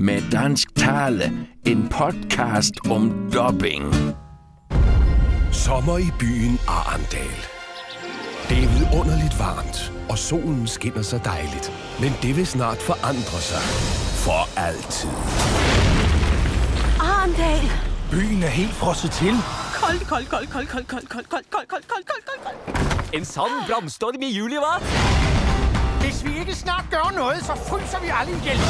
med 0.00 0.22
dansk 0.32 0.74
tale. 0.76 1.46
En 1.66 1.88
podcast 1.88 2.72
om 2.90 3.30
dubbing. 3.32 3.94
Sommer 5.52 5.98
i 5.98 6.10
byen 6.18 6.58
Arendal. 6.68 7.40
Det 8.48 8.64
er 8.64 8.68
vidunderligt 8.68 9.38
varmt, 9.38 9.92
og 10.08 10.18
solen 10.18 10.66
skinner 10.66 11.02
så 11.02 11.18
dejligt. 11.24 11.72
Men 12.00 12.12
det 12.22 12.36
vil 12.36 12.46
snart 12.46 12.78
forandre 12.78 13.40
sig. 13.50 13.62
For 14.24 14.60
altid. 14.60 15.14
Arndal. 17.00 17.70
Byen 18.10 18.42
er 18.42 18.54
helt 18.60 18.72
frosset 18.72 19.10
til. 19.10 19.34
Koldt, 19.74 20.08
koldt, 20.08 20.28
koldt, 20.28 20.50
koldt, 20.50 20.68
koldt, 20.68 20.88
koldt, 20.88 21.08
koldt, 21.08 21.30
koldt, 21.30 21.50
koldt, 21.50 21.68
koldt, 21.68 21.88
koldt, 21.88 22.24
koldt, 22.26 22.44
koldt. 22.44 23.14
En 23.14 23.24
sådan 23.24 23.60
blomstorm 23.66 24.22
i 24.22 24.36
juli, 24.38 24.56
hva'? 24.56 24.84
Hvis 26.04 26.24
vi 26.24 26.38
ikke 26.40 26.54
snart 26.54 26.84
gør 26.90 27.12
noget, 27.16 27.44
så 27.44 27.52
fryser 27.68 28.00
vi 28.00 28.08
alle 28.20 28.32
ihjel. 28.38 28.60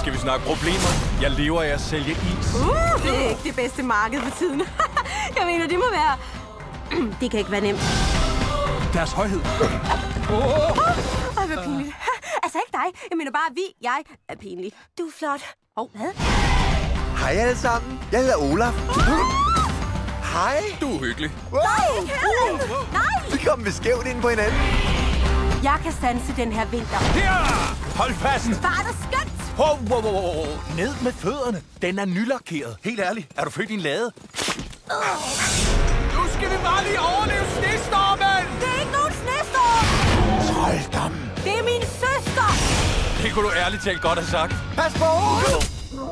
Skal 0.00 0.12
vi 0.12 0.18
snakke 0.18 0.46
problemer? 0.46 0.90
Jeg 1.22 1.30
lever 1.30 1.62
af 1.62 1.68
at 1.68 1.80
sælge 1.80 2.10
is. 2.10 2.54
Uh, 2.54 3.02
det 3.02 3.24
er 3.24 3.28
ikke 3.28 3.42
det 3.44 3.56
bedste 3.56 3.82
marked 3.82 4.20
for 4.20 4.38
tiden. 4.38 4.62
Jeg 5.38 5.46
mener, 5.46 5.66
det 5.66 5.78
må 5.78 5.84
være... 5.90 6.16
Det 7.20 7.30
kan 7.30 7.38
ikke 7.38 7.50
være 7.50 7.60
nemt. 7.60 7.80
Deres 8.92 9.12
højhed. 9.12 9.40
Ej, 11.38 11.46
hvor 11.46 11.62
pinligt. 11.64 11.96
Altså 12.42 12.58
ikke 12.58 12.72
dig. 12.72 13.00
Jeg 13.10 13.16
mener 13.18 13.30
bare, 13.30 13.50
vi, 13.54 13.62
jeg 13.82 13.98
er 14.28 14.34
pinlig. 14.36 14.72
Du 14.98 15.02
er 15.02 15.12
flot. 15.18 15.40
Og 15.76 15.90
oh, 15.94 16.00
hvad? 16.00 16.12
Hej 17.20 17.30
alle 17.30 17.56
sammen. 17.56 18.00
Jeg 18.12 18.20
hedder 18.20 18.36
Olaf. 18.36 18.72
Hej. 20.32 20.62
Du 20.80 20.88
er 20.94 20.98
hyggelig. 20.98 21.30
Nej, 21.52 21.88
kære. 22.06 22.92
Nej. 22.92 23.30
Vi 23.32 23.38
kom 23.46 23.64
ved 23.64 23.72
skævt 23.72 24.06
ind 24.06 24.22
på 24.22 24.28
hinanden. 24.28 24.60
Jeg 25.62 25.78
kan 25.82 25.92
stanse 25.92 26.36
den 26.36 26.52
her 26.52 26.64
vinter. 26.66 26.98
Her! 26.98 27.96
Hold 27.96 28.14
fast! 28.14 28.62
Var 28.62 28.82
det 28.86 28.96
skønt? 29.04 29.29
Wow, 29.60 29.76
wow, 29.90 30.02
wow, 30.02 30.12
wow. 30.12 30.46
Ned 30.76 30.92
med 31.02 31.12
fødderne. 31.12 31.62
Den 31.82 31.98
er 31.98 32.04
nylakeret. 32.04 32.76
Helt 32.84 33.00
ærligt, 33.00 33.28
er 33.36 33.44
du 33.44 33.50
født 33.50 33.70
i 33.70 33.74
en 33.74 33.80
lade? 33.80 34.12
Nu 36.14 36.22
skal 36.34 36.50
vi 36.50 36.56
bare 36.68 36.84
lige 36.84 37.00
overleve 37.00 37.46
snestormen! 37.56 38.42
Det 38.60 38.68
er 38.74 38.80
ikke 38.80 38.92
nogen 38.98 39.14
snestorm. 39.22 39.84
Trolddom. 40.48 41.12
Det 41.44 41.52
er 41.58 41.64
min 41.72 41.82
søster. 42.02 42.48
Det 43.22 43.32
kunne 43.32 43.44
du 43.48 43.52
ærligt 43.64 43.82
talt 43.82 44.02
godt 44.02 44.18
have 44.18 44.30
sagt. 44.30 44.54
Pas 44.76 44.92
på. 45.02 45.10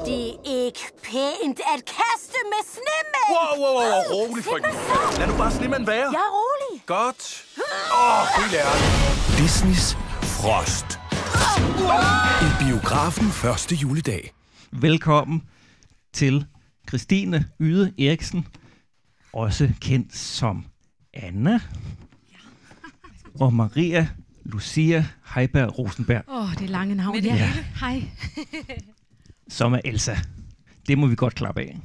Det 0.06 0.28
er 0.28 0.34
ikke 0.44 0.84
pænt 1.02 1.60
at 1.74 1.80
kaste 1.98 2.38
med 2.52 2.62
snemænd. 2.74 3.28
Wow, 3.34 3.52
wow, 3.62 3.74
wow, 3.78 3.88
wow. 3.92 4.02
Rolig, 4.14 4.44
frøken. 4.44 4.72
Lad 5.18 5.26
nu 5.26 5.36
bare 5.36 5.52
snemmen 5.52 5.86
være. 5.86 6.08
Jeg 6.18 6.24
er 6.30 6.32
rolig. 6.40 6.82
Godt. 6.86 7.44
Åh, 7.92 8.20
oh, 8.20 8.42
helt 8.42 8.54
ærligt. 8.54 9.38
Disneys 9.38 9.96
Frost. 10.22 10.97
I 12.42 12.50
biografen 12.64 13.26
første 13.26 13.74
juledag. 13.74 14.32
Velkommen 14.70 15.42
til 16.12 16.46
Christine 16.88 17.44
Yde 17.60 17.92
Eriksen, 17.98 18.46
også 19.32 19.70
kendt 19.80 20.16
som 20.16 20.66
Anna, 21.14 21.60
og 23.40 23.54
Maria 23.54 24.08
Lucia 24.44 25.06
Heiberg 25.34 25.78
Rosenberg, 25.78 26.22
Åh, 26.28 26.42
oh, 26.42 26.54
det 26.54 26.62
er 26.62 26.68
lange 26.68 26.94
navn. 26.94 27.24
Ja. 27.24 27.32
hele. 27.32 27.66
Hej. 27.80 28.02
som 29.58 29.72
er 29.72 29.80
Elsa. 29.84 30.16
Det 30.88 30.98
må 30.98 31.06
vi 31.06 31.14
godt 31.14 31.34
klappe 31.34 31.60
af. 31.60 31.80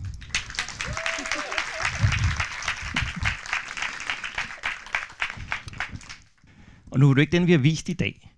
Og 6.91 6.99
nu 6.99 7.09
er 7.09 7.13
det 7.13 7.21
ikke 7.21 7.37
den, 7.37 7.47
vi 7.47 7.51
har 7.51 7.59
vist 7.59 7.89
i 7.89 7.93
dag. 7.93 8.32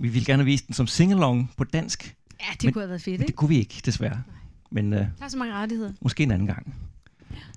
Vi 0.00 0.08
ville 0.08 0.24
gerne 0.26 0.42
have 0.42 0.44
vist 0.50 0.66
den 0.66 0.74
som 0.74 0.86
singalong 0.86 1.50
på 1.56 1.64
dansk, 1.64 2.16
Ja, 2.40 2.44
det 2.52 2.64
Men- 2.64 2.72
kunne 2.72 2.82
have 2.82 2.88
været 2.88 3.02
fedt, 3.02 3.12
men 3.12 3.20
det 3.20 3.28
ikke? 3.28 3.36
kunne 3.36 3.48
vi 3.48 3.58
ikke, 3.58 3.82
desværre. 3.84 4.22
Men 4.70 4.92
uh, 4.92 4.98
Der 4.98 5.08
er 5.20 5.28
så 5.28 5.38
mange 5.38 5.54
rettigheder. 5.54 5.92
måske 6.00 6.22
en 6.22 6.30
anden 6.30 6.46
gang. 6.46 6.74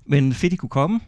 Men 0.06 0.34
fedt, 0.34 0.53
I 0.53 0.56
kunne 0.56 0.69
komme 0.69 1.00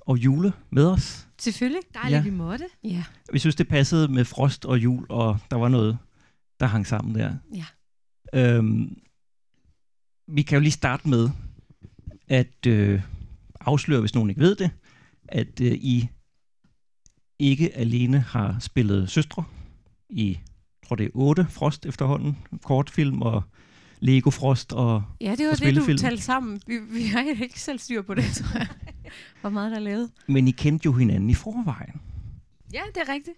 og 0.00 0.16
jule 0.18 0.52
med 0.70 0.86
os. 0.86 1.28
Selvfølgelig. 1.38 1.80
Dejligt, 1.94 2.16
Ja. 2.18 2.22
vi 2.22 2.30
måtte. 2.30 2.64
Ja. 2.84 3.04
Vi 3.32 3.38
synes, 3.38 3.54
det 3.56 3.68
passede 3.68 4.08
med 4.08 4.24
frost 4.24 4.64
og 4.64 4.78
jul, 4.78 5.06
og 5.08 5.38
der 5.50 5.56
var 5.56 5.68
noget, 5.68 5.98
der 6.60 6.66
hang 6.66 6.86
sammen 6.86 7.14
der. 7.14 7.34
Ja. 7.54 7.64
Øhm, 8.34 8.96
vi 10.28 10.42
kan 10.42 10.56
jo 10.56 10.60
lige 10.60 10.72
starte 10.72 11.08
med 11.08 11.30
at 12.28 12.66
øh, 12.66 13.02
afsløre, 13.60 14.00
hvis 14.00 14.14
nogen 14.14 14.30
ikke 14.30 14.40
ved 14.42 14.54
det, 14.56 14.70
at 15.28 15.60
øh, 15.60 15.72
I 15.72 16.08
ikke 17.38 17.76
alene 17.76 18.20
har 18.20 18.58
spillet 18.60 19.10
søstre 19.10 19.44
i, 20.10 20.38
tror 20.90 20.96
det 20.96 21.06
er 21.06 21.10
otte 21.14 21.46
Frost 21.50 21.86
efterhånden, 21.86 22.38
kortfilm 22.64 23.22
og 23.22 23.42
Lego 24.00 24.30
Frost 24.30 24.72
og 24.72 25.02
Ja, 25.20 25.30
det 25.30 25.40
Og 25.40 25.56
var 25.60 25.70
det, 25.70 25.76
du 25.76 25.96
talte 25.96 26.22
sammen. 26.22 26.60
Vi, 26.66 26.78
vi 26.90 27.02
har 27.02 27.20
ikke 27.42 27.60
selv 27.60 27.78
styr 27.78 28.02
på 28.02 28.14
det, 28.14 28.24
tror 28.34 28.58
jeg. 28.58 28.66
Hvor 29.40 29.50
meget 29.50 29.70
der 29.70 29.76
er 29.76 29.80
lavet. 29.80 30.10
men 30.26 30.48
I 30.48 30.50
kendte 30.50 30.86
jo 30.86 30.92
hinanden 30.92 31.30
i 31.30 31.34
forvejen. 31.34 32.00
ja, 32.72 32.80
det 32.94 33.02
er 33.08 33.12
rigtigt. 33.12 33.36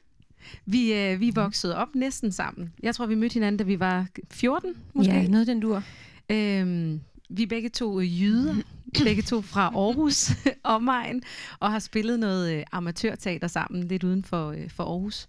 Vi, 0.66 0.94
øh, 0.94 1.20
vi 1.20 1.30
voksede 1.34 1.76
op 1.76 1.88
næsten 1.94 2.32
sammen. 2.32 2.72
Jeg 2.82 2.94
tror, 2.94 3.06
vi 3.06 3.14
mødte 3.14 3.34
hinanden, 3.34 3.56
da 3.58 3.64
vi 3.64 3.80
var 3.80 4.06
14, 4.30 4.74
måske. 4.94 5.12
Ja, 5.12 5.28
noget 5.28 5.46
den 5.46 5.60
dur. 5.60 5.82
Øhm, 6.30 7.00
vi 7.30 7.42
er 7.42 7.46
begge 7.46 7.68
to 7.68 8.00
øh, 8.00 8.22
jyder, 8.22 8.54
begge 9.04 9.22
to 9.22 9.41
fra 9.42 9.62
Aarhus 9.62 10.30
omegn, 10.64 11.22
og 11.60 11.72
har 11.72 11.78
spillet 11.78 12.20
noget 12.20 12.54
øh, 12.56 12.62
amatørteater 12.72 13.48
sammen, 13.48 13.88
lidt 13.88 14.04
uden 14.04 14.24
for, 14.24 14.50
øh, 14.50 14.70
for 14.70 14.84
Aarhus. 14.84 15.28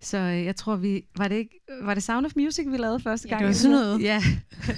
Så 0.00 0.18
øh, 0.18 0.44
jeg 0.44 0.56
tror, 0.56 0.76
vi... 0.76 1.02
Var 1.16 1.28
det, 1.28 1.34
ikke, 1.36 1.60
var 1.82 1.94
det 1.94 2.02
Sound 2.02 2.26
of 2.26 2.32
Music, 2.36 2.66
vi 2.70 2.76
lavede 2.76 3.00
første 3.00 3.28
Ja, 3.28 3.32
gang? 3.34 3.40
det 3.40 3.46
var 3.48 3.54
sådan 3.54 3.70
noget. 3.76 4.02
Ja, 4.02 4.22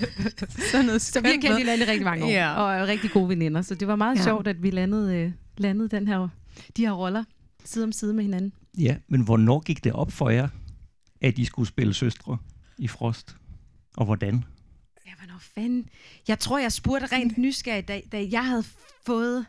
Sådan 0.73 0.87
noget 0.87 1.03
så 1.03 1.21
vi 1.21 1.29
har 1.29 1.35
kendt 1.35 1.59
hinanden 1.59 1.89
i 1.89 1.91
rigtig 1.91 2.05
mange 2.05 2.25
år, 2.25 2.29
Ja. 2.31 2.55
og 2.63 2.75
er 2.75 2.87
rigtig 2.87 3.11
gode 3.11 3.29
veninder. 3.29 3.63
Så 3.63 3.75
det 3.75 3.89
var 3.89 3.97
meget 3.97 4.15
Ja. 4.17 4.21
ja. 4.21 4.25
sjovt, 4.25 4.47
at 4.47 4.63
vi 4.63 4.71
landede, 4.71 5.17
øh, 5.17 5.33
landede 5.59 5.89
den 5.89 6.09
her, 6.09 6.29
de 6.77 6.83
her 6.87 6.93
roller 6.93 7.25
side 7.65 7.85
om 7.85 7.93
side 7.93 8.15
med 8.15 8.25
hinanden. 8.25 8.53
Ja, 8.79 8.97
men 9.09 9.21
hvornår 9.21 9.61
gik 9.61 9.85
det 9.85 9.93
op 9.93 10.13
for 10.13 10.31
jer, 10.31 10.49
at 11.21 11.39
I 11.39 11.45
skulle 11.45 11.69
spille 11.69 11.95
søstre 11.95 12.39
i 12.79 12.89
Frost? 12.89 13.37
Og 13.97 14.05
hvordan? 14.05 14.45
Ja, 15.07 15.11
hvornår 15.19 15.39
fanden? 15.55 15.89
Jeg 16.29 16.39
tror, 16.39 16.59
jeg 16.59 16.73
spurgte 16.73 17.07
rent 17.07 17.39
nysgerrigt, 17.39 17.89
da, 17.89 18.01
da 18.13 18.27
jeg 18.31 18.47
havde 18.47 18.65
fået 19.07 19.47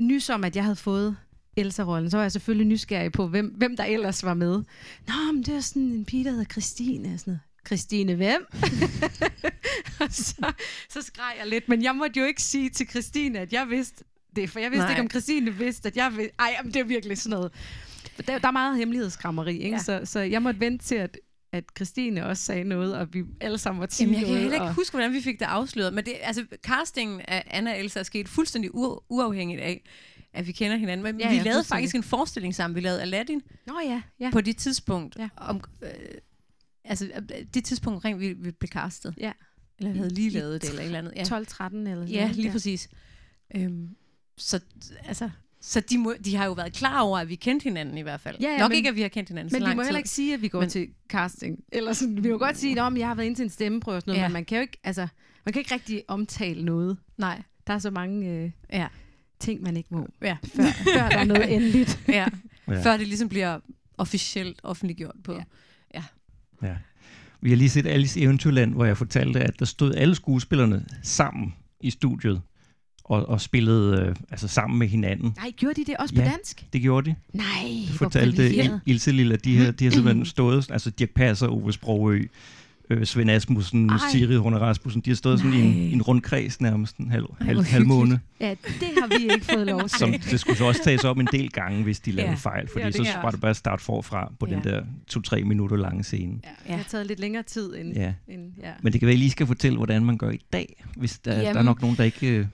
nys 0.00 0.30
om, 0.30 0.44
at 0.44 0.56
jeg 0.56 0.64
havde 0.64 0.76
fået 0.76 1.16
Elsa-rollen, 1.56 2.10
så 2.10 2.16
var 2.16 2.24
jeg 2.24 2.32
selvfølgelig 2.32 2.66
nysgerrig 2.66 3.12
på, 3.12 3.26
hvem, 3.28 3.46
hvem 3.46 3.76
der 3.76 3.84
ellers 3.84 4.24
var 4.24 4.34
med. 4.34 4.62
Nå, 5.06 5.32
men 5.32 5.42
det 5.42 5.54
er 5.54 5.60
sådan 5.60 5.82
en 5.82 6.04
pige, 6.04 6.24
der 6.24 6.30
hedder 6.30 6.44
Christine. 6.44 7.18
Sådan 7.18 7.30
noget. 7.30 7.40
Christine 7.66 8.14
hvem? 8.14 8.46
Og 10.00 10.06
så, 10.10 10.52
så 10.88 11.02
skreg 11.02 11.32
jeg 11.38 11.46
lidt, 11.46 11.68
men 11.68 11.82
jeg 11.82 11.94
måtte 11.94 12.20
jo 12.20 12.26
ikke 12.26 12.42
sige 12.42 12.70
til 12.70 12.88
Christine, 12.88 13.38
at 13.38 13.52
jeg 13.52 13.66
vidste 13.70 14.04
det, 14.36 14.50
for 14.50 14.58
jeg 14.58 14.70
vidste 14.70 14.82
Nej. 14.84 14.90
Ikke, 14.90 15.02
om 15.02 15.10
Christine 15.10 15.54
vidste, 15.54 15.86
at 15.86 15.96
jeg 15.96 16.12
vidste. 16.16 16.34
Ej, 16.38 16.54
jamen, 16.58 16.74
det 16.74 16.80
er 16.80 16.84
virkelig 16.84 17.18
sådan 17.18 17.36
noget. 17.36 17.52
Der, 18.26 18.38
der 18.38 18.48
er 18.48 18.52
meget 18.52 18.76
hemmelighedskrammeri, 18.76 19.58
ikke? 19.58 19.76
Ja. 19.76 19.82
Så, 19.82 20.00
så 20.04 20.20
jeg 20.20 20.42
måtte 20.42 20.60
vente 20.60 20.84
til, 20.84 20.94
at, 20.94 21.18
at 21.52 21.64
Christine 21.76 22.26
også 22.26 22.42
sagde 22.42 22.64
noget, 22.64 22.94
og 22.96 23.14
vi 23.14 23.24
alle 23.40 23.58
sammen 23.58 23.80
måtte 23.80 23.94
sige 23.94 24.06
Jamen, 24.06 24.20
jeg 24.20 24.26
kan 24.28 24.36
heller 24.36 24.54
ikke 24.54 24.64
og... 24.64 24.74
huske, 24.74 24.92
hvordan 24.92 25.12
vi 25.12 25.20
fik 25.20 25.38
det 25.38 25.44
afsløret. 25.46 25.94
Men 25.94 26.04
det, 26.04 26.14
altså, 26.22 26.44
castingen 26.62 27.20
af 27.20 27.44
Anna 27.50 27.72
og 27.72 27.78
Elsa 27.80 27.98
er 27.98 28.02
sket 28.02 28.28
fuldstændig 28.28 28.70
u- 28.70 29.06
uafhængigt 29.08 29.60
af, 29.60 29.82
at 30.36 30.46
vi 30.46 30.52
kender 30.52 30.76
hinanden. 30.76 31.02
Men 31.04 31.20
Ja, 31.20 31.26
ja, 31.26 31.30
vi 31.32 31.36
ja, 31.36 31.42
lavede 31.42 31.64
faktisk 31.64 31.94
en 31.94 32.02
forestilling 32.02 32.54
sammen. 32.54 32.74
Vi 32.74 32.80
lavede 32.80 33.02
Aladdin 33.02 33.42
Nå 33.66 33.80
ja, 33.84 34.02
ja. 34.20 34.30
på 34.32 34.40
det 34.40 34.56
tidspunkt. 34.56 35.16
Ja. 35.18 35.28
Om, 35.36 35.60
øh, 35.82 35.88
altså, 36.84 37.04
øh, 37.04 37.44
det 37.54 37.64
tidspunkt 37.64 37.94
omkring, 37.94 38.20
vi, 38.20 38.32
vi 38.32 38.50
blev 38.50 38.68
castet. 38.68 39.14
Ja. 39.18 39.32
Eller 39.78 39.92
vi 39.92 39.98
havde 39.98 40.14
lige 40.14 40.26
I 40.26 40.30
lavet 40.30 40.62
det, 40.62 40.68
eller 40.68 40.82
et 40.82 40.86
eller 40.86 40.98
andet. 40.98 41.12
Ja. 41.16 41.22
12-13 41.22 41.74
eller 41.76 42.06
Ja, 42.06 42.30
lige 42.34 42.50
præcis. 42.52 42.88
Øhm, 43.56 43.88
så 44.36 44.60
altså, 45.04 45.30
så 45.60 45.80
de, 45.80 45.98
må, 45.98 46.14
de 46.24 46.36
har 46.36 46.44
jo 46.46 46.52
været 46.52 46.72
klar 46.72 47.00
over, 47.00 47.18
at 47.18 47.28
vi 47.28 47.34
kendte 47.34 47.64
hinanden 47.64 47.98
i 47.98 48.02
hvert 48.02 48.20
fald. 48.20 48.36
Ja, 48.40 48.48
ja, 48.48 48.58
Nok 48.58 48.68
men- 48.68 48.76
ikke, 48.76 48.88
at 48.88 48.96
vi 48.96 49.02
har 49.02 49.08
kendt 49.08 49.28
hinanden 49.28 49.50
så 49.50 49.54
Men 49.56 49.60
vi 49.62 49.66
lang 49.66 49.76
må 49.76 49.82
tid. 49.82 49.86
heller 49.86 49.98
ikke 49.98 50.08
sige, 50.10 50.34
at 50.34 50.42
vi 50.42 50.48
går 50.48 50.60
Men- 50.60 50.68
til 50.68 50.88
casting. 51.08 51.64
Eller 51.72 51.92
sådan, 51.92 52.24
vi 52.24 52.30
må 52.30 52.38
godt 52.38 52.56
sige, 52.58 52.70
at 52.80 52.98
jeg 52.98 53.08
har 53.08 53.14
været 53.14 53.26
ind 53.26 53.36
til 53.36 53.42
en 53.42 53.50
stemmeprøve 53.50 53.96
og 53.96 54.00
sådan 54.02 54.10
noget, 54.10 54.18
Ja. 54.18 54.22
ja. 54.22 54.28
men 54.28 54.32
man 54.32 54.44
kan 54.44 54.56
jo 54.58 54.62
ikke, 54.62 54.78
altså, 54.84 55.08
man 55.44 55.52
kan 55.52 55.60
ikke 55.60 55.74
rigtig 55.74 56.02
omtale 56.08 56.64
noget. 56.64 56.96
Nej, 57.18 57.42
Der 57.66 57.72
er 57.74 57.78
så 57.78 57.90
mange 57.90 58.28
øh, 58.30 58.50
ja. 58.72 58.86
Ting, 59.40 59.62
man 59.62 59.76
ikke 59.76 59.88
må, 59.94 60.06
ja. 60.22 60.36
før, 60.56 60.62
før 60.84 61.08
der 61.08 61.18
er 61.18 61.24
noget 61.24 61.52
endeligt. 61.56 62.00
ja. 62.08 62.26
Ja. 62.68 62.82
Før 62.84 62.96
det 62.96 63.08
ligesom 63.08 63.28
bliver 63.28 63.58
officielt 63.98 64.60
offentliggjort 64.62 65.14
på. 65.24 65.32
Ja. 65.32 65.42
Ja. 65.94 66.02
Ja. 66.68 66.74
Vi 67.40 67.50
har 67.50 67.56
lige 67.56 67.70
set 67.70 67.86
Alice 67.86 68.20
i 68.20 68.22
Eventyrland, 68.24 68.74
hvor 68.74 68.84
jeg 68.84 68.96
fortalte, 68.96 69.40
at 69.40 69.58
der 69.58 69.64
stod 69.64 69.94
alle 69.94 70.14
skuespillerne 70.14 70.84
sammen 71.02 71.54
i 71.80 71.90
studiet 71.90 72.42
og, 73.04 73.28
og 73.28 73.40
spillede 73.40 74.00
øh, 74.02 74.16
altså 74.30 74.48
sammen 74.48 74.78
med 74.78 74.88
hinanden. 74.88 75.34
Nej, 75.36 75.50
gjorde 75.56 75.74
de 75.74 75.84
det 75.84 75.96
også 75.96 76.14
Ja. 76.14 76.20
på 76.24 76.28
dansk? 76.30 76.66
Det 76.72 76.80
gjorde 76.82 77.10
de. 77.10 77.14
Nej, 77.32 77.44
hvor 77.88 77.96
Fortalte 77.96 78.36
privilegeret. 78.36 78.76
Il- 78.76 78.90
Ilse 78.90 79.12
Lille, 79.12 79.34
at 79.34 79.44
de 79.44 79.58
har, 79.58 79.70
de 79.72 79.84
har 79.84 79.90
simpelthen 79.92 80.26
stået, 80.36 80.70
altså 80.70 80.90
Dirk 80.90 81.10
Passer, 81.10 81.48
Ove 81.48 81.72
Sprogø, 81.72 82.26
øh, 82.90 83.04
Svend 83.06 83.30
Asmussen, 83.30 83.90
Ej. 83.90 83.96
Siri 84.12 84.34
Horne 84.36 84.58
Rasmussen. 84.58 85.02
De 85.02 85.10
har 85.10 85.14
stået 85.14 85.38
sådan 85.38 85.54
i 85.54 85.60
en, 85.60 85.66
Nej. 85.70 85.76
i 85.76 85.92
en 85.92 86.02
rundkreds 86.02 86.60
nærmest 86.60 86.96
en 86.96 87.10
halv, 87.10 87.24
halv, 87.40 87.62
halv 87.64 87.86
måned. 87.86 88.18
Ja, 88.40 88.50
det 88.50 88.88
har 89.00 89.18
vi 89.18 89.22
ikke 89.32 89.46
fået 89.46 89.66
lov 89.66 89.80
til. 89.80 89.98
Som 89.98 90.12
det 90.30 90.40
skulle 90.40 90.58
så 90.58 90.64
også 90.64 90.80
tages 90.84 91.04
op 91.04 91.18
en 91.18 91.28
del 91.32 91.50
gange, 91.50 91.82
hvis 91.82 92.00
de 92.00 92.10
lavede 92.12 92.30
Ja. 92.30 92.36
fejl. 92.36 92.68
Fordi 92.68 92.80
Ja, 92.84 92.86
det 92.86 92.94
så 92.96 93.18
var 93.22 93.30
det 93.30 93.40
bare 93.40 93.50
at 93.50 93.56
starte 93.56 93.84
forfra 93.84 94.32
på 94.40 94.46
den 94.46 94.60
Ja. 94.64 94.70
der 94.70 94.82
to-tre 95.08 95.42
minutter 95.44 95.76
lange 95.76 96.04
scene. 96.04 96.40
Ja, 96.44 96.50
det 96.72 96.76
har 96.76 96.84
taget 96.90 97.06
lidt 97.06 97.20
længere 97.20 97.42
tid 97.42 97.76
end... 97.76 97.92
Ja. 97.94 98.12
end 98.28 98.52
ja. 98.62 98.70
Men 98.82 98.92
det 98.92 99.00
kan 99.00 99.06
være, 99.06 99.12
at 99.12 99.18
I 99.18 99.20
lige 99.20 99.30
skal 99.30 99.46
fortælle, 99.46 99.76
hvordan 99.76 100.04
man 100.04 100.18
gør 100.18 100.30
i 100.30 100.40
dag, 100.52 100.84
hvis 100.96 101.18
der, 101.18 101.52
der 101.52 101.58
er 101.58 101.62
nok 101.62 101.80
nogen, 101.82 101.96
der 101.96 102.04
ikke 102.04 102.28
øh, 102.28 102.46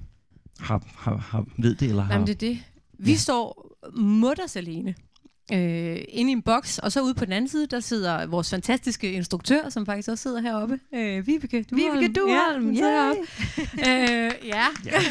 har, 0.61 0.83
har, 0.97 1.17
har 1.17 1.45
ved 1.59 1.75
det, 1.75 1.89
eller 1.89 2.03
har... 2.03 2.13
Jamen, 2.13 2.27
det 2.27 2.35
er 2.35 2.39
det. 2.39 2.59
Vi 2.99 3.11
ja. 3.11 3.17
står 3.17 3.69
mutters 3.97 4.57
alene. 4.57 4.95
Øh, 5.53 5.99
inde 6.09 6.31
i 6.31 6.33
en 6.33 6.43
boks, 6.43 6.79
og 6.79 6.93
så 6.93 7.03
ude 7.03 7.15
på 7.15 7.25
den 7.25 7.33
anden 7.33 7.49
side, 7.49 7.67
der 7.67 7.81
sidder 7.81 8.27
vores 8.27 8.51
fantastiske 8.51 9.13
instruktør, 9.13 9.69
som 9.69 9.87
faktisk 9.87 10.09
også 10.09 10.23
sidder 10.23 10.41
heroppe. 10.41 10.81
Øh, 10.95 11.27
Vibeke 11.27 11.63
Duholm. 11.63 12.01
Vibeke 12.01 12.21
Duholm, 12.21 12.71
ja, 12.71 12.77
sidder 12.77 13.03
heroppe. 13.03 13.23
øh, 14.13 14.49
ja. 14.49 14.67
Ja. 14.85 15.03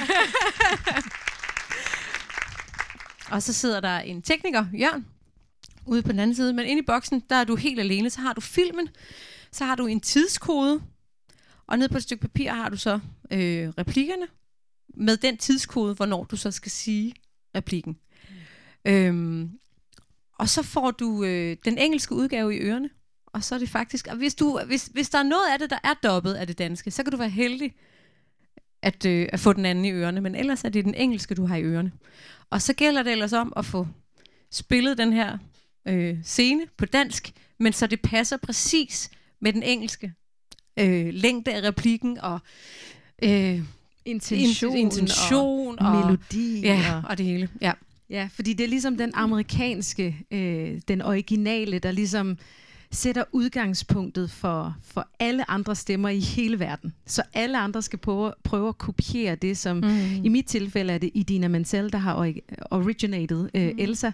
og 3.36 3.44
så 3.44 3.54
sidder 3.54 3.80
der 3.80 4.00
en 4.00 4.22
tekniker, 4.22 4.66
Jørgen, 4.74 5.06
ude 5.86 6.02
på 6.02 6.12
den 6.12 6.20
anden 6.20 6.36
side. 6.36 6.54
Men 6.54 6.66
inde 6.66 6.82
i 6.82 6.86
boksen, 6.86 7.24
der 7.30 7.36
er 7.36 7.44
du 7.44 7.56
helt 7.56 7.80
alene. 7.80 8.10
Så 8.10 8.22
har 8.22 8.34
du 8.34 8.42
filmen, 8.42 8.90
så 9.52 9.66
har 9.66 9.76
du 9.76 9.88
en 9.88 10.00
tidskode, 10.00 10.82
og 11.68 11.80
ned 11.80 11.90
på 11.90 11.98
et 11.98 12.04
stykke 12.04 12.22
papir 12.22 12.52
har 12.52 12.70
du 12.70 12.78
så 12.78 13.00
øh, 13.32 13.70
replikkerne, 13.70 14.28
med 14.94 15.18
den 15.18 15.38
tidskode, 15.38 15.94
hvornår 15.94 16.24
du 16.24 16.36
så 16.36 16.52
skal 16.52 16.72
sige 16.72 17.14
replikken. 17.56 17.98
Øhm, 18.86 19.52
og 20.42 20.50
så 20.50 20.64
får 20.64 20.92
du 20.92 21.24
øh, 21.24 21.58
den 21.66 21.78
engelske 21.78 22.16
udgave 22.16 22.56
i 22.56 22.60
ørerne, 22.60 22.90
og 23.28 23.44
så 23.44 23.56
er 23.56 23.60
det 23.60 23.70
faktisk... 23.70 24.08
Og 24.08 24.16
hvis, 24.16 24.36
du, 24.36 24.60
hvis, 24.66 24.90
hvis 24.94 25.10
der 25.10 25.18
er 25.18 25.24
noget 25.24 25.54
af 25.54 25.60
det, 25.60 25.70
der 25.70 25.80
er 25.84 25.94
dobbet 26.04 26.34
af 26.34 26.48
det 26.48 26.58
danske, 26.58 26.92
så 26.92 27.04
kan 27.04 27.12
du 27.12 27.18
være 27.18 27.30
heldig 27.30 27.74
at, 28.82 29.06
øh, 29.06 29.30
at 29.34 29.40
få 29.40 29.54
den 29.54 29.66
anden 29.66 29.86
i 29.86 29.92
ørerne, 29.92 30.22
men 30.22 30.36
ellers 30.36 30.64
er 30.64 30.70
det 30.70 30.86
den 30.86 30.96
engelske, 30.96 31.36
du 31.36 31.46
har 31.46 31.56
i 31.56 31.64
ørerne. 31.64 31.92
Og 32.50 32.62
så 32.62 32.74
gælder 32.74 33.04
det 33.04 33.12
ellers 33.12 33.34
om 33.34 33.54
at 33.58 33.66
få 33.66 33.88
spillet 34.52 34.98
den 34.98 35.14
her 35.14 35.38
øh, 35.88 36.18
scene 36.24 36.62
på 36.78 36.86
dansk, 36.86 37.34
men 37.60 37.74
så 37.74 37.88
det 37.88 38.02
passer 38.02 38.38
præcis 38.38 39.12
med 39.42 39.54
den 39.54 39.64
engelske 39.64 40.14
øh, 40.80 41.14
længde 41.14 41.54
af 41.54 41.64
replikken 41.64 42.18
og 42.18 42.40
øh, 43.24 43.62
Intention, 44.06 44.78
intention 44.78 45.80
og, 45.80 45.88
og, 45.88 46.06
melodi. 46.06 46.62
ja, 46.62 46.96
og, 46.96 47.10
og 47.10 47.18
det 47.18 47.26
hele. 47.26 47.50
Ja. 47.62 47.72
Ja, 48.12 48.30
fordi 48.34 48.54
det 48.54 48.64
er 48.64 48.68
ligesom 48.68 48.98
den 48.98 49.12
amerikanske, 49.14 50.18
øh, 50.32 50.82
den 50.88 51.02
originale, 51.02 51.80
der 51.80 51.92
ligesom 51.92 52.38
sætter 52.94 53.24
udgangspunktet 53.32 54.32
for, 54.32 54.76
for 54.84 55.08
alle 55.20 55.52
andre 55.52 55.76
stemmer 55.76 56.10
i 56.10 56.20
hele 56.20 56.60
verden. 56.60 56.94
Så 57.06 57.24
alle 57.34 57.60
andre 57.60 57.82
skal 57.82 58.00
prøve, 58.00 58.34
prøve 58.44 58.70
at 58.70 58.78
kopiere 58.78 59.36
det, 59.36 59.58
som 59.58 59.78
Mm. 59.78 60.24
i 60.24 60.30
mit 60.30 60.46
tilfælde 60.46 60.94
er 60.94 60.98
det 60.98 61.10
Idina 61.14 61.48
Menzel, 61.48 61.92
der 61.92 61.98
har 61.98 62.16
ori- 62.26 62.66
originated 62.72 63.50
øh, 63.54 63.68
Mm. 63.72 63.76
Elsa. 63.80 64.12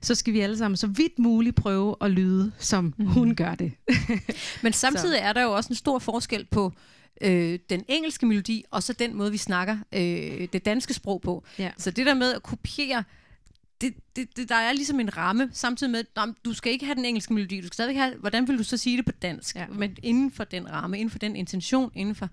Så 0.00 0.14
skal 0.14 0.32
vi 0.32 0.40
alle 0.40 0.58
sammen 0.58 0.76
så 0.76 0.86
vidt 0.86 1.18
muligt 1.18 1.56
prøve 1.56 1.96
at 2.00 2.10
lyde, 2.10 2.52
som 2.58 2.94
Mm. 2.96 3.06
hun 3.06 3.34
gør 3.34 3.54
det. 3.54 3.72
Men 4.62 4.72
samtidig 4.72 5.18
er 5.22 5.32
der 5.32 5.42
jo 5.42 5.52
også 5.52 5.68
en 5.68 5.76
stor 5.76 5.98
forskel 5.98 6.44
på 6.50 6.72
øh, 7.20 7.58
den 7.70 7.82
engelske 7.88 8.26
melodi, 8.26 8.64
og 8.70 8.82
så 8.82 8.92
den 8.92 9.14
måde, 9.16 9.30
vi 9.30 9.38
snakker 9.38 9.78
øh, 9.92 10.48
det 10.52 10.64
danske 10.64 10.94
sprog 10.94 11.20
på. 11.20 11.44
Ja. 11.58 11.70
Så 11.78 11.90
det 11.90 12.06
der 12.06 12.14
med 12.14 12.34
at 12.34 12.42
kopiere, 12.42 13.04
det, 13.80 13.94
det, 14.16 14.36
det, 14.36 14.48
der 14.48 14.54
er 14.54 14.72
ligesom 14.72 15.00
en 15.00 15.16
ramme, 15.16 15.50
samtidig 15.52 15.90
med, 15.90 16.04
at 16.16 16.28
du 16.44 16.54
skal 16.54 16.72
ikke 16.72 16.84
have 16.84 16.94
den 16.94 17.04
engelske 17.04 17.34
melodi, 17.34 17.60
du 17.60 17.66
skal 17.66 17.74
stadig 17.74 17.96
have, 17.96 18.14
hvordan 18.16 18.48
vil 18.48 18.58
du 18.58 18.62
så 18.62 18.76
sige 18.76 18.96
det 18.96 19.04
på 19.04 19.12
dansk? 19.12 19.56
Ja. 19.56 19.66
Men 19.66 19.96
inden 20.02 20.32
for 20.32 20.44
den 20.44 20.70
ramme, 20.70 20.98
inden 20.98 21.10
for 21.10 21.18
den 21.18 21.36
intention, 21.36 21.90
inden 21.94 22.14
for 22.14 22.28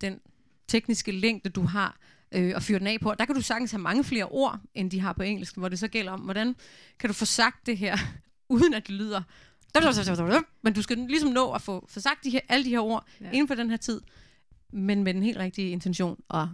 den 0.00 0.20
tekniske 0.68 1.12
længde, 1.12 1.50
du 1.50 1.62
har 1.62 1.98
øh, 2.32 2.52
at 2.56 2.62
fyre 2.62 2.78
den 2.78 2.86
af 2.86 3.00
på. 3.00 3.14
Der 3.18 3.24
kan 3.24 3.34
du 3.34 3.42
sagtens 3.42 3.70
have 3.70 3.82
mange 3.82 4.04
flere 4.04 4.24
ord, 4.24 4.60
end 4.74 4.90
de 4.90 5.00
har 5.00 5.12
på 5.12 5.22
engelsk, 5.22 5.56
hvor 5.56 5.68
det 5.68 5.78
så 5.78 5.88
gælder 5.88 6.12
om, 6.12 6.20
hvordan 6.20 6.56
kan 6.98 7.08
du 7.08 7.14
få 7.14 7.24
sagt 7.24 7.66
det 7.66 7.78
her, 7.78 7.98
uden 8.48 8.74
at 8.74 8.86
det 8.86 8.94
lyder... 8.94 9.22
Men 10.62 10.72
du 10.72 10.82
skal 10.82 10.98
ligesom 10.98 11.30
nå 11.30 11.52
at 11.52 11.62
få, 11.62 11.86
få 11.88 12.00
sagt 12.00 12.24
de 12.24 12.30
her, 12.30 12.40
alle 12.48 12.64
de 12.64 12.70
her 12.70 12.80
ord 12.80 13.06
ja. 13.20 13.30
inden 13.30 13.48
for 13.48 13.54
den 13.54 13.70
her 13.70 13.76
tid, 13.76 14.00
men 14.72 15.04
med 15.04 15.14
den 15.14 15.22
helt 15.22 15.38
rigtige 15.38 15.70
intention 15.70 16.20
og, 16.28 16.48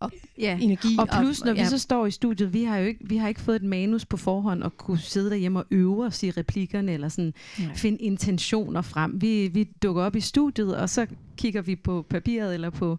og 0.00 0.12
Ja. 0.38 0.58
energi. 0.60 0.96
Og 0.98 1.08
plus, 1.20 1.44
når 1.44 1.52
vi 1.52 1.58
ja. 1.58 1.68
så 1.68 1.78
står 1.78 2.06
i 2.06 2.10
studiet, 2.10 2.52
vi 2.54 2.64
har 2.64 2.78
jo 2.78 2.86
ikke, 2.86 3.00
vi 3.08 3.16
har 3.16 3.28
ikke 3.28 3.40
fået 3.40 3.56
et 3.56 3.62
manus 3.62 4.04
på 4.06 4.16
forhånd 4.16 4.62
og 4.62 4.76
kunne 4.76 4.98
sidde 4.98 5.30
derhjemme 5.30 5.58
og 5.58 5.64
øve 5.70 6.04
og 6.04 6.12
sige 6.12 6.32
replikkerne, 6.36 6.92
eller 6.92 7.08
sådan 7.08 7.34
Nej. 7.58 7.74
finde 7.74 7.98
intentioner 7.98 8.82
frem. 8.82 9.20
Vi, 9.22 9.48
vi 9.48 9.64
dukker 9.82 10.02
op 10.02 10.16
i 10.16 10.20
studiet, 10.20 10.76
og 10.76 10.90
så 10.90 11.06
kigger 11.36 11.62
vi 11.62 11.76
på 11.76 12.06
papiret 12.10 12.54
eller 12.54 12.70
på, 12.70 12.98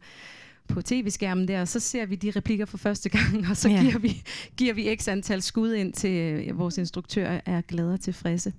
på 0.68 0.82
tv-skærmen 0.82 1.48
der, 1.48 1.62
og 1.62 1.68
så 1.68 1.80
ser 1.80 2.06
vi 2.06 2.16
de 2.16 2.32
replikker 2.32 2.66
for 2.66 2.78
første 2.78 3.10
gang, 3.10 3.48
og 3.50 3.58
så 3.58 3.70
Ja. 3.70 3.82
giver, 3.82 4.00
vi, 4.00 4.22
giver 4.58 4.74
vi 4.74 4.96
x 5.00 5.08
antal 5.08 5.42
skud 5.42 5.74
ind 5.74 5.94
til 5.94 6.48
vores 6.54 6.78
instruktør 6.78 7.40
er 7.46 7.62
glad 7.62 7.94
og 7.94 8.00
tilfredse. 8.00 8.54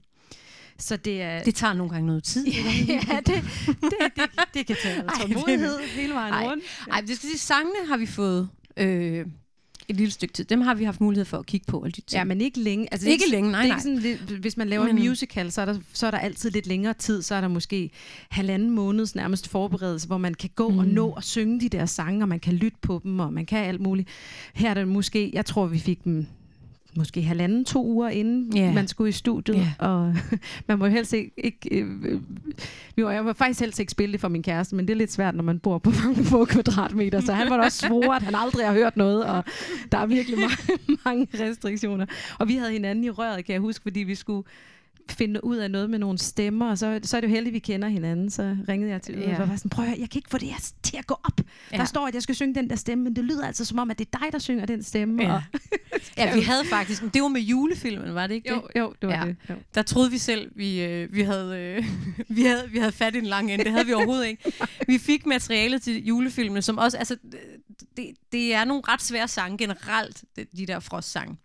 Så 0.79 0.97
det 0.97 1.23
er... 1.23 1.43
Det 1.43 1.55
tager 1.55 1.73
nogle 1.73 1.93
gange 1.93 2.07
noget 2.07 2.25
tid. 2.25 2.47
ja, 2.89 3.01
det, 3.27 3.27
det, 3.67 3.75
det, 3.81 4.31
det 4.55 4.67
kan 4.67 4.77
tage 4.83 4.97
Ej, 4.97 5.15
tålmodighed 5.21 5.79
hele 5.97 6.15
vejen 6.15 6.35
Ej. 6.35 6.45
rundt. 6.45 6.65
Ej, 6.91 7.01
det 7.01 7.17
skal 7.17 7.29
sige, 7.29 7.39
sangene 7.39 7.87
har 7.89 7.97
vi 7.97 8.07
fået 8.07 8.49
øh, 8.77 9.27
et 9.89 9.97
lille 9.97 10.11
stykke 10.11 10.33
tid. 10.35 10.45
Dem 10.45 10.61
har 10.61 10.75
vi 10.75 10.85
haft 10.85 11.01
mulighed 11.01 11.25
for 11.25 11.39
at 11.39 11.47
kigge 11.47 11.65
på 11.69 11.79
og 11.79 11.87
lytte 11.87 12.01
til. 12.01 12.17
Ja, 12.17 12.25
men 12.25 12.41
ikke 12.41 12.61
længe. 12.61 12.89
Altså, 12.93 13.05
det 13.05 13.11
er 13.11 13.13
Ikke 13.13 13.31
længe, 13.31 13.51
nej, 13.51 13.63
det 13.63 13.71
er 13.71 13.75
nej. 13.75 13.77
Ikke 13.77 13.83
sådan, 13.83 14.27
lidt, 14.29 14.41
hvis 14.41 14.57
man 14.57 14.69
laver 14.69 14.85
Men- 14.85 14.99
en 14.99 15.09
musical, 15.09 15.53
så 15.53 15.61
er, 15.61 15.65
der, 15.65 15.79
så 15.93 16.07
er 16.07 16.11
der 16.11 16.19
altid 16.19 16.51
lidt 16.51 16.67
længere 16.67 16.95
tid. 16.95 17.23
Så 17.23 17.35
er 17.35 17.41
der 17.41 17.49
måske 17.49 17.91
halvanden 18.29 18.71
måneds 18.71 19.15
nærmest 19.15 19.49
forberedelse, 19.49 20.07
hvor 20.07 20.19
man 20.19 20.35
kan 20.35 20.51
gå 20.57 20.69
mm. 20.69 20.79
og 20.79 20.87
nå 20.87 21.13
at 21.13 21.25
synge 21.25 21.61
de 21.61 21.69
der 21.69 21.87
sange, 21.87 22.25
og 22.25 22.29
man 22.29 22.41
kan 22.41 22.53
lytte 22.55 22.79
på 22.83 23.01
dem, 23.03 23.21
og 23.21 23.33
man 23.33 23.47
kan 23.47 23.59
alt 23.59 23.81
muligt. 23.81 24.09
Her 24.55 24.71
er 24.71 24.75
det 24.75 24.89
måske, 24.89 25.31
jeg 25.33 25.47
tror, 25.47 25.67
vi 25.67 25.79
fik 25.79 26.05
dem 26.05 26.27
måske 26.97 27.23
halvanden, 27.23 27.65
to 27.65 27.87
uger 27.87 28.09
inden 28.09 28.57
Ja. 28.57 28.73
man 28.73 28.89
skulle 28.89 29.09
i 29.09 29.13
studiet. 29.13 29.57
Ja. 29.57 29.87
Og 29.87 30.15
man 30.69 30.79
må 30.79 30.87
helst 30.87 31.13
ikke... 31.13 31.31
ikke 31.37 31.69
øh, 31.71 32.21
jo, 32.99 33.11
jeg 33.11 33.25
må 33.25 33.33
faktisk 33.33 33.61
helst 33.61 33.81
ikke 33.81 33.93
spille 33.93 34.13
det 34.13 34.21
for 34.21 34.29
min 34.29 34.43
kæreste, 34.43 34.77
men 34.77 34.89
det 34.89 34.95
er 34.95 34.99
lidt 34.99 35.13
svært, 35.13 35.35
når 35.35 35.43
man 35.43 35.59
bor 35.59 35.79
på 35.79 35.91
mange 36.05 36.25
få 36.25 36.45
kvadratmeter. 36.45 37.21
Så 37.21 37.33
han 37.33 37.51
var 37.51 37.57
da 37.57 37.63
også 37.63 37.87
svore, 37.87 38.17
at 38.17 38.23
han 38.23 38.35
aldrig 38.35 38.67
har 38.67 38.73
hørt 38.73 38.97
noget, 38.97 39.25
og 39.25 39.45
der 39.93 39.99
er 39.99 40.07
virkelig 40.07 40.39
mange, 40.39 40.57
mange 41.05 41.29
restriktioner. 41.41 42.07
Og 42.39 42.49
vi 42.49 42.55
havde 42.57 42.73
hinanden 42.73 43.05
i 43.05 43.11
røret, 43.11 43.45
kan 43.45 43.53
jeg 43.53 43.61
huske, 43.61 43.83
fordi 43.83 44.01
vi 44.01 44.15
skulle 44.15 44.43
finde 45.11 45.45
ud 45.45 45.57
af 45.57 45.71
noget 45.71 45.91
med 45.91 45.99
nogle 45.99 46.19
stemmer, 46.19 46.71
og 46.71 46.79
så, 46.79 47.01
så 47.03 47.17
er 47.17 47.21
det 47.21 47.29
jo 47.29 47.35
heldigt, 47.35 47.51
at 47.51 47.55
vi 47.55 47.59
kender 47.59 47.89
hinanden. 47.89 48.31
Så 48.31 48.57
ringede 48.69 48.91
jeg 48.93 49.03
til 49.03 49.19
Ja. 49.19 49.43
og 49.43 49.49
var 49.49 49.57
sådan, 49.57 49.69
prøv 49.71 49.85
at 49.85 49.91
høre, 49.91 50.01
jeg 50.01 50.11
kan 50.11 50.19
ikke 50.19 50.31
få 50.31 50.39
det 50.39 50.49
her 50.49 50.71
til 50.83 50.97
at 50.97 51.07
gå 51.07 51.15
op. 51.25 51.41
Ja. 51.73 51.77
Der 51.77 51.85
står, 51.85 52.07
at 52.09 52.15
jeg 52.15 52.23
skal 52.23 52.35
synge 52.35 52.55
den 52.55 52.71
der 52.71 52.77
stemme, 52.77 53.05
men 53.05 53.17
det 53.17 53.25
lyder 53.25 53.47
altså 53.47 53.65
som 53.65 53.79
om, 53.79 53.91
at 53.91 53.99
det 53.99 54.09
er 54.13 54.19
dig, 54.19 54.33
der 54.33 54.39
synger 54.39 54.67
den 54.67 54.83
stemme. 54.83 55.23
Ja. 55.23 55.33
Og, 55.35 55.43
ja, 56.19 56.35
vi 56.35 56.41
havde 56.41 56.65
faktisk... 56.65 57.03
Det 57.15 57.23
var 57.23 57.29
med 57.29 57.41
julefilmen, 57.41 58.15
var 58.15 58.27
det 58.27 58.35
ikke 58.35 58.49
det? 58.49 58.55
jo, 58.77 58.81
jo, 58.81 58.95
det 59.03 59.09
var 59.09 59.15
Ja. 59.15 59.25
det. 59.27 59.37
Jo. 59.51 59.55
Der 59.75 59.83
troede 59.83 60.11
vi 60.11 60.19
selv, 60.19 60.51
vi, 60.57 60.83
øh, 60.85 61.15
vi, 61.15 61.23
havde, 61.23 61.59
øh, 61.59 61.85
vi, 62.37 62.43
havde, 62.43 62.71
vi 62.71 62.79
havde 62.79 62.93
fat 62.93 63.15
i 63.15 63.19
en 63.19 63.27
lang 63.27 63.53
ende. 63.53 63.65
Det 63.65 63.73
havde 63.73 63.87
vi 63.87 63.93
overhovedet 63.93 64.27
ikke. 64.27 64.53
Vi 64.87 64.99
fik 64.99 65.27
materialet 65.27 65.83
til 65.83 66.05
julefilmene, 66.05 66.63
som 66.63 66.79
også... 66.79 66.97
Altså, 66.99 67.17
det, 67.97 68.07
det 68.33 68.55
er 68.55 68.65
nogle 68.65 68.83
ret 68.89 69.03
svære 69.03 69.29
sange 69.29 69.59
generelt, 69.59 70.25
de, 70.37 70.47
de 70.57 70.67
der 70.67 70.81
frostsange. 70.81 71.37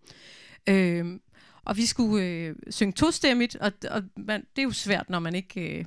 Øhm, 0.67 1.19
og 1.65 1.77
vi 1.77 1.85
skulle 1.85 2.25
øh, 2.25 2.55
synge 2.69 2.93
tostemmigt, 2.93 3.55
og, 3.55 3.71
og 3.91 4.03
man, 4.17 4.41
det 4.55 4.61
er 4.61 4.63
jo 4.63 4.71
svært, 4.71 5.09
når 5.09 5.19
man 5.19 5.35
ikke... 5.35 5.79
Øh, 5.79 5.85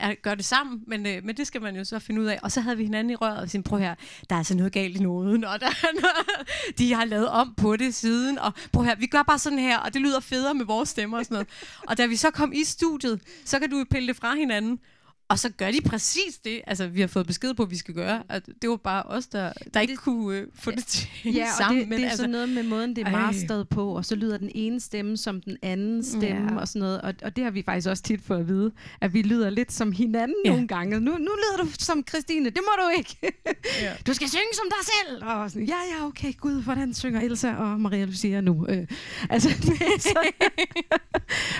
er, 0.00 0.14
gør 0.22 0.34
det 0.34 0.44
sammen, 0.44 0.82
men, 0.86 1.06
øh, 1.06 1.24
men 1.24 1.36
det 1.36 1.46
skal 1.46 1.62
man 1.62 1.76
jo 1.76 1.84
så 1.84 1.98
finde 1.98 2.20
ud 2.20 2.26
af. 2.26 2.38
Og 2.42 2.52
så 2.52 2.60
havde 2.60 2.76
vi 2.76 2.82
hinanden 2.82 3.10
i 3.10 3.14
røret 3.14 3.38
og 3.38 3.50
sagde, 3.50 3.62
prøv 3.62 3.78
her, 3.78 3.94
der 4.30 4.36
er 4.36 4.38
altså 4.38 4.56
noget 4.56 4.72
galt 4.72 4.96
i 4.96 5.02
noden, 5.02 5.44
og 5.44 5.60
der 5.60 5.66
er 5.66 6.00
noget, 6.00 6.48
de 6.78 6.94
har 6.94 7.04
lavet 7.04 7.28
om 7.28 7.54
på 7.56 7.76
det 7.76 7.94
siden, 7.94 8.38
og 8.38 8.52
prøv 8.72 8.84
her, 8.84 8.94
vi 8.94 9.06
gør 9.06 9.22
bare 9.22 9.38
sådan 9.38 9.58
her, 9.58 9.78
og 9.78 9.94
det 9.94 10.02
lyder 10.02 10.20
federe 10.20 10.54
med 10.54 10.66
vores 10.66 10.88
stemmer 10.88 11.18
og 11.18 11.24
sådan 11.24 11.34
noget. 11.34 11.48
Og 11.88 11.98
da 11.98 12.06
vi 12.06 12.16
så 12.16 12.30
kom 12.30 12.52
i 12.52 12.64
studiet, 12.64 13.20
så 13.44 13.58
kan 13.58 13.70
du 13.70 13.78
jo 13.78 13.84
pille 13.90 14.08
det 14.08 14.16
fra 14.16 14.34
hinanden, 14.34 14.78
og 15.28 15.38
så 15.38 15.48
gør 15.50 15.70
de 15.70 15.80
præcis 15.80 16.38
det, 16.44 16.60
altså 16.66 16.86
vi 16.88 17.00
har 17.00 17.06
fået 17.08 17.26
besked 17.26 17.54
på, 17.54 17.62
at 17.62 17.70
vi 17.70 17.76
skal 17.76 17.94
gøre. 17.94 18.22
At 18.28 18.46
det 18.62 18.70
var 18.70 18.76
bare 18.76 19.02
os, 19.02 19.26
der, 19.26 19.52
der 19.74 19.80
ikke 19.80 19.96
kunne 19.96 20.36
øh, 20.38 20.46
få 20.54 20.70
det 20.70 20.84
til 20.86 21.08
Ja, 21.24 21.46
sammen. 21.58 21.80
det, 21.80 21.88
men 21.88 21.98
det 21.98 22.04
er 22.04 22.08
altså, 22.10 22.16
sådan 22.22 22.30
noget 22.30 22.48
med 22.48 22.62
måden, 22.62 22.96
det 22.96 23.06
er 23.06 23.10
masteret 23.10 23.68
på, 23.68 23.96
og 23.96 24.04
så 24.04 24.14
lyder 24.14 24.38
den 24.38 24.50
ene 24.54 24.80
stemme 24.80 25.16
som 25.16 25.40
den 25.40 25.56
anden 25.62 26.04
stemme, 26.04 26.52
Ja. 26.52 26.60
og 26.60 26.68
sådan 26.68 26.80
noget. 26.80 27.00
Og, 27.00 27.14
og 27.22 27.36
det 27.36 27.44
har 27.44 27.50
vi 27.50 27.62
faktisk 27.62 27.88
også 27.88 28.02
tit 28.02 28.20
fået 28.22 28.38
at 28.38 28.48
vide, 28.48 28.72
at 29.00 29.14
vi 29.14 29.22
lyder 29.22 29.50
lidt 29.50 29.72
som 29.72 29.92
hinanden 29.92 30.36
Ja. 30.44 30.50
nogle 30.50 30.68
gange. 30.68 31.00
Nu, 31.00 31.10
nu 31.10 31.18
lyder 31.18 31.64
du 31.64 31.68
som 31.78 32.04
Christine, 32.08 32.44
det 32.44 32.60
må 32.62 32.82
du 32.84 32.88
ikke. 32.98 33.16
Ja. 33.82 33.92
Du 34.06 34.14
skal 34.14 34.28
synge 34.28 34.52
som 34.54 34.64
dig 34.70 34.86
selv. 35.08 35.24
Og 35.24 35.50
sådan, 35.50 35.66
ja, 35.68 35.76
ja, 35.98 36.06
okay, 36.06 36.32
gud, 36.36 36.62
hvordan 36.62 36.94
synger 36.94 37.20
Elsa 37.20 37.54
og 37.54 37.80
Maria 37.80 38.04
Lucia 38.04 38.40
nu? 38.40 38.66
Øh, 38.68 38.86
altså, 39.30 39.48
det 39.66 40.02
så, 40.02 40.18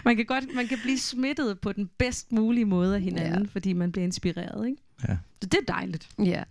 man, 0.04 0.16
kan 0.16 0.25
godt, 0.26 0.54
man 0.54 0.66
kan 0.68 0.78
blive 0.82 0.98
smittet 0.98 1.60
på 1.60 1.72
den 1.72 1.90
bedst 1.98 2.32
mulige 2.32 2.64
måde 2.64 2.94
af 2.94 3.00
hinanden, 3.02 3.42
ja. 3.42 3.48
Fordi 3.58 3.72
man 3.72 3.92
bliver 3.92 4.04
inspireret, 4.04 4.66
ikke? 4.68 4.82
Ja. 5.08 5.16
Så 5.42 5.48
det 5.48 5.54
er 5.68 5.72
dejligt. 5.72 6.08
ja. 6.24 6.42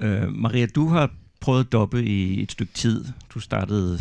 Øh, 0.00 0.32
Maria, 0.32 0.66
du 0.66 0.88
har 0.88 1.14
prøvet 1.40 1.64
at 1.64 1.72
doppe 1.72 2.04
i 2.04 2.42
et 2.42 2.52
stykke 2.52 2.72
tid. 2.72 3.04
Du 3.34 3.40
startede 3.40 3.98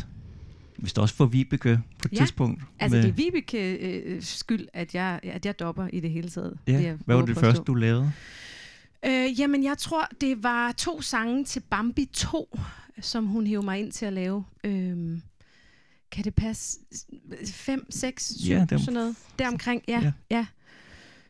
vist 0.77 0.99
også 0.99 1.15
for 1.15 1.25
Vibeke 1.25 1.79
på 1.99 2.07
et 2.07 2.13
Ja, 2.13 2.17
tidspunkt. 2.17 2.61
Altså, 2.79 2.95
med- 2.95 3.03
det 3.03 3.09
er 3.09 3.13
Vibeke 3.13 3.75
øh, 3.77 4.21
skyld, 4.21 4.67
at 4.73 4.95
jeg, 4.95 5.19
at 5.23 5.45
jeg 5.45 5.59
dopper 5.59 5.87
i 5.93 5.99
det 5.99 6.09
hele 6.11 6.29
taget. 6.29 6.57
Ja, 6.67 6.73
jeg 6.81 6.97
hvad 7.05 7.15
var 7.15 7.25
det 7.25 7.37
første, 7.37 7.63
du 7.63 7.73
lavede? 7.73 8.11
Øh, 9.05 9.39
jamen, 9.39 9.63
jeg 9.63 9.77
tror, 9.77 10.07
det 10.21 10.43
var 10.43 10.71
to 10.71 11.01
sange 11.01 11.43
til 11.45 11.59
Bambi 11.59 12.05
2, 12.13 12.59
som 13.01 13.25
hun 13.25 13.47
hævde 13.47 13.65
mig 13.65 13.79
ind 13.79 13.91
til 13.91 14.05
at 14.05 14.13
lave. 14.13 14.45
Øhm, 14.63 15.21
kan 16.11 16.23
det 16.23 16.35
passe? 16.35 16.79
5, 17.53 17.91
6, 17.91 18.33
7, 18.39 18.49
Ja, 18.51 18.65
sådan 18.69 18.93
noget. 18.93 19.15
Deromkring, 19.39 19.81
ja. 19.87 19.99
Ja. 20.03 20.11
ja. 20.31 20.45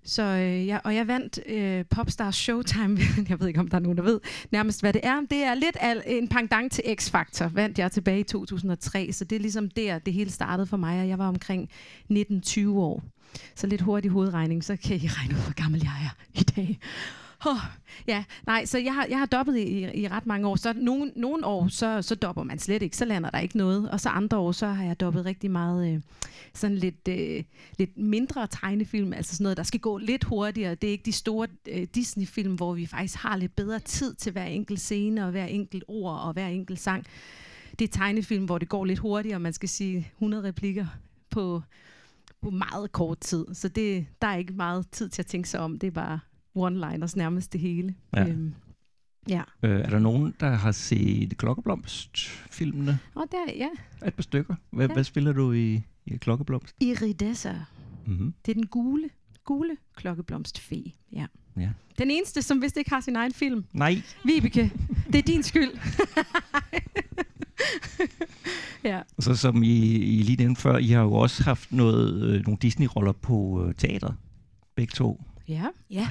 Så 0.05 0.23
øh, 0.23 0.67
jeg, 0.67 0.81
og 0.83 0.95
jeg 0.95 1.07
vandt 1.07 1.39
øh, 1.45 1.85
Popstars 1.85 2.35
Showtime. 2.35 2.97
jeg 3.29 3.39
ved 3.39 3.47
ikke, 3.47 3.59
om 3.59 3.67
der 3.67 3.77
er 3.77 3.81
nogen, 3.81 3.97
der 3.97 4.03
ved 4.03 4.19
nærmest, 4.51 4.81
hvad 4.81 4.93
det 4.93 5.01
er. 5.03 5.21
Det 5.29 5.43
er 5.43 5.53
lidt 5.53 5.77
al, 5.79 6.03
en 6.05 6.27
pendant 6.27 6.73
til 6.73 6.83
X-Factor. 7.01 7.45
Vandt 7.45 7.79
jeg 7.79 7.91
tilbage 7.91 8.19
i 8.19 8.23
2003, 8.23 9.11
så 9.11 9.25
det 9.25 9.35
er 9.35 9.39
ligesom 9.39 9.69
der, 9.69 9.99
det 9.99 10.13
hele 10.13 10.31
startede 10.31 10.67
for 10.67 10.77
mig. 10.77 11.01
Og 11.01 11.07
jeg 11.07 11.17
var 11.17 11.27
omkring 11.27 11.69
19-20 12.11 12.69
år. 12.69 13.03
Så 13.55 13.67
lidt 13.67 13.81
hurtig 13.81 14.11
hovedregning, 14.11 14.63
så 14.63 14.75
kan 14.75 14.95
I 14.95 15.07
regne 15.07 15.35
ud, 15.35 15.39
hvor 15.43 15.53
gammel 15.53 15.81
jeg 15.83 15.93
er 16.05 16.39
i 16.39 16.43
dag. 16.43 16.79
Oh, 17.45 17.57
ja, 18.07 18.23
nej, 18.45 18.65
så 18.65 18.77
jeg 18.77 18.93
har, 18.93 19.05
jeg 19.09 19.19
har 19.19 19.25
dobbet 19.25 19.57
i, 19.57 20.01
i, 20.01 20.07
ret 20.07 20.25
mange 20.25 20.47
år. 20.47 20.55
Så 20.55 20.73
nogle, 20.75 21.11
nogle 21.15 21.45
år, 21.45 21.67
så, 21.67 22.01
så 22.01 22.15
dopper 22.15 22.43
man 22.43 22.59
slet 22.59 22.81
ikke, 22.81 22.97
så 22.97 23.05
lander 23.05 23.29
der 23.29 23.39
ikke 23.39 23.57
noget. 23.57 23.89
Og 23.89 23.99
så 23.99 24.09
andre 24.09 24.37
år, 24.37 24.51
så 24.51 24.67
har 24.67 24.85
jeg 24.85 24.99
dobbet 24.99 25.25
rigtig 25.25 25.51
meget 25.51 25.93
øh, 25.93 26.01
sådan 26.53 26.77
lidt, 26.77 27.07
øh, 27.07 27.43
lidt 27.77 27.97
mindre 27.97 28.47
tegnefilm, 28.47 29.13
altså 29.13 29.35
sådan 29.35 29.43
noget, 29.43 29.57
der 29.57 29.63
skal 29.63 29.79
gå 29.79 29.97
lidt 29.97 30.23
hurtigere. 30.23 30.75
Det 30.75 30.87
er 30.87 30.91
ikke 30.91 31.05
de 31.05 31.11
store 31.11 31.47
øh, 31.67 31.87
Disney-film, 31.95 32.55
hvor 32.55 32.73
vi 32.73 32.85
faktisk 32.85 33.15
har 33.15 33.37
lidt 33.37 33.55
bedre 33.55 33.79
tid 33.79 34.13
til 34.13 34.31
hver 34.31 34.45
enkelt 34.45 34.79
scene 34.79 35.25
og 35.25 35.31
hver 35.31 35.45
enkelt 35.45 35.83
ord 35.87 36.19
og 36.19 36.33
hver 36.33 36.47
enkelt 36.47 36.79
sang. 36.79 37.05
Det 37.79 37.87
er 37.89 37.91
tegnefilm, 37.91 38.45
hvor 38.45 38.57
det 38.57 38.69
går 38.69 38.85
lidt 38.85 38.99
hurtigere, 38.99 39.37
og 39.37 39.41
man 39.41 39.53
skal 39.53 39.69
sige 39.69 40.11
100 40.15 40.43
replikker 40.43 40.85
på, 41.29 41.61
på 42.41 42.49
meget 42.49 42.91
kort 42.91 43.19
tid. 43.19 43.45
Så 43.53 43.67
det, 43.67 44.05
der 44.21 44.27
er 44.27 44.35
ikke 44.35 44.53
meget 44.53 44.89
tid 44.91 45.09
til 45.09 45.21
at 45.21 45.25
tænke 45.25 45.49
sig 45.49 45.59
om. 45.59 45.79
Det 45.79 45.87
er 45.87 45.91
bare 45.91 46.19
one-liners 46.57 47.15
nærmest 47.15 47.53
det 47.53 47.61
hele. 47.61 47.95
Ja. 48.15 48.27
Øhm, 48.27 48.53
ja. 49.29 49.41
Øh, 49.63 49.79
er 49.81 49.89
der 49.89 49.99
nogen, 49.99 50.33
der 50.39 50.49
har 50.49 50.71
set 50.71 51.37
Klokkeblomst-filmene? 51.37 52.99
Og 53.15 53.25
der, 53.31 53.53
ja. 53.55 53.69
Et 54.07 54.13
par 54.13 54.23
stykker. 54.23 54.55
Hvad, 54.71 54.87
Ja. 54.87 54.93
hvad 54.93 55.03
spiller 55.03 55.31
du 55.31 55.51
i, 55.51 55.81
i 56.05 56.17
Klokkeblomst? 56.17 56.75
Iridessa. 56.79 57.53
Mm-hmm. 58.05 58.33
Det 58.45 58.51
er 58.51 58.55
den 58.55 58.67
gule, 58.67 59.09
gule 59.43 59.77
klokkeblomstfe. 59.95 60.93
Ja. 61.13 61.25
Ja. 61.57 61.69
Den 61.97 62.11
eneste, 62.11 62.41
som 62.41 62.61
vist 62.61 62.77
ikke 62.77 62.89
har 62.89 63.01
sin 63.01 63.15
egen 63.15 63.33
film. 63.33 63.65
Nej. 63.73 64.01
Vibeke, 64.25 64.71
det 65.07 65.15
er 65.15 65.21
din 65.21 65.43
skyld. 65.43 65.69
ja. 68.83 69.01
Så 69.19 69.35
som 69.35 69.63
I, 69.63 69.77
I 69.95 70.21
lige 70.21 70.35
nævnte 70.37 70.61
før, 70.61 70.77
I 70.77 70.87
har 70.87 71.01
jo 71.01 71.13
også 71.13 71.43
haft 71.43 71.71
noget, 71.71 72.23
øh, 72.23 72.43
nogle 72.45 72.57
Disney-roller 72.61 73.11
på 73.11 73.65
øh, 73.67 73.75
teater. 73.75 74.13
Begge 74.75 74.91
to. 74.91 75.23
Ja. 75.47 75.65
Ja. 75.89 76.07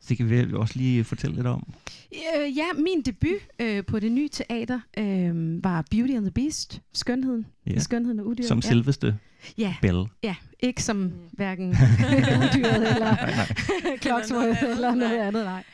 Så 0.00 0.06
det 0.08 0.16
kan 0.16 0.30
vi 0.30 0.54
også 0.54 0.74
lige 0.76 1.04
fortælle 1.04 1.36
lidt 1.36 1.46
om. 1.46 1.72
Øh, 2.14 2.56
ja, 2.56 2.64
min 2.78 3.02
debut 3.02 3.40
øh, 3.58 3.84
på 3.84 4.00
det 4.00 4.12
nye 4.12 4.28
teater 4.28 4.80
øh, 4.98 5.64
var 5.64 5.84
Beauty 5.90 6.12
and 6.12 6.24
the 6.24 6.30
Beast. 6.30 6.80
Skønheden. 6.94 7.46
Ja. 7.66 7.78
Skønheden 7.78 8.20
og 8.20 8.26
udyret. 8.26 8.48
Som 8.48 8.58
ja. 8.58 8.68
selveste 8.68 9.18
Ja. 9.58 9.74
Belle. 9.82 10.04
Ja, 10.22 10.34
ikke 10.60 10.82
som 10.82 11.12
hverken 11.32 11.68
udyret 12.44 12.94
eller 12.94 13.16
Clocksworth 14.02 14.62
eller 14.74 14.94
noget 14.94 15.18
andet, 15.18 15.44
nej. 15.44 15.64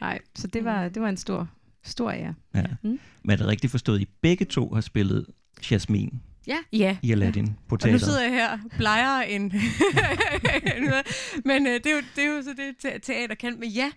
Nej, 0.00 0.18
så 0.36 0.46
det 0.46 0.64
var, 0.64 0.88
det 0.88 1.02
var 1.02 1.08
en 1.08 1.16
stor, 1.16 1.48
stor 1.84 2.10
ære. 2.10 2.34
Ja. 2.54 2.62
Mm. 2.82 2.98
Men 3.24 3.30
er 3.32 3.36
det 3.36 3.46
rigtigt 3.46 3.70
forstået, 3.70 3.96
at 3.96 4.02
I 4.02 4.08
begge 4.20 4.44
to 4.44 4.74
har 4.74 4.80
spillet 4.80 5.26
Jasmine 5.70 6.10
Ja. 6.46 6.58
Ja. 6.72 6.96
i 7.02 7.12
Aladdin 7.12 7.46
på 7.46 7.52
Og 7.52 7.56
nu 7.72 7.76
teateret? 7.78 8.00
sidder 8.00 8.22
jeg 8.22 8.30
her, 8.30 8.58
blegere 8.76 9.30
end... 9.30 9.52
Men 11.44 11.66
øh, 11.66 11.72
det, 11.72 11.86
er 11.86 11.90
jo, 11.94 12.02
det 12.16 12.24
er 12.24 12.28
jo 12.36 12.42
så 12.42 12.50
det, 12.56 12.76
te- 12.78 12.98
teater 12.98 13.34
kan. 13.34 13.60
Men 13.60 13.68
ja, 13.68 13.90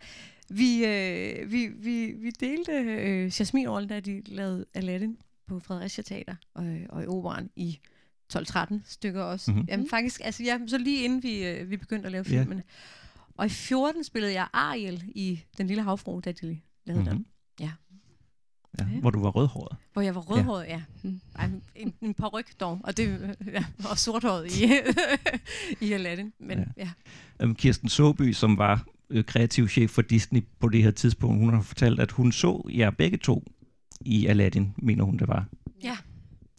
vi, 0.50 0.86
øh, 0.86 1.52
vi, 1.52 1.68
vi, 1.68 2.12
vi 2.22 2.30
delte 2.30 2.72
øh, 2.72 3.32
Jasmin-rollen, 3.40 3.90
da 3.90 4.00
de 4.00 4.22
lavede 4.26 4.66
Aladdin 4.74 5.18
på 5.48 5.60
Fredericia 5.60 6.04
Teater 6.04 6.36
og, 6.54 6.78
og 6.90 7.04
i 7.04 7.08
operan 7.08 7.50
i 7.56 7.80
12-13 8.34 8.74
stykker 8.86 9.22
også. 9.24 9.52
Mhm. 9.52 9.58
Mm-hmm. 9.58 9.70
Jamen 9.72 9.90
faktisk, 9.90 10.22
altså 10.24 10.44
ja, 10.44 10.58
så 10.68 10.78
lige 10.78 11.04
inden 11.04 11.24
vi, 11.24 11.46
øh, 11.48 11.70
vi 11.70 11.78
begyndte 11.78 12.06
at 12.06 12.12
lave 12.12 12.26
Ja. 12.30 12.40
filmene. 12.42 12.64
Og 13.38 13.46
i 13.46 13.50
14 13.50 14.04
spillede 14.04 14.34
jeg 14.34 14.48
Ariel 14.54 15.04
i 15.16 15.40
Den 15.58 15.68
Lille 15.68 15.84
Havfru, 15.84 16.20
da 16.20 16.32
de 16.32 16.60
lavede 16.86 17.04
mm-hmm. 17.04 17.18
den. 17.18 17.26
Ja. 17.60 17.72
Ja, 18.80 18.86
hvor 18.86 19.10
du 19.10 19.22
var 19.22 19.30
rødhåret. 19.30 19.78
Hvor 19.94 20.02
jeg 20.02 20.16
var 20.16 20.22
rødhåret, 20.22 20.66
ja. 20.68 20.82
ja. 21.04 21.10
Ej, 21.36 21.50
en, 21.76 21.94
en 22.02 22.14
par 22.14 22.28
ryg 22.28 22.46
dog, 22.60 22.80
og, 22.84 22.98
det, 22.98 23.36
ja, 23.54 23.66
og 23.90 23.98
sorthåret 23.98 24.58
i, 24.58 24.72
i 25.88 25.94
Aladdin. 25.94 26.34
Men 26.40 26.58
Ja. 26.58 26.64
ja. 26.78 26.90
ja. 27.40 27.44
Øhm, 27.46 27.56
Kirsten 27.56 27.90
Soby, 27.90 28.32
som 28.32 28.58
var 28.58 28.86
øh, 29.10 29.24
kreativ 29.24 29.68
chef 29.68 29.90
for 29.92 30.02
Disney 30.02 30.44
på 30.60 30.70
det 30.70 30.84
her 30.84 30.92
tidspunkt, 30.92 31.40
hun 31.40 31.54
har 31.54 31.62
fortalt, 31.62 32.00
at 32.00 32.12
hun 32.12 32.32
så 32.32 32.70
jer 32.78 32.90
begge 32.90 33.18
to 33.18 33.52
i 34.02 34.26
Aladdin, 34.26 34.74
mener 34.78 35.04
hun 35.04 35.18
det 35.18 35.28
var. 35.28 35.46
Ja. 35.84 35.98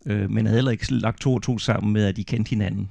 Øh, 0.06 0.30
men 0.30 0.46
havde 0.46 0.56
heller 0.56 0.70
ikke 0.70 0.94
lagt 0.94 1.20
to 1.20 1.34
og 1.34 1.42
to 1.42 1.58
sammen 1.58 1.92
med, 1.92 2.04
at 2.04 2.16
de 2.16 2.24
kendte 2.24 2.48
hinanden. 2.48 2.90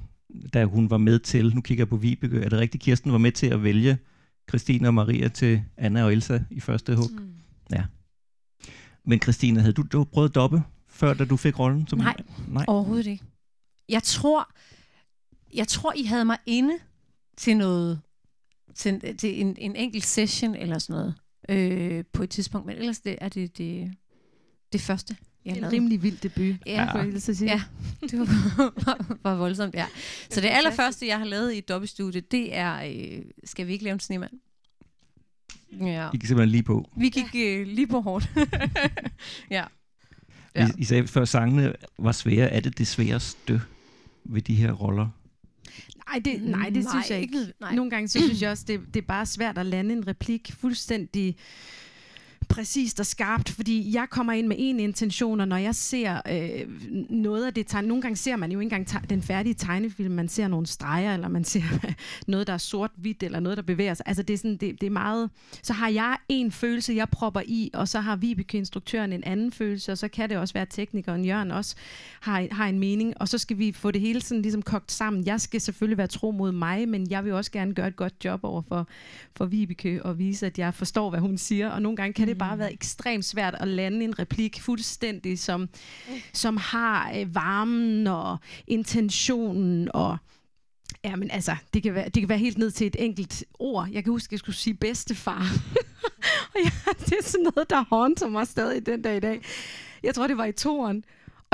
Da 0.54 0.64
hun 0.64 0.90
var 0.90 0.98
med 0.98 1.18
til, 1.18 1.54
nu 1.54 1.60
kigger 1.60 1.82
jeg 1.82 1.88
på 1.88 1.96
Vibeke, 1.96 2.40
er 2.40 2.48
det 2.48 2.58
rigtigt, 2.58 2.82
Kirsten 2.84 3.12
var 3.12 3.18
med 3.18 3.32
til 3.32 3.46
at 3.46 3.62
vælge 3.62 3.98
Christine 4.48 4.88
og 4.88 4.94
Maria 4.94 5.28
til 5.28 5.62
Anna 5.76 6.04
og 6.04 6.12
Elsa 6.12 6.38
i 6.50 6.60
første 6.60 6.96
hug? 6.96 7.10
Mm. 7.12 7.28
Ja. 7.72 7.84
Men 9.06 9.22
Christine, 9.22 9.60
havde 9.60 9.72
du, 9.72 9.82
du 9.82 10.04
prøvet 10.04 10.28
at 10.28 10.34
doppe, 10.34 10.62
før 10.88 11.14
da 11.14 11.24
du 11.24 11.36
fik 11.36 11.58
rollen? 11.58 11.88
Som 11.88 11.98
Nej, 11.98 12.14
Nej. 12.48 12.64
overhovedet 12.68 13.06
ikke. 13.06 13.24
Jeg 13.88 14.02
tror, 14.02 14.50
jeg 15.54 15.68
tror, 15.68 15.92
I 15.96 16.02
havde 16.04 16.24
mig 16.24 16.38
inde 16.46 16.74
til 17.36 17.56
noget, 17.56 18.00
til, 18.74 19.16
til 19.16 19.40
en, 19.40 19.56
en 19.58 19.76
enkelt 19.76 20.04
session 20.04 20.54
eller 20.54 20.78
sådan 20.78 21.00
noget, 21.00 21.14
øh, 21.48 22.04
på 22.12 22.22
et 22.22 22.30
tidspunkt, 22.30 22.66
men 22.66 22.76
ellers 22.76 22.98
det, 23.00 23.16
er 23.20 23.28
det 23.28 23.58
det, 23.58 23.92
det 24.72 24.80
første, 24.80 25.16
jeg 25.44 25.50
En 25.54 25.60
lavede. 25.60 25.76
rimelig 25.76 26.02
vild 26.02 26.18
debut, 26.18 26.56
Ja. 26.66 26.86
skulle 26.88 27.12
jeg 27.12 27.22
sige. 27.22 27.50
Ja, 27.50 27.62
det 28.10 28.18
var, 28.18 29.16
var 29.22 29.34
voldsomt, 29.34 29.74
ja. 29.74 29.86
Så 30.30 30.40
det 30.40 30.48
allerførste, 30.48 31.06
jeg 31.06 31.18
har 31.18 31.24
lavet 31.24 31.52
i 31.52 31.58
et 31.58 31.68
dobbeltstudie, 31.68 32.20
det 32.20 32.56
er, 32.56 32.82
øh, 32.84 33.22
skal 33.44 33.66
vi 33.66 33.72
ikke 33.72 33.84
lave 33.84 33.94
en 33.94 34.00
snemand? 34.00 34.32
Ja. 35.80 36.08
I 36.14 36.16
gik 36.16 36.26
simpelthen 36.26 36.50
lige 36.50 36.62
på. 36.62 36.90
Vi 36.96 37.08
gik 37.08 37.34
øh, 37.36 37.66
lige 37.66 37.86
på 37.86 38.00
hårdt. 38.00 38.30
ja. 39.50 39.64
Ja. 40.56 40.66
I, 40.66 40.70
I 40.78 40.84
sagde 40.84 41.06
før, 41.06 41.24
sangene 41.24 41.72
var 41.98 42.12
svære. 42.12 42.50
Er 42.50 42.60
det 42.60 42.78
det 42.78 42.86
sværeste 42.86 43.62
ved 44.24 44.42
de 44.42 44.54
her 44.54 44.72
roller? 44.72 45.08
Nej, 46.08 46.18
det, 46.24 46.42
nej, 46.42 46.68
det 46.70 46.84
Nej, 46.84 46.92
synes 46.92 47.10
jeg 47.10 47.20
ikke 47.20 47.40
ikke. 47.40 47.52
nej. 47.60 47.74
Nogle 47.74 47.90
gange 47.90 48.08
så 48.08 48.18
synes 48.20 48.42
jeg 48.42 48.50
også, 48.50 48.64
det, 48.68 48.80
det 48.94 49.02
er 49.02 49.06
bare 49.06 49.26
svært 49.26 49.58
at 49.58 49.66
lande 49.66 49.94
en 49.94 50.06
replik 50.06 50.52
fuldstændig 50.60 51.36
præcist 52.54 53.00
og 53.00 53.06
skarpt, 53.06 53.50
fordi 53.50 53.94
jeg 53.94 54.06
kommer 54.10 54.32
ind 54.32 54.46
med 54.46 54.56
en 54.58 54.80
intention, 54.80 55.40
og 55.40 55.48
når 55.48 55.56
jeg 55.56 55.74
ser 55.74 56.20
øh, 56.30 56.68
noget 57.10 57.46
af 57.46 57.54
det 57.54 57.66
tegn, 57.66 57.84
nogle 57.84 58.02
gange 58.02 58.16
ser 58.16 58.36
man 58.36 58.52
jo 58.52 58.60
ikke 58.60 58.76
engang 58.76 59.10
den 59.10 59.22
færdige 59.22 59.54
tegnefilm, 59.54 60.14
man 60.14 60.28
ser 60.28 60.48
nogle 60.48 60.66
streger, 60.66 61.14
eller 61.14 61.28
man 61.28 61.44
ser 61.44 61.62
noget, 62.26 62.46
der 62.46 62.52
er 62.52 62.58
sort-hvidt, 62.58 63.22
eller 63.22 63.40
noget, 63.40 63.56
der 63.56 63.62
bevæger 63.62 63.94
sig. 63.94 64.06
Altså 64.06 64.22
det 64.22 64.34
er, 64.34 64.38
sådan, 64.38 64.56
det, 64.56 64.80
det 64.80 64.86
er 64.86 64.90
meget, 64.90 65.30
så 65.62 65.72
har 65.72 65.88
jeg 65.88 66.16
en 66.28 66.52
følelse, 66.52 66.94
jeg 66.94 67.08
propper 67.08 67.40
i, 67.46 67.70
og 67.74 67.88
så 67.88 68.00
har 68.00 68.16
Vibeke, 68.16 68.58
instruktøren, 68.58 69.12
en 69.12 69.24
anden 69.24 69.52
følelse, 69.52 69.92
og 69.92 69.98
så 69.98 70.08
kan 70.08 70.30
det 70.30 70.38
også 70.38 70.54
være, 70.54 70.62
at 70.62 70.70
teknikeren 70.70 71.24
Jørgen 71.24 71.50
også 71.50 71.76
har, 72.20 72.46
har 72.50 72.66
en 72.68 72.78
mening, 72.78 73.14
og 73.20 73.28
så 73.28 73.38
skal 73.38 73.58
vi 73.58 73.72
få 73.72 73.90
det 73.90 74.00
hele 74.00 74.20
sådan 74.20 74.42
ligesom 74.42 74.62
kogt 74.62 74.92
sammen. 74.92 75.26
Jeg 75.26 75.40
skal 75.40 75.60
selvfølgelig 75.60 75.98
være 75.98 76.06
tro 76.06 76.30
mod 76.30 76.52
mig, 76.52 76.88
men 76.88 77.10
jeg 77.10 77.24
vil 77.24 77.32
også 77.32 77.50
gerne 77.50 77.74
gøre 77.74 77.88
et 77.88 77.96
godt 77.96 78.14
job 78.24 78.40
over 78.42 78.62
for, 78.68 78.88
for 79.36 79.46
Vibeke 79.46 80.02
og 80.02 80.18
vise, 80.18 80.46
at 80.46 80.58
jeg 80.58 80.74
forstår, 80.74 81.10
hvad 81.10 81.20
hun 81.20 81.38
siger, 81.38 81.70
og 81.70 81.82
nogle 81.82 81.96
gange 81.96 82.12
kan 82.12 82.28
det 82.28 82.38
bare 82.38 82.43
være 82.58 82.72
ekstremt 82.72 83.24
svært 83.24 83.54
at 83.54 83.68
lande 83.68 84.04
en 84.04 84.18
replik 84.18 84.60
fuldstændig, 84.60 85.38
som, 85.38 85.68
som 86.32 86.56
har 86.56 87.12
øh, 87.16 87.34
varmen 87.34 88.06
og 88.06 88.36
intentionen 88.66 89.88
og 89.94 90.18
Ja, 91.04 91.16
men 91.16 91.30
altså, 91.30 91.56
det 91.74 91.82
kan, 91.82 91.94
være, 91.94 92.04
det 92.04 92.22
kan 92.22 92.28
være 92.28 92.38
helt 92.38 92.58
ned 92.58 92.70
til 92.70 92.86
et 92.86 92.96
enkelt 92.98 93.44
ord. 93.58 93.88
Jeg 93.92 94.04
kan 94.04 94.10
huske, 94.10 94.28
at 94.28 94.32
jeg 94.32 94.38
skulle 94.38 94.56
sige 94.56 94.74
bedstefar. 94.74 95.40
og 96.54 96.60
ja, 96.64 96.70
det 96.98 97.12
er 97.12 97.22
sådan 97.22 97.46
noget, 97.54 97.70
der 97.70 97.84
haunter 97.88 98.28
mig 98.28 98.46
stadig 98.46 98.86
den 98.86 99.02
dag 99.02 99.16
i 99.16 99.20
dag. 99.20 99.42
Jeg 100.02 100.14
tror, 100.14 100.26
det 100.26 100.36
var 100.36 100.44
i 100.44 100.52
toren. 100.52 101.04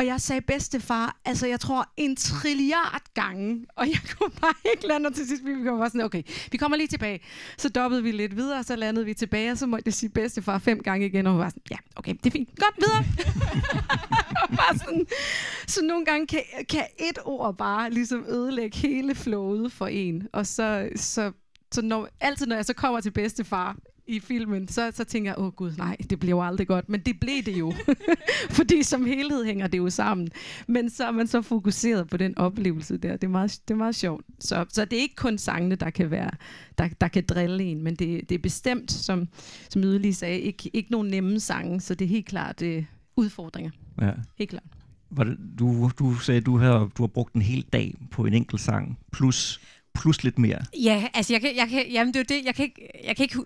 Og 0.00 0.07
jeg 0.07 0.21
sagde 0.21 0.40
bedstefar, 0.40 1.21
altså 1.25 1.47
jeg 1.47 1.61
tror 1.61 1.88
en 1.97 2.16
trilliard 2.16 3.02
gange, 3.14 3.66
og 3.76 3.87
jeg 3.88 3.99
kunne 4.19 4.30
bare 4.40 4.54
ikke 4.73 4.87
lande, 4.87 5.07
og 5.07 5.14
til 5.14 5.28
sidst 5.28 5.45
vi 5.45 5.64
var 5.64 5.78
bare 5.78 5.88
sådan, 5.88 6.00
okay, 6.00 6.23
vi 6.52 6.59
kommer 6.59 6.76
lige 6.76 6.87
tilbage. 6.87 7.21
Så 7.59 7.69
dobbede 7.69 8.02
vi 8.02 8.12
lidt 8.12 8.37
videre, 8.37 8.64
så 8.64 8.76
landede 8.76 9.07
vi 9.07 9.14
tilbage, 9.14 9.52
og 9.52 9.59
så 9.59 9.66
måtte 9.66 9.83
jeg 9.87 9.95
sige 9.95 10.11
bedstefar 10.11 10.59
fem 10.59 10.83
gange 10.83 11.07
igen, 11.07 11.26
og 11.26 11.33
hun 11.33 11.40
var 11.40 11.49
sådan, 11.49 11.62
ja, 11.71 11.76
okay, 11.97 12.14
det 12.14 12.26
er 12.26 12.30
fint, 12.30 12.49
godt, 12.59 12.75
videre. 12.78 13.04
Og 14.42 14.49
bare 14.57 14.78
sådan, 14.78 15.07
så 15.66 15.85
nogle 15.85 16.04
gange 16.04 16.26
kan, 16.26 16.42
kan 16.69 16.85
et 16.99 17.19
ord 17.25 17.57
bare 17.57 17.90
ligesom 17.90 18.25
ødelægge 18.28 18.78
hele 18.78 19.14
flowet 19.14 19.73
for 19.73 19.87
en, 19.87 20.28
og 20.33 20.47
så, 20.47 20.88
så, 20.97 21.33
så 21.73 21.83
når, 21.83 22.09
altid 22.21 22.47
når 22.47 22.57
jeg 22.57 22.64
så 22.64 22.75
kommer 22.75 23.00
til 23.00 23.11
bedstefar, 23.11 23.76
i 24.11 24.21
filmen, 24.21 24.69
så, 24.69 24.90
så 24.95 25.05
tænker 25.05 25.31
jeg, 25.31 25.38
åh 25.38 25.52
gud, 25.52 25.73
nej, 25.79 25.97
det 26.11 26.21
bliver 26.21 26.37
jo 26.37 26.43
aldrig 26.43 26.67
godt. 26.67 26.88
Men 26.88 27.00
det 27.00 27.21
blev 27.21 27.43
det 27.43 27.59
jo. 27.59 27.73
Fordi 28.59 28.83
som 28.83 29.05
helhed 29.05 29.45
hænger 29.45 29.67
det 29.67 29.79
jo 29.79 29.90
sammen. 29.90 30.29
Men 30.69 30.90
så 30.90 31.07
er 31.07 31.11
man 31.11 31.26
så 31.26 31.43
fokuseret 31.43 32.09
på 32.09 32.17
den 32.17 32.38
oplevelse 32.38 32.97
der. 32.97 33.12
Det 33.12 33.25
er 33.25 33.31
meget, 33.31 33.61
det 33.69 33.75
er 33.75 33.79
meget 33.79 33.95
sjovt. 33.95 34.25
Så, 34.38 34.67
så 34.69 34.85
det 34.85 34.99
er 34.99 35.02
ikke 35.02 35.14
kun 35.14 35.38
sangene, 35.38 35.75
der 35.75 35.90
kan 35.90 36.11
være, 36.11 36.31
der, 36.79 36.88
der 37.00 37.09
kan 37.09 37.25
drille 37.29 37.64
en, 37.64 37.83
men 37.83 37.95
det, 37.95 38.29
det 38.29 38.35
er 38.35 38.38
bestemt, 38.43 38.93
som, 38.93 39.29
som 39.71 39.83
Ydelige 39.83 40.14
sagde, 40.14 40.40
ikke, 40.40 40.71
ikke 40.73 40.93
nogen 40.93 41.09
nemme 41.09 41.40
sange, 41.40 41.81
så 41.81 41.95
det 41.95 42.05
er 42.05 42.09
helt 42.09 42.26
klart 42.26 42.62
øh, 42.62 42.85
udfordringer. 43.17 43.71
Ja. 44.00 44.12
Helt 44.38 44.50
klart. 44.50 44.64
Du, 45.59 45.90
du 45.99 46.14
sagde, 46.14 46.38
at 46.38 46.47
du 46.47 46.59
har, 46.59 46.79
du 46.97 47.02
har 47.02 47.07
brugt 47.09 47.35
en 47.35 47.43
hel 47.43 47.64
dag 47.73 47.95
på 48.11 48.25
en 48.25 48.35
enkelt 48.35 48.61
sang, 48.61 48.99
plus, 49.12 49.61
plus 49.94 50.25
lidt 50.25 50.38
mere. 50.38 50.59
Ja, 50.82 51.09
altså 51.14 51.32
jeg 51.32 51.40
kan, 51.40 51.56
jeg 51.56 51.68
kan, 51.68 51.90
jamen 51.90 52.14
det 52.14 52.20
er 52.20 52.25
det, 52.25 52.44
jeg 52.44 52.54
kan 52.54 52.64
ikke, 52.64 52.88
jeg 53.04 53.16
kan 53.16 53.23
ikke 53.23 53.38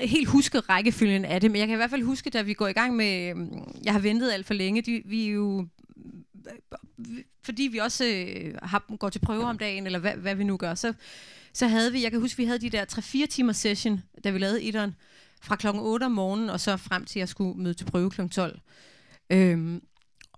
helt 0.00 0.28
huske 0.28 0.60
rækkefølgen 0.60 1.24
af 1.24 1.40
det, 1.40 1.50
men 1.50 1.58
jeg 1.58 1.66
kan 1.66 1.74
i 1.74 1.76
hvert 1.76 1.90
fald 1.90 2.02
huske, 2.02 2.30
da 2.30 2.42
vi 2.42 2.54
går 2.54 2.68
i 2.68 2.72
gang 2.72 2.96
med, 2.96 3.30
øhm, 3.30 3.50
jeg 3.84 3.92
har 3.92 4.00
ventet 4.00 4.32
alt 4.32 4.46
for 4.46 4.54
længe, 4.54 4.82
de, 4.82 5.02
vi 5.04 5.26
er 5.26 5.32
jo, 5.32 5.66
fordi 7.42 7.62
vi 7.62 7.78
også 7.78 8.04
øh, 8.04 8.54
har, 8.62 8.96
går 8.96 9.08
til 9.08 9.18
prøve 9.18 9.44
om 9.44 9.58
dagen, 9.58 9.86
eller 9.86 9.98
hvad, 9.98 10.12
hvad 10.12 10.34
vi 10.34 10.44
nu 10.44 10.56
gør, 10.56 10.74
så, 10.74 10.92
så 11.52 11.66
havde 11.66 11.92
vi, 11.92 12.02
jeg 12.02 12.10
kan 12.10 12.20
huske, 12.20 12.36
vi 12.36 12.44
havde 12.44 12.58
de 12.58 12.70
der 12.70 12.84
3-4 13.24 13.26
timer 13.26 13.52
session, 13.52 14.02
da 14.24 14.30
vi 14.30 14.38
lavede 14.38 14.62
etteren, 14.62 14.94
fra 15.42 15.56
klokken 15.56 15.82
8 15.82 16.04
om 16.04 16.12
morgenen, 16.12 16.50
og 16.50 16.60
så 16.60 16.76
frem 16.76 17.04
til, 17.04 17.18
at 17.18 17.20
jeg 17.20 17.28
skulle 17.28 17.62
møde 17.62 17.74
til 17.74 17.84
prøve 17.84 18.10
klokken 18.10 18.30
12. 18.30 18.58
Øhm, 19.30 19.82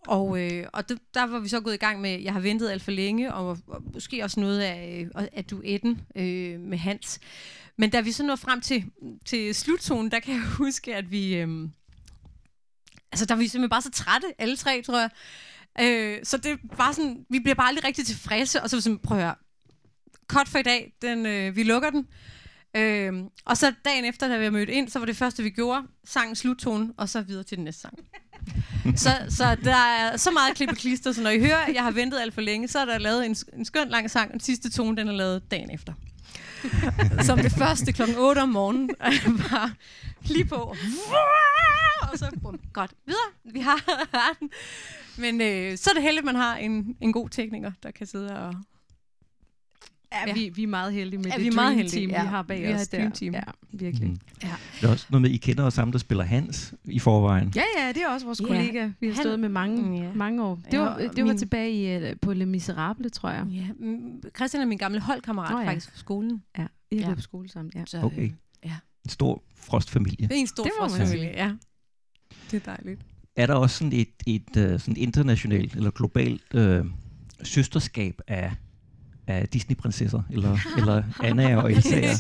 og, 0.07 0.43
øh, 0.43 0.67
og 0.73 0.89
det, 0.89 0.99
der 1.15 1.27
var 1.27 1.39
vi 1.39 1.49
så 1.49 1.61
gået 1.61 1.75
i 1.75 1.77
gang 1.79 2.01
med, 2.01 2.23
jeg 2.23 2.33
har 2.33 2.41
ventet 2.41 2.71
alt 2.71 2.83
for 2.83 2.91
længe, 2.91 3.35
og, 3.35 3.59
og 3.67 3.83
måske 3.95 4.25
også 4.25 4.41
noget 4.41 4.61
af, 4.61 5.07
øh, 5.17 5.27
af 5.33 5.45
duetten 5.45 6.01
øh, 6.17 6.61
med 6.61 6.79
Hans. 6.79 7.21
Men 7.77 7.91
da 7.91 8.01
vi 8.01 8.13
så 8.13 8.23
nåede 8.23 8.37
frem 8.37 8.61
til, 8.61 8.85
til 9.25 9.55
sluttonen, 9.55 10.11
der 10.11 10.21
kan 10.21 10.35
jeg 10.35 10.43
huske, 10.59 10.95
at 10.95 11.11
vi... 11.11 11.37
Øh, 11.37 11.69
altså, 13.13 13.27
der 13.27 13.35
var 13.35 13.43
vi 13.43 13.49
simpelthen 13.49 13.71
bare 13.71 13.83
så 13.83 13.91
trætte, 13.91 14.27
alle 14.39 14.57
tre, 14.57 14.83
tror 14.83 14.99
jeg. 15.01 15.11
Øh, 15.81 16.25
så 16.25 16.37
det 16.37 16.59
var 16.77 16.93
sådan, 16.93 17.27
vi 17.29 17.39
bliver 17.39 17.55
bare 17.55 17.69
aldrig 17.69 17.85
rigtig 17.85 18.07
tilfredse, 18.07 18.63
og 18.63 18.71
så 18.71 18.77
var 18.77 18.79
vi 18.79 18.83
sådan, 18.83 18.99
prøv 18.99 19.19
at 19.19 19.25
høre, 19.25 19.35
cut 20.27 20.49
for 20.49 20.59
i 20.59 20.63
dag, 20.63 20.93
den, 21.03 21.27
øh, 21.27 21.57
vi 21.57 21.63
lukker 21.63 21.91
den. 21.91 22.09
Øh, 22.77 23.25
og 23.45 23.57
så 23.57 23.75
dagen 23.85 24.05
efter, 24.05 24.29
da 24.29 24.39
vi 24.39 24.51
mødte 24.51 24.73
ind, 24.73 24.89
så 24.89 24.99
var 24.99 25.07
det 25.07 25.17
første, 25.17 25.43
vi 25.43 25.51
gjorde, 25.51 25.83
sangen 26.05 26.37
sluttone, 26.37 26.93
og 26.97 27.09
så 27.09 27.21
videre 27.21 27.45
til 27.45 27.57
den 27.57 27.65
næste 27.65 27.81
sang 27.81 27.99
så, 28.97 29.11
så 29.29 29.57
der 29.65 29.77
er 29.77 30.17
så 30.17 30.31
meget 30.31 30.57
klip 30.57 30.69
og 30.69 30.77
klister, 30.77 31.13
så 31.13 31.23
når 31.23 31.31
I 31.31 31.41
hører, 31.41 31.57
at 31.57 31.75
jeg 31.75 31.83
har 31.83 31.91
ventet 31.91 32.21
alt 32.21 32.35
for 32.35 32.41
længe, 32.41 32.69
så 32.69 32.79
er 32.79 32.85
der 32.85 32.99
lavet 32.99 33.27
en, 33.27 33.37
en 33.57 33.65
skøn 33.65 33.89
lang 33.89 34.11
sang, 34.11 34.29
og 34.29 34.33
den 34.33 34.41
sidste 34.41 34.71
tone, 34.71 34.97
den 34.97 35.09
er 35.09 35.13
lavet 35.13 35.51
dagen 35.51 35.71
efter. 35.71 35.93
Som 37.23 37.39
det 37.39 37.53
første 37.53 37.93
klokken 37.93 38.17
8 38.17 38.39
om 38.39 38.49
morgenen, 38.49 38.91
var 39.51 39.73
lige 40.23 40.45
på. 40.45 40.77
Og 42.13 42.19
så, 42.19 42.31
bum, 42.43 42.61
godt, 42.73 42.91
videre. 43.07 43.55
Vi 43.55 43.61
har 43.61 44.37
den. 44.41 44.51
Men 45.17 45.41
øh, 45.41 45.79
så 45.79 45.91
er 45.91 45.95
det 45.95 46.03
heldigt, 46.03 46.19
at 46.19 46.25
man 46.25 46.35
har 46.35 46.57
en, 46.57 46.97
en 47.01 47.13
god 47.13 47.29
tekniker, 47.29 47.73
der 47.83 47.91
kan 47.91 48.07
sidde 48.07 48.39
og... 48.39 48.55
Ja, 50.27 50.33
vi, 50.35 50.49
vi 50.55 50.63
er 50.63 50.67
meget 50.67 50.93
heldige 50.93 51.19
med 51.19 51.27
Ja, 51.27 51.31
det 51.37 51.43
vi 51.43 51.47
er 51.47 51.51
dream 51.53 51.65
meget 51.65 51.77
heldige, 51.77 52.01
team, 52.01 52.11
ja. 52.11 52.23
vi 52.23 52.29
har 52.29 52.43
bag 52.43 52.61
Vi 52.63 52.67
har 52.67 52.75
os 52.75 52.83
et 52.83 52.93
dream 52.93 53.05
der. 53.11 53.11
team. 53.17 53.35
Ja, 53.35 53.41
virkelig. 53.73 54.09
Mm. 54.09 54.17
Ja. 54.43 54.49
Det 54.81 54.87
er 54.87 54.91
også 54.93 55.07
noget 55.11 55.23
med, 55.23 55.31
I 55.31 55.37
kender 55.37 55.65
os 55.65 55.75
sammen, 55.75 55.93
der 55.93 55.99
spiller 55.99 56.25
Hans 56.25 56.75
i 56.85 56.99
forvejen. 56.99 57.53
Ja, 57.57 57.63
ja, 57.79 57.89
det 57.89 58.03
er 58.03 58.09
også 58.09 58.27
vores 58.27 58.41
Ja, 58.41 58.47
kollega. 58.47 58.91
Vi 59.01 59.07
har 59.07 59.15
han- 59.15 59.23
stået 59.23 59.41
med 59.41 59.49
mange, 59.49 59.83
Mm, 59.83 59.95
ja. 59.95 60.13
mange 60.15 60.45
år. 60.45 60.61
Det 60.71 60.79
var, 60.81 60.99
det 60.99 61.17
var 61.25 61.25
min- 61.25 61.39
tilbage 61.39 61.73
i, 61.73 61.97
øh, 62.09 62.17
på 62.23 62.33
Le 62.33 62.47
Miserable, 62.47 63.09
tror 63.11 63.31
jeg. 63.31 63.47
Ja, 63.47 63.67
mm, 63.79 64.23
Christian 64.37 64.63
er 64.63 64.67
min 64.67 64.79
gamle 64.79 65.01
holdkammerat 65.01 65.55
oh, 65.55 65.61
ja. 65.65 65.69
faktisk 65.69 65.91
fra 65.93 65.99
skolen. 65.99 66.43
Ja, 66.59 66.67
I 66.91 66.97
har 66.97 67.01
Ja. 67.03 67.07
gået 67.07 67.17
på 67.17 67.23
skole 67.23 67.49
sammen. 67.49 67.73
Ja. 67.75 67.83
Så, 67.87 68.01
Okay. 68.03 68.23
øh, 68.23 68.31
ja. 68.65 68.75
En 69.05 69.11
stor 69.11 69.43
frostfamilie. 69.57 70.29
Det 70.29 70.37
er 70.37 70.41
en 70.41 70.47
stor 70.47 70.65
Det 70.65 70.73
frostfamilie, 70.81 71.33
ja. 71.37 71.53
Det 72.51 72.57
er 72.69 72.75
dejligt. 72.75 73.01
Er 73.37 73.47
der 73.47 73.55
også 73.55 73.77
sådan 73.79 73.93
et, 73.93 74.09
et 74.27 74.49
uh, 74.57 74.81
sådan 74.81 74.97
internationalt 74.97 75.75
eller 75.75 75.91
globalt 75.91 76.55
øh, 76.55 76.85
søsterskab 77.43 78.21
af, 78.29 78.53
af 79.27 79.49
Disney-prinsesser? 79.49 80.23
Eller, 80.31 80.59
eller 80.79 81.03
Anna 81.25 81.57
og 81.57 81.73
Elsa? 81.73 82.15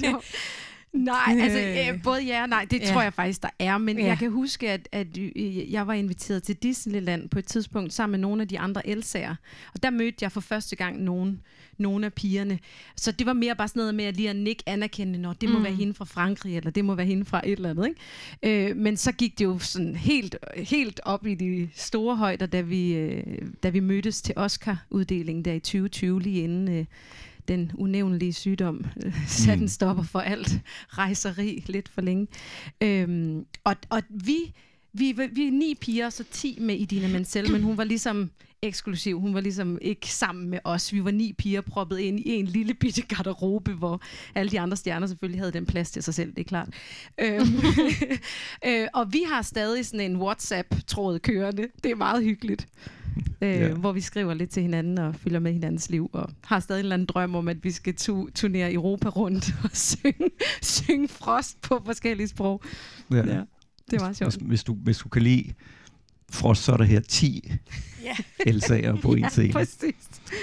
Nej, 0.96 1.36
altså 1.40 1.58
Øh. 1.94 2.02
både 2.02 2.22
ja 2.24 2.42
og 2.42 2.48
nej, 2.48 2.66
det 2.70 2.80
Ja. 2.80 2.86
tror 2.92 3.02
jeg 3.02 3.14
faktisk, 3.14 3.42
der 3.42 3.48
er. 3.58 3.78
Men 3.78 3.98
Ja. 3.98 4.04
jeg 4.06 4.18
kan 4.18 4.30
huske, 4.30 4.70
at, 4.70 4.88
at 4.92 5.18
øh, 5.18 5.72
jeg 5.72 5.86
var 5.86 5.92
inviteret 5.92 6.42
til 6.42 6.56
Disneyland 6.56 7.28
på 7.28 7.38
et 7.38 7.44
tidspunkt 7.46 7.92
sammen 7.92 8.10
med 8.12 8.18
nogle 8.28 8.42
af 8.42 8.48
de 8.48 8.58
andre 8.58 8.86
Elsa'er. 8.86 9.34
Og 9.74 9.82
der 9.82 9.90
mødte 9.90 10.16
jeg 10.20 10.32
for 10.32 10.40
første 10.40 10.76
gang 10.76 11.02
nogen, 11.02 11.40
nogle 11.78 12.06
af 12.06 12.12
pigerne. 12.12 12.58
Så 12.96 13.12
det 13.12 13.26
var 13.26 13.32
mere 13.32 13.54
bare 13.56 13.68
sådan 13.68 13.80
noget 13.80 13.94
med 13.94 14.04
at 14.04 14.16
lige 14.16 14.30
at 14.30 14.36
nikke 14.36 14.62
anerkende, 14.66 15.18
når 15.18 15.32
det 15.32 15.48
må 15.48 15.58
Mm. 15.58 15.64
være 15.64 15.74
hende 15.74 15.94
fra 15.94 16.04
Frankrig, 16.04 16.56
eller 16.56 16.70
det 16.70 16.84
må 16.84 16.94
være 16.94 17.06
hende 17.06 17.24
fra 17.24 17.40
et 17.44 17.52
eller 17.52 17.70
andet. 17.70 17.88
Ikke? 18.42 18.70
Øh, 18.70 18.76
men 18.76 18.96
så 18.96 19.12
gik 19.12 19.38
det 19.38 19.44
jo 19.44 19.58
sådan 19.58 19.96
helt, 19.96 20.36
helt 20.56 21.00
op 21.04 21.26
i 21.26 21.34
de 21.34 21.68
store 21.74 22.16
højder, 22.16 22.46
da 22.46 22.60
vi, 22.60 22.94
øh, 22.94 23.22
da 23.62 23.68
vi 23.68 23.80
mødtes 23.80 24.22
til 24.22 24.34
Oscar-uddelingen 24.36 25.44
der 25.44 25.52
i 25.52 25.60
2020, 25.60 26.22
lige 26.22 26.42
inden... 26.42 26.68
Øh, 26.78 26.84
den 27.48 27.72
unævnlige 27.74 28.32
sygdom 28.32 28.84
øh, 29.04 29.12
Mm. 29.46 29.62
en 29.62 29.68
stopper 29.68 30.02
for 30.02 30.20
alt 30.20 30.58
rejseri 30.88 31.64
lidt 31.66 31.88
for 31.88 32.00
længe. 32.00 32.26
Øhm, 32.80 33.44
og, 33.64 33.76
og 33.90 34.02
vi, 34.10 34.36
vi, 34.92 35.12
vi 35.32 35.46
er 35.46 35.52
ni 35.52 35.74
piger, 35.80 36.10
så 36.10 36.24
ti 36.30 36.58
med 36.60 36.74
Idina 36.74 37.08
Menzel, 37.08 37.52
men 37.52 37.62
hun 37.62 37.76
var 37.76 37.84
ligesom 37.84 38.30
eksklusiv. 38.62 39.20
Hun 39.20 39.34
var 39.34 39.40
ligesom 39.40 39.78
ikke 39.82 40.12
sammen 40.12 40.50
med 40.50 40.58
os. 40.64 40.92
Vi 40.92 41.04
var 41.04 41.10
ni 41.10 41.32
piger 41.32 41.60
proppet 41.60 41.98
ind 41.98 42.20
i 42.20 42.30
en 42.30 42.44
lille 42.46 42.74
bitte 42.74 43.02
garderobe, 43.02 43.72
hvor 43.72 44.00
alle 44.34 44.50
de 44.50 44.60
andre 44.60 44.76
stjerner 44.76 45.06
selvfølgelig 45.06 45.40
havde 45.40 45.52
den 45.52 45.66
plads 45.66 45.90
til 45.90 46.02
sig 46.02 46.14
selv, 46.14 46.30
det 46.30 46.38
er 46.38 46.44
klart. 46.44 46.68
Øhm, 47.20 47.46
øh, 48.66 48.88
og 48.94 49.12
vi 49.12 49.22
har 49.32 49.42
stadig 49.42 49.86
sådan 49.86 50.10
en 50.10 50.16
WhatsApp-tråd 50.16 51.18
kørende. 51.18 51.68
Det 51.84 51.90
er 51.90 51.94
meget 51.96 52.24
hyggeligt. 52.24 52.68
Øh, 53.42 53.48
Ja. 53.50 53.68
Hvor 53.74 53.92
vi 53.92 54.00
skriver 54.00 54.34
lidt 54.34 54.50
til 54.50 54.62
hinanden 54.62 54.98
og 54.98 55.14
følger 55.14 55.38
med 55.40 55.52
hinandens 55.52 55.90
liv, 55.90 56.10
og 56.12 56.30
har 56.44 56.60
stadig 56.60 56.80
en 56.80 56.84
eller 56.84 56.94
anden 56.94 57.06
drøm 57.06 57.34
om, 57.34 57.48
at 57.48 57.64
vi 57.64 57.70
skal 57.70 57.94
tu- 58.00 58.30
turnere 58.34 58.72
Europa 58.72 59.08
rundt 59.08 59.54
og 59.64 59.70
synge, 59.72 60.30
synge 60.62 61.08
frost 61.08 61.60
på 61.62 61.82
forskellige 61.86 62.28
sprog. 62.28 62.62
Ja. 63.10 63.16
Ja, 63.16 63.22
det 63.90 63.96
er 63.96 64.00
meget 64.00 64.16
sjovt. 64.16 64.34
Hvis, 64.36 64.42
hvis, 64.48 64.64
du, 64.64 64.74
hvis 64.74 64.98
du 64.98 65.08
kan 65.08 65.22
lide 65.22 65.52
Frost, 66.30 66.62
så 66.64 66.72
er 66.72 66.76
der 66.76 66.84
her 66.84 67.00
10 67.00 67.52
Ja. 68.02 68.12
Elsa'er 68.50 69.00
på 69.00 69.12
en 69.12 69.18
ja, 69.18 69.28
scene. 69.28 69.52
præcis. 69.52 69.94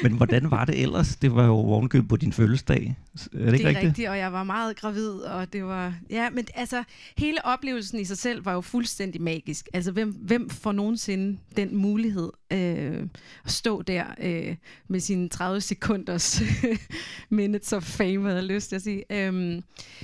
Men 0.04 0.12
hvordan 0.14 0.52
var 0.52 0.66
det 0.66 0.82
ellers? 0.82 1.16
Det 1.16 1.36
var 1.36 1.46
jo 1.46 1.54
ovenkøbet 1.54 2.10
på 2.10 2.16
din 2.18 2.34
fødselsdag. 2.34 2.96
Er 3.14 3.18
det 3.24 3.40
ikke 3.40 3.52
det 3.58 3.64
er 3.64 3.68
rigtigt? 3.68 3.86
rigtigt, 3.88 4.10
og 4.10 4.18
jeg 4.18 4.34
var 4.34 4.44
meget 4.44 4.76
gravid, 4.76 5.10
og 5.10 5.54
det 5.54 5.64
var... 5.66 5.94
Ja, 6.10 6.30
men 6.30 6.46
altså, 6.56 6.84
hele 7.18 7.46
oplevelsen 7.46 8.00
i 8.00 8.06
sig 8.06 8.18
selv 8.18 8.46
var 8.46 8.54
jo 8.54 8.62
fuldstændig 8.62 9.22
magisk. 9.22 9.70
Altså, 9.74 9.92
hvem, 9.92 10.12
hvem 10.12 10.50
får 10.50 10.72
nogensinde 10.72 11.38
den 11.58 11.76
mulighed 11.76 12.30
øh, 12.54 13.08
at 13.46 13.52
stå 13.52 13.82
der 13.82 14.06
øh, 14.20 14.56
med 14.88 15.00
sine 15.00 15.30
30 15.30 15.62
sekunders 15.62 16.42
minutes 17.30 17.74
of 17.74 17.84
fame, 17.84 18.24
havde 18.24 18.36
jeg 18.36 18.44
lyst 18.44 18.70
til 18.70 18.76
at 18.76 18.82
sige. 18.82 19.04
Øhm, 19.10 19.64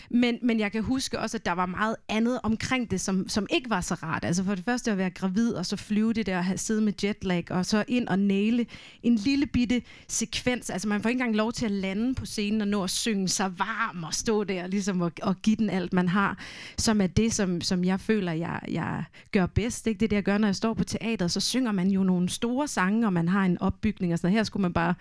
men, 0.10 0.38
men 0.42 0.60
jeg 0.60 0.72
kan 0.72 0.84
huske 0.84 1.20
også, 1.20 1.38
at 1.38 1.46
der 1.46 1.52
var 1.52 1.66
meget 1.66 1.96
andet 2.10 2.40
omkring 2.44 2.92
det, 2.92 3.02
som, 3.02 3.30
som 3.30 3.48
ikke 3.50 3.70
var 3.70 3.82
så 3.82 3.94
rart. 3.94 4.26
Altså 4.26 4.44
for 4.44 4.56
det 4.56 4.66
første 4.66 4.92
at 4.92 4.98
være 4.98 5.10
gravid, 5.10 5.54
og 5.54 5.66
så 5.66 5.76
flyve 5.76 6.14
det 6.14 6.26
der, 6.26 6.38
og 6.38 6.46
have 6.46 6.58
sidde 6.58 6.82
med 6.82 6.94
jetlag, 7.04 7.52
og 7.52 7.66
så 7.66 7.84
ind 7.88 8.08
og 8.08 8.20
næle 8.20 8.66
en 9.04 9.16
lille 9.16 9.46
bitte 9.46 9.82
sekvens. 10.08 10.70
Altså 10.70 10.88
man 10.88 11.02
får 11.02 11.10
ikke 11.10 11.22
engang 11.22 11.36
lov 11.36 11.54
til 11.54 11.66
at 11.66 11.72
lande 11.72 12.16
på 12.16 12.26
scenen 12.26 12.62
og 12.62 12.68
nå 12.68 12.84
at 12.84 12.90
synge 12.90 13.28
sig 13.28 13.60
varm 13.60 14.04
og 14.04 14.14
stå 14.14 14.44
der 14.44 14.68
ligesom 14.68 15.02
og, 15.02 15.12
og 15.22 15.36
give 15.42 15.56
den 15.56 15.70
alt, 15.70 15.94
man 15.94 16.08
har, 16.08 16.38
som 16.78 17.02
er 17.02 17.08
det, 17.08 17.34
som, 17.34 17.62
som 17.62 17.84
jeg 17.84 18.00
føler, 18.00 18.32
jeg, 18.32 18.60
jeg 18.68 19.04
gør 19.32 19.46
bedst. 19.46 19.88
Ikke? 19.88 20.00
Det 20.00 20.06
er 20.06 20.10
det, 20.10 20.16
jeg 20.16 20.24
gør, 20.24 20.38
når 20.38 20.48
jeg 20.48 20.56
står 20.56 20.74
på 20.74 20.84
teateret, 20.84 21.32
så 21.32 21.40
synger 21.40 21.72
man 21.72 21.90
jo 21.90 22.04
nogle 22.04 22.30
store 22.40 22.68
sange, 22.68 23.08
og 23.08 23.14
man 23.14 23.28
har 23.28 23.46
en 23.46 23.62
opbygning 23.62 24.14
og 24.14 24.20
sådan 24.20 24.28
noget. 24.28 24.40
Her 24.40 24.44
skulle 24.44 24.62
man 24.62 24.74
bare 24.74 24.94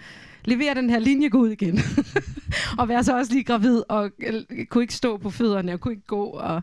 levere 0.45 0.75
den 0.75 0.91
her 0.91 0.99
linje, 0.99 1.29
gå 1.29 1.39
ud 1.39 1.49
igen. 1.49 1.81
og 2.79 2.89
være 2.89 3.05
så 3.05 3.17
også 3.17 3.33
lige 3.33 3.45
gravid, 3.45 3.83
og 3.89 4.11
øh, 4.19 4.67
kunne 4.67 4.85
ikke 4.85 4.95
stå 4.95 5.17
på 5.17 5.31
fødderne, 5.31 5.73
og 5.73 5.81
kunne 5.81 5.93
ikke 5.95 6.07
gå, 6.07 6.25
og 6.25 6.63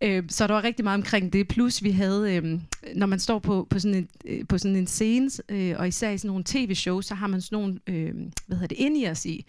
Øh, 0.00 0.24
så 0.28 0.46
der 0.46 0.54
var 0.54 0.64
rigtig 0.64 0.84
meget 0.84 0.98
omkring 0.98 1.32
det. 1.32 1.48
Plus 1.48 1.82
vi 1.82 1.90
havde, 1.90 2.36
øh, 2.36 2.60
når 2.94 3.06
man 3.06 3.18
står 3.18 3.38
på, 3.38 3.66
på, 3.70 3.78
sådan 3.78 3.94
en, 3.94 4.08
øh, 4.24 4.46
på 4.48 4.58
sådan 4.58 4.76
en 4.76 4.86
scene, 4.86 5.30
øh, 5.48 5.74
og 5.78 5.88
især 5.88 6.10
i 6.10 6.18
sådan 6.18 6.28
nogle 6.28 6.44
tv-shows, 6.46 7.06
så 7.06 7.14
har 7.14 7.26
man 7.26 7.40
sådan 7.40 7.58
nogle, 7.58 7.80
øh, 7.86 8.14
hvad 8.46 8.56
hedder 8.56 8.66
det, 8.66 8.78
ind 8.78 8.98
i 8.98 9.08
os 9.08 9.26
i. 9.26 9.46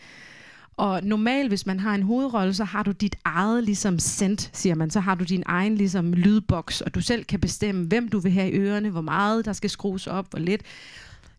Og 0.77 1.03
normalt, 1.03 1.49
hvis 1.49 1.65
man 1.65 1.79
har 1.79 1.95
en 1.95 2.03
hovedrolle, 2.03 2.53
så 2.53 2.63
har 2.63 2.83
du 2.83 2.91
dit 2.91 3.15
eget 3.25 3.63
ligesom 3.63 3.99
sendt, 3.99 4.49
siger 4.53 4.75
man. 4.75 4.89
Så 4.89 4.99
har 4.99 5.15
du 5.15 5.23
din 5.23 5.43
egen 5.45 5.75
ligesom 5.75 6.13
lydboks, 6.13 6.81
og 6.81 6.95
du 6.95 7.01
selv 7.01 7.23
kan 7.23 7.39
bestemme, 7.39 7.85
hvem 7.85 8.07
du 8.07 8.19
vil 8.19 8.31
have 8.31 8.51
i 8.51 8.53
ørerne, 8.53 8.89
hvor 8.89 9.01
meget 9.01 9.45
der 9.45 9.53
skal 9.53 9.69
skrues 9.69 10.07
op, 10.07 10.29
hvor 10.29 10.39
lidt. 10.39 10.61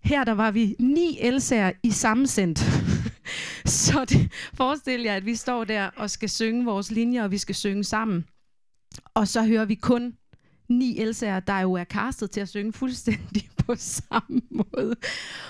Her 0.03 0.25
der 0.25 0.33
var 0.33 0.51
vi 0.51 0.77
ni 0.79 1.19
elsager 1.21 1.73
i 1.83 1.91
samme 1.91 2.27
sammensendt. 2.27 2.59
så 3.85 4.05
det, 4.05 4.33
forestil 4.55 5.01
jer, 5.01 5.15
at 5.15 5.27
vi 5.27 5.35
står 5.35 5.65
der 5.65 5.91
og 5.97 6.11
skal 6.11 6.29
synge 6.29 6.65
vores 6.65 6.91
linjer, 6.91 7.23
og 7.23 7.31
vi 7.31 7.39
skal 7.39 7.55
synge 7.55 7.85
sammen. 7.85 8.25
Og 9.15 9.29
så 9.29 9.45
hører 9.45 9.65
vi 9.65 9.75
kun 9.75 10.15
ni 10.69 10.99
elsager, 10.99 11.41
der 11.41 11.61
jo 11.61 11.73
er 11.73 11.85
castet 11.85 12.31
til 12.31 12.41
at 12.41 12.49
synge 12.49 12.73
fuldstændig 12.73 13.49
på 13.67 13.75
samme 13.77 14.41
måde. 14.51 14.97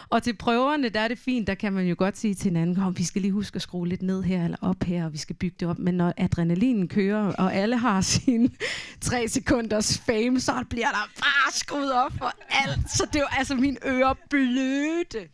Og 0.08 0.22
til 0.22 0.36
prøverne, 0.36 0.88
der 0.88 1.00
er 1.00 1.08
det 1.08 1.18
fint, 1.18 1.46
der 1.46 1.54
kan 1.54 1.72
man 1.72 1.86
jo 1.86 1.94
godt 1.98 2.18
sige 2.18 2.34
til 2.34 2.44
hinanden, 2.44 2.76
kom, 2.76 2.98
vi 2.98 3.04
skal 3.04 3.22
lige 3.22 3.32
huske 3.32 3.56
at 3.56 3.62
skrue 3.62 3.88
lidt 3.88 4.02
ned 4.02 4.22
her, 4.22 4.44
eller 4.44 4.56
op 4.60 4.82
her, 4.82 5.04
og 5.04 5.12
vi 5.12 5.18
skal 5.18 5.36
bygge 5.36 5.56
det 5.60 5.68
op. 5.68 5.78
Men 5.78 5.94
når 5.94 6.12
adrenalinen 6.16 6.88
kører, 6.88 7.32
og 7.32 7.54
alle 7.54 7.76
har 7.76 8.00
sin 8.00 8.56
tre 9.00 9.28
sekunders 9.28 9.98
fame, 9.98 10.40
så 10.40 10.64
bliver 10.70 10.88
der 10.88 11.10
bare 11.20 11.52
skruet 11.52 11.92
op 11.92 12.12
for 12.18 12.32
alt. 12.50 12.90
Så 12.90 13.06
det 13.06 13.16
er 13.16 13.20
jo 13.20 13.38
altså 13.38 13.54
min 13.54 13.76
øre 13.86 14.14
bløde. 14.30 15.28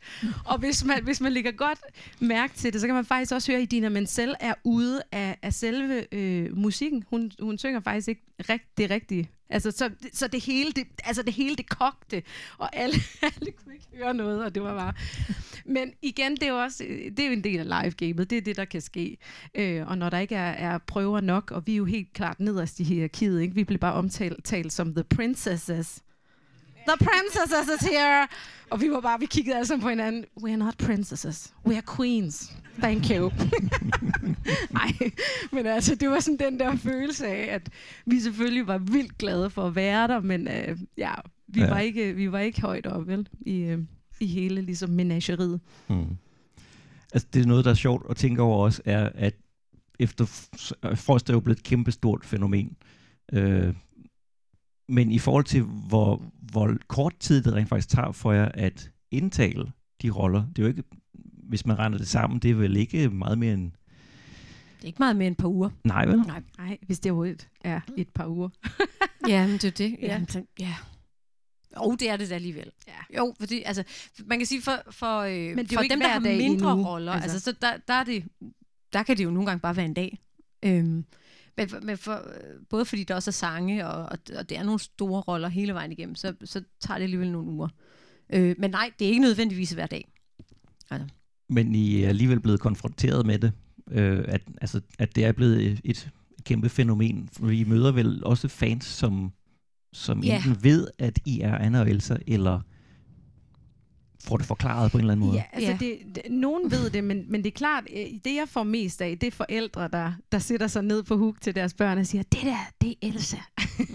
Og 0.44 0.58
hvis 0.58 0.84
man, 0.84 1.04
hvis 1.04 1.20
man 1.20 1.32
ligger 1.32 1.52
godt 1.52 1.78
mærke 2.20 2.54
til 2.54 2.72
det, 2.72 2.80
så 2.80 2.86
kan 2.86 2.94
man 2.94 3.04
faktisk 3.04 3.32
også 3.32 3.52
høre, 3.52 3.58
at 3.58 3.62
Idina 3.62 3.88
Menzel 3.88 4.34
er 4.40 4.54
ude 4.64 5.02
af, 5.12 5.38
af 5.42 5.52
selve 5.52 6.14
øh, 6.14 6.56
musikken. 6.56 7.04
Hun, 7.10 7.30
hun 7.40 7.58
synger 7.58 7.80
faktisk 7.80 8.08
ikke 8.08 8.22
rigt, 8.48 8.78
det 8.78 8.90
rigtige. 8.90 9.30
Altså, 9.50 9.70
så, 9.70 9.90
så 10.12 10.28
det 10.28 10.44
hele, 10.44 10.72
det, 10.72 10.86
altså 11.04 11.22
det 11.22 11.32
hele, 11.32 11.56
det 11.56 11.68
kogte, 11.68 12.22
og 12.58 12.76
alle, 12.76 12.94
alle 13.36 13.52
kunne 13.52 13.74
ikke 13.74 13.86
høre 13.96 14.14
noget, 14.14 14.44
og 14.44 14.54
det 14.54 14.62
var 14.62 14.76
bare... 14.76 14.92
Men 15.66 15.92
igen, 16.02 16.34
det 16.34 16.42
er 16.42 16.48
jo 16.48 16.62
også, 16.62 16.84
det 16.84 17.20
er 17.20 17.26
jo 17.26 17.32
en 17.32 17.44
del 17.44 17.72
af 17.72 17.82
live-gamet, 17.82 18.30
det 18.30 18.38
er 18.38 18.42
det, 18.42 18.56
der 18.56 18.64
kan 18.64 18.80
ske. 18.80 19.16
Øh, 19.54 19.86
og 19.88 19.98
når 19.98 20.10
der 20.10 20.18
ikke 20.18 20.34
er, 20.34 20.50
er 20.50 20.78
prøver 20.78 21.20
nok, 21.20 21.50
og 21.50 21.66
vi 21.66 21.72
er 21.72 21.76
jo 21.76 21.84
helt 21.84 22.12
klart 22.12 22.40
nederst 22.40 22.80
i 22.80 22.84
hierarkiet, 22.84 23.40
ikke? 23.40 23.54
vi 23.54 23.64
bliver 23.64 23.78
bare 23.78 23.94
omtalt 23.94 24.44
talt 24.44 24.72
som 24.72 24.94
the 24.94 25.04
princesses. 25.04 26.02
The 26.88 26.96
princesses 27.04 27.68
is 27.80 27.88
here! 27.88 28.28
Og 28.70 28.80
vi 28.80 28.90
var 28.90 29.00
bare, 29.00 29.20
vi 29.20 29.26
kiggede 29.26 29.56
alle 29.56 29.66
sammen 29.66 29.82
på 29.82 29.88
hinanden. 29.88 30.24
We 30.42 30.50
are 30.50 30.56
not 30.56 30.74
princesses. 30.78 31.54
We 31.66 31.74
are 31.76 31.82
queens. 31.96 32.52
Thank 32.78 33.10
you. 33.10 33.32
Nej, 34.78 34.92
men 35.52 35.66
altså, 35.66 35.94
det 35.94 36.10
var 36.10 36.20
sådan 36.20 36.38
den 36.38 36.60
der 36.60 36.76
følelse 36.76 37.26
af, 37.26 37.54
at 37.54 37.70
vi 38.06 38.20
selvfølgelig 38.20 38.66
var 38.66 38.78
vildt 38.78 39.18
glade 39.18 39.50
for 39.50 39.66
at 39.66 39.74
være 39.74 40.08
der, 40.08 40.20
men 40.20 40.48
øh, 40.48 40.78
ja, 40.98 41.14
vi, 41.48 41.60
Ja. 41.60 41.68
Var 41.68 41.78
ikke, 41.78 42.14
vi 42.14 42.32
var 42.32 42.38
ikke 42.38 42.60
højt 42.60 42.86
op, 42.86 43.06
vel, 43.06 43.28
i, 43.40 43.56
øh, 43.60 43.78
i 44.20 44.26
hele 44.26 44.60
ligesom 44.62 44.90
menageriet. 44.90 45.60
Mm. 45.88 46.06
Altså, 47.12 47.28
det 47.34 47.42
er 47.42 47.46
noget, 47.46 47.64
der 47.64 47.70
er 47.70 47.74
sjovt 47.74 48.06
at 48.10 48.16
tænke 48.16 48.42
over 48.42 48.64
også, 48.64 48.82
er, 48.84 49.10
at 49.14 49.34
efter 49.98 50.24
Frost 50.94 51.30
er 51.30 51.34
jo 51.34 51.40
blevet 51.40 51.58
et 51.58 51.64
kæmpestort 51.64 52.24
fænomen. 52.24 52.76
Øh, 53.32 53.74
men 54.88 55.12
i 55.12 55.18
forhold 55.18 55.44
til, 55.44 55.62
hvor, 55.62 56.22
hvor 56.54 56.76
kort 56.88 57.14
tid 57.20 57.42
det 57.42 57.52
rent 57.52 57.68
faktisk 57.68 57.88
tager 57.88 58.12
for 58.12 58.32
jer 58.32 58.48
at 58.54 58.90
indtale 59.10 59.72
de 60.02 60.10
roller, 60.10 60.46
det 60.46 60.58
er 60.58 60.62
jo 60.62 60.68
ikke, 60.68 60.82
hvis 61.48 61.66
man 61.66 61.78
regner 61.78 61.98
det 61.98 62.08
sammen, 62.08 62.38
det 62.38 62.50
er 62.50 62.54
vel 62.54 62.76
ikke 62.76 63.08
meget 63.10 63.38
mere 63.38 63.54
end... 63.54 63.72
Det 64.76 64.82
er 64.82 64.86
ikke 64.86 64.98
meget 64.98 65.16
mere 65.16 65.26
end 65.26 65.34
et 65.34 65.38
par 65.38 65.48
uger. 65.48 65.70
Nej, 65.84 66.06
vel? 66.06 66.18
Nej. 66.18 66.42
Nej, 66.58 66.78
hvis 66.86 67.00
det 67.00 67.12
overhovedet 67.12 67.48
er 67.64 67.80
et 67.96 68.08
par 68.08 68.26
uger. 68.26 68.48
Ja, 69.28 69.46
men 69.46 69.52
det 69.54 69.64
er 69.64 69.70
det. 69.70 69.96
Ja. 70.00 70.06
Ja. 70.06 70.12
Jamen, 70.12 70.28
så- 70.28 70.44
ja. 70.60 70.74
Jo, 71.76 71.94
det 72.00 72.08
er 72.10 72.16
det 72.16 72.30
da 72.30 72.34
alligevel. 72.34 72.70
Ja. 72.88 73.16
Jo, 73.18 73.34
fordi, 73.40 73.62
altså, 73.62 73.84
man 74.26 74.38
kan 74.38 74.46
sige, 74.46 74.62
for, 74.62 74.82
for, 74.90 75.18
øh, 75.20 75.30
det 75.32 75.72
er 75.72 75.76
for 75.76 75.82
dem, 75.82 76.00
der 76.00 76.08
har 76.08 76.20
mindre 76.20 76.76
uge, 76.76 76.86
roller, 76.86 77.12
altså. 77.12 77.24
altså, 77.30 77.40
så 77.40 77.52
der, 77.60 77.72
der, 77.88 77.94
er 77.94 78.04
det, 78.04 78.24
der 78.92 79.02
kan 79.02 79.16
det 79.16 79.24
jo 79.24 79.30
nogle 79.30 79.46
gange 79.46 79.60
bare 79.60 79.76
være 79.76 79.86
en 79.86 79.94
dag. 79.94 80.18
Øhm, 80.62 81.04
men 81.56 81.68
men 81.82 81.96
for, 81.98 82.12
øh, 82.12 82.60
både 82.70 82.84
fordi 82.84 83.04
der 83.04 83.14
også 83.14 83.30
er 83.30 83.32
sange, 83.32 83.86
og, 83.86 84.02
og, 84.04 84.18
og 84.38 84.48
det 84.48 84.58
er 84.58 84.62
nogle 84.62 84.80
store 84.80 85.20
roller 85.20 85.48
hele 85.48 85.74
vejen 85.74 85.92
igennem, 85.92 86.14
så, 86.14 86.34
så 86.44 86.62
tager 86.80 86.98
det 86.98 87.02
alligevel 87.04 87.30
nogle 87.32 87.50
uger. 87.50 87.68
Øh, 88.32 88.54
men 88.58 88.70
nej, 88.70 88.90
det 88.98 89.04
er 89.04 89.08
ikke 89.08 89.20
nødvendigvis 89.22 89.70
hver 89.72 89.86
dag. 89.86 90.08
Men 91.48 91.74
I 91.74 92.02
er 92.02 92.08
alligevel 92.08 92.40
blevet 92.40 92.60
konfronteret 92.60 93.26
med 93.26 93.38
det, 93.38 93.52
øh, 93.90 94.24
at, 94.28 94.42
altså, 94.60 94.80
at 94.98 95.16
det 95.16 95.24
er 95.24 95.32
blevet 95.32 95.62
et, 95.66 95.80
et 95.84 96.10
kæmpe 96.44 96.68
fænomen. 96.68 97.28
For 97.32 97.48
I 97.50 97.64
møder 97.64 97.92
vel 97.92 98.24
også 98.24 98.48
fans, 98.48 98.84
som, 98.84 99.32
som 99.92 100.22
Ja. 100.22 100.36
enten 100.36 100.64
ved, 100.64 100.88
at 100.98 101.18
I 101.24 101.40
er 101.40 101.58
Anna 101.58 101.80
og 101.80 101.90
Elsa, 101.90 102.16
eller 102.26 102.60
får 104.24 104.36
det 104.36 104.46
forklaret 104.46 104.90
på 104.92 104.98
en 104.98 105.00
eller 105.00 105.12
anden 105.12 105.26
måde. 105.26 105.36
Ja, 105.38 105.44
altså 105.52 105.70
Ja. 105.70 105.76
Det, 105.80 105.98
det, 106.14 106.22
nogen 106.32 106.70
ved 106.70 106.90
det, 106.90 107.04
men, 107.04 107.24
men 107.28 107.40
det 107.44 107.46
er 107.50 107.54
klart, 107.56 107.84
øh, 107.96 108.02
det 108.24 108.34
jeg 108.34 108.44
får 108.48 108.62
mest 108.62 109.02
af, 109.02 109.18
det 109.18 109.26
er 109.26 109.30
forældre, 109.30 109.88
der, 109.88 110.12
der 110.32 110.38
sætter 110.38 110.66
sig 110.66 110.82
ned 110.82 111.02
på 111.02 111.16
huk 111.16 111.40
til 111.40 111.54
deres 111.54 111.74
børn 111.74 111.98
og 111.98 112.06
siger, 112.06 112.22
det 112.22 112.40
der, 112.42 112.56
det 112.80 112.90
er 112.90 112.94
Elsa. 113.08 113.36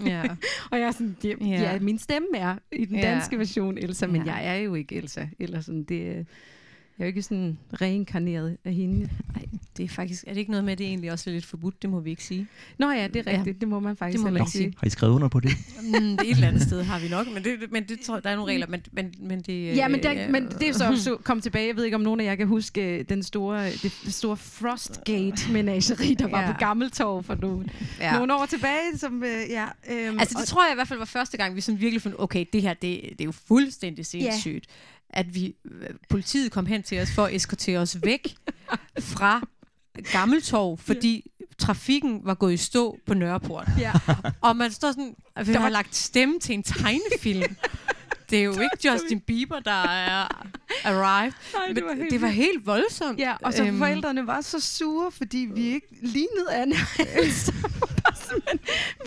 Ja. 0.06 0.22
og 0.70 0.78
jeg 0.78 0.86
er 0.86 0.90
sådan, 0.92 1.16
ja, 1.24 1.34
Ja. 1.40 1.46
ja. 1.72 1.78
min 1.80 1.98
stemme 1.98 2.28
er 2.34 2.56
i 2.72 2.84
den 2.84 2.96
Ja. 2.96 3.02
danske 3.02 3.38
version 3.38 3.78
Elsa, 3.78 4.06
men 4.06 4.26
Ja. 4.26 4.34
jeg 4.34 4.48
er 4.56 4.60
jo 4.60 4.74
ikke 4.74 4.94
Elsa. 4.96 5.26
Eller 5.40 5.60
sådan, 5.60 5.84
det, 5.84 6.08
er- 6.18 6.24
jeg 7.00 7.04
er 7.04 7.08
jo 7.08 7.10
ikke 7.10 7.22
sådan 7.22 7.58
reinkarneret 7.80 8.56
af 8.64 8.74
hende. 8.74 8.98
Nej, 9.34 9.44
det 9.76 9.84
er 9.84 9.88
faktisk, 9.88 10.24
er 10.26 10.32
det 10.32 10.40
ikke 10.40 10.50
noget 10.50 10.64
med, 10.64 10.72
at 10.72 10.78
det 10.78 10.86
egentlig 10.86 11.12
også 11.12 11.30
er 11.30 11.34
lidt 11.34 11.46
forbudt? 11.46 11.82
Det 11.82 11.90
må 11.90 12.00
vi 12.00 12.10
ikke 12.10 12.24
sige. 12.24 12.46
Nå 12.78 12.90
ja, 12.90 13.08
det 13.08 13.26
er 13.26 13.32
Ja. 13.32 13.38
rigtigt. 13.38 13.60
Det 13.60 13.68
må 13.68 13.80
man 13.80 13.96
faktisk 13.96 14.16
Det 14.16 14.24
må 14.24 14.30
man 14.30 14.42
ikke 14.42 14.50
sige. 14.50 14.74
Har 14.78 14.86
I 14.86 14.90
skrevet 14.90 15.12
under 15.14 15.28
på 15.28 15.40
det? 15.40 15.50
Mm, 15.82 15.92
det 15.92 16.02
er 16.18 16.22
et 16.22 16.30
eller 16.30 16.48
andet 16.48 16.62
sted 16.62 16.82
har 16.82 16.98
vi 16.98 17.08
nok, 17.08 17.26
men 17.34 17.44
det, 17.44 17.58
men 17.70 17.84
det 17.88 18.00
tror 18.00 18.14
jeg, 18.16 18.24
der 18.24 18.30
er 18.30 18.36
nogle 18.36 18.52
regler, 18.52 18.66
men, 18.66 18.82
men, 18.92 19.14
men 19.20 19.40
det... 19.40 19.76
Ja, 19.76 19.88
men, 19.88 20.02
der, 20.02 20.24
øh, 20.24 20.32
men 20.32 20.48
det 20.48 20.68
er 20.68 20.72
så 20.72 20.96
så 20.96 21.16
kom 21.16 21.40
tilbage. 21.40 21.66
Jeg 21.66 21.76
ved 21.76 21.84
ikke, 21.84 21.94
om 21.94 22.00
nogen 22.00 22.20
af 22.20 22.24
jer 22.24 22.34
kan 22.34 22.46
huske 22.46 22.98
øh, 22.98 23.04
den 23.08 23.22
store, 23.22 23.64
det, 23.70 23.82
det 24.04 24.14
store 24.14 24.36
Frostgate-menageri, 24.36 26.14
der 26.14 26.28
var 26.28 26.40
Ja. 26.42 26.52
på 26.52 26.58
Gammeltorv 26.58 27.22
for 27.24 27.34
nogle, 27.34 27.68
ja. 28.00 28.16
nogle 28.18 28.34
år 28.34 28.46
tilbage. 28.46 28.98
Som, 28.98 29.24
øh, 29.24 29.30
ja, 29.50 29.64
øhm, 29.90 30.18
Altså 30.18 30.34
det 30.34 30.42
og- 30.42 30.46
tror 30.48 30.64
jeg 30.64 30.72
i 30.72 30.74
hvert 30.76 30.88
fald 30.88 30.98
var 30.98 31.04
første 31.04 31.36
gang, 31.36 31.56
vi 31.56 31.60
sådan 31.60 31.80
virkelig 31.80 32.02
fandt, 32.02 32.16
okay, 32.18 32.44
det 32.52 32.62
her, 32.62 32.74
det, 32.74 33.00
det 33.02 33.20
er 33.20 33.24
jo 33.24 33.32
fuldstændig 33.32 34.06
sindssygt. 34.06 34.66
At 35.12 35.34
vi, 35.34 35.54
øh, 35.64 35.88
politiet 36.08 36.52
kom 36.52 36.66
hen 36.66 36.82
til 36.82 37.00
os 37.00 37.10
for 37.14 37.24
at 37.24 37.34
eskortere 37.34 37.78
os 37.78 37.96
væk 38.02 38.34
fra 39.00 39.40
Gammeltorv, 40.12 40.78
fordi 40.78 41.30
trafikken 41.58 42.20
var 42.24 42.34
gået 42.34 42.52
i 42.52 42.56
stå 42.56 42.98
på 43.06 43.14
Nørreport. 43.14 43.68
Ja. 43.78 43.92
Og 44.40 44.56
man 44.56 44.70
står 44.72 44.90
sådan, 44.90 45.14
at 45.36 45.46
vi 45.46 45.52
Der 45.52 45.60
har 45.60 45.68
lagt 45.68 45.96
stemme 45.96 46.38
til 46.40 46.54
en 46.54 46.62
tegnefilm. 46.62 47.56
Det 48.30 48.38
er 48.38 48.42
jo 48.42 48.52
ikke 48.52 48.88
Justin 48.92 49.20
Bieber, 49.20 49.60
der 49.60 49.82
er 49.88 50.26
arrived. 50.84 51.32
Nej, 51.54 51.72
det 51.74 51.84
var 51.84 51.94
helt 51.94 52.10
det 52.10 52.20
var 52.22 52.28
helt 52.28 52.66
voldsomt. 52.66 53.18
Ja, 53.18 53.34
og 53.42 53.52
så 53.52 53.62
Øhm, 53.62 53.68
øhm. 53.68 53.78
forældrene 53.78 54.26
var 54.26 54.40
så 54.40 54.60
sure, 54.60 55.12
fordi 55.12 55.48
vi 55.54 55.62
ikke 55.62 55.86
lignede 56.02 56.76
Elsa. 57.16 57.52
Men 58.48 58.58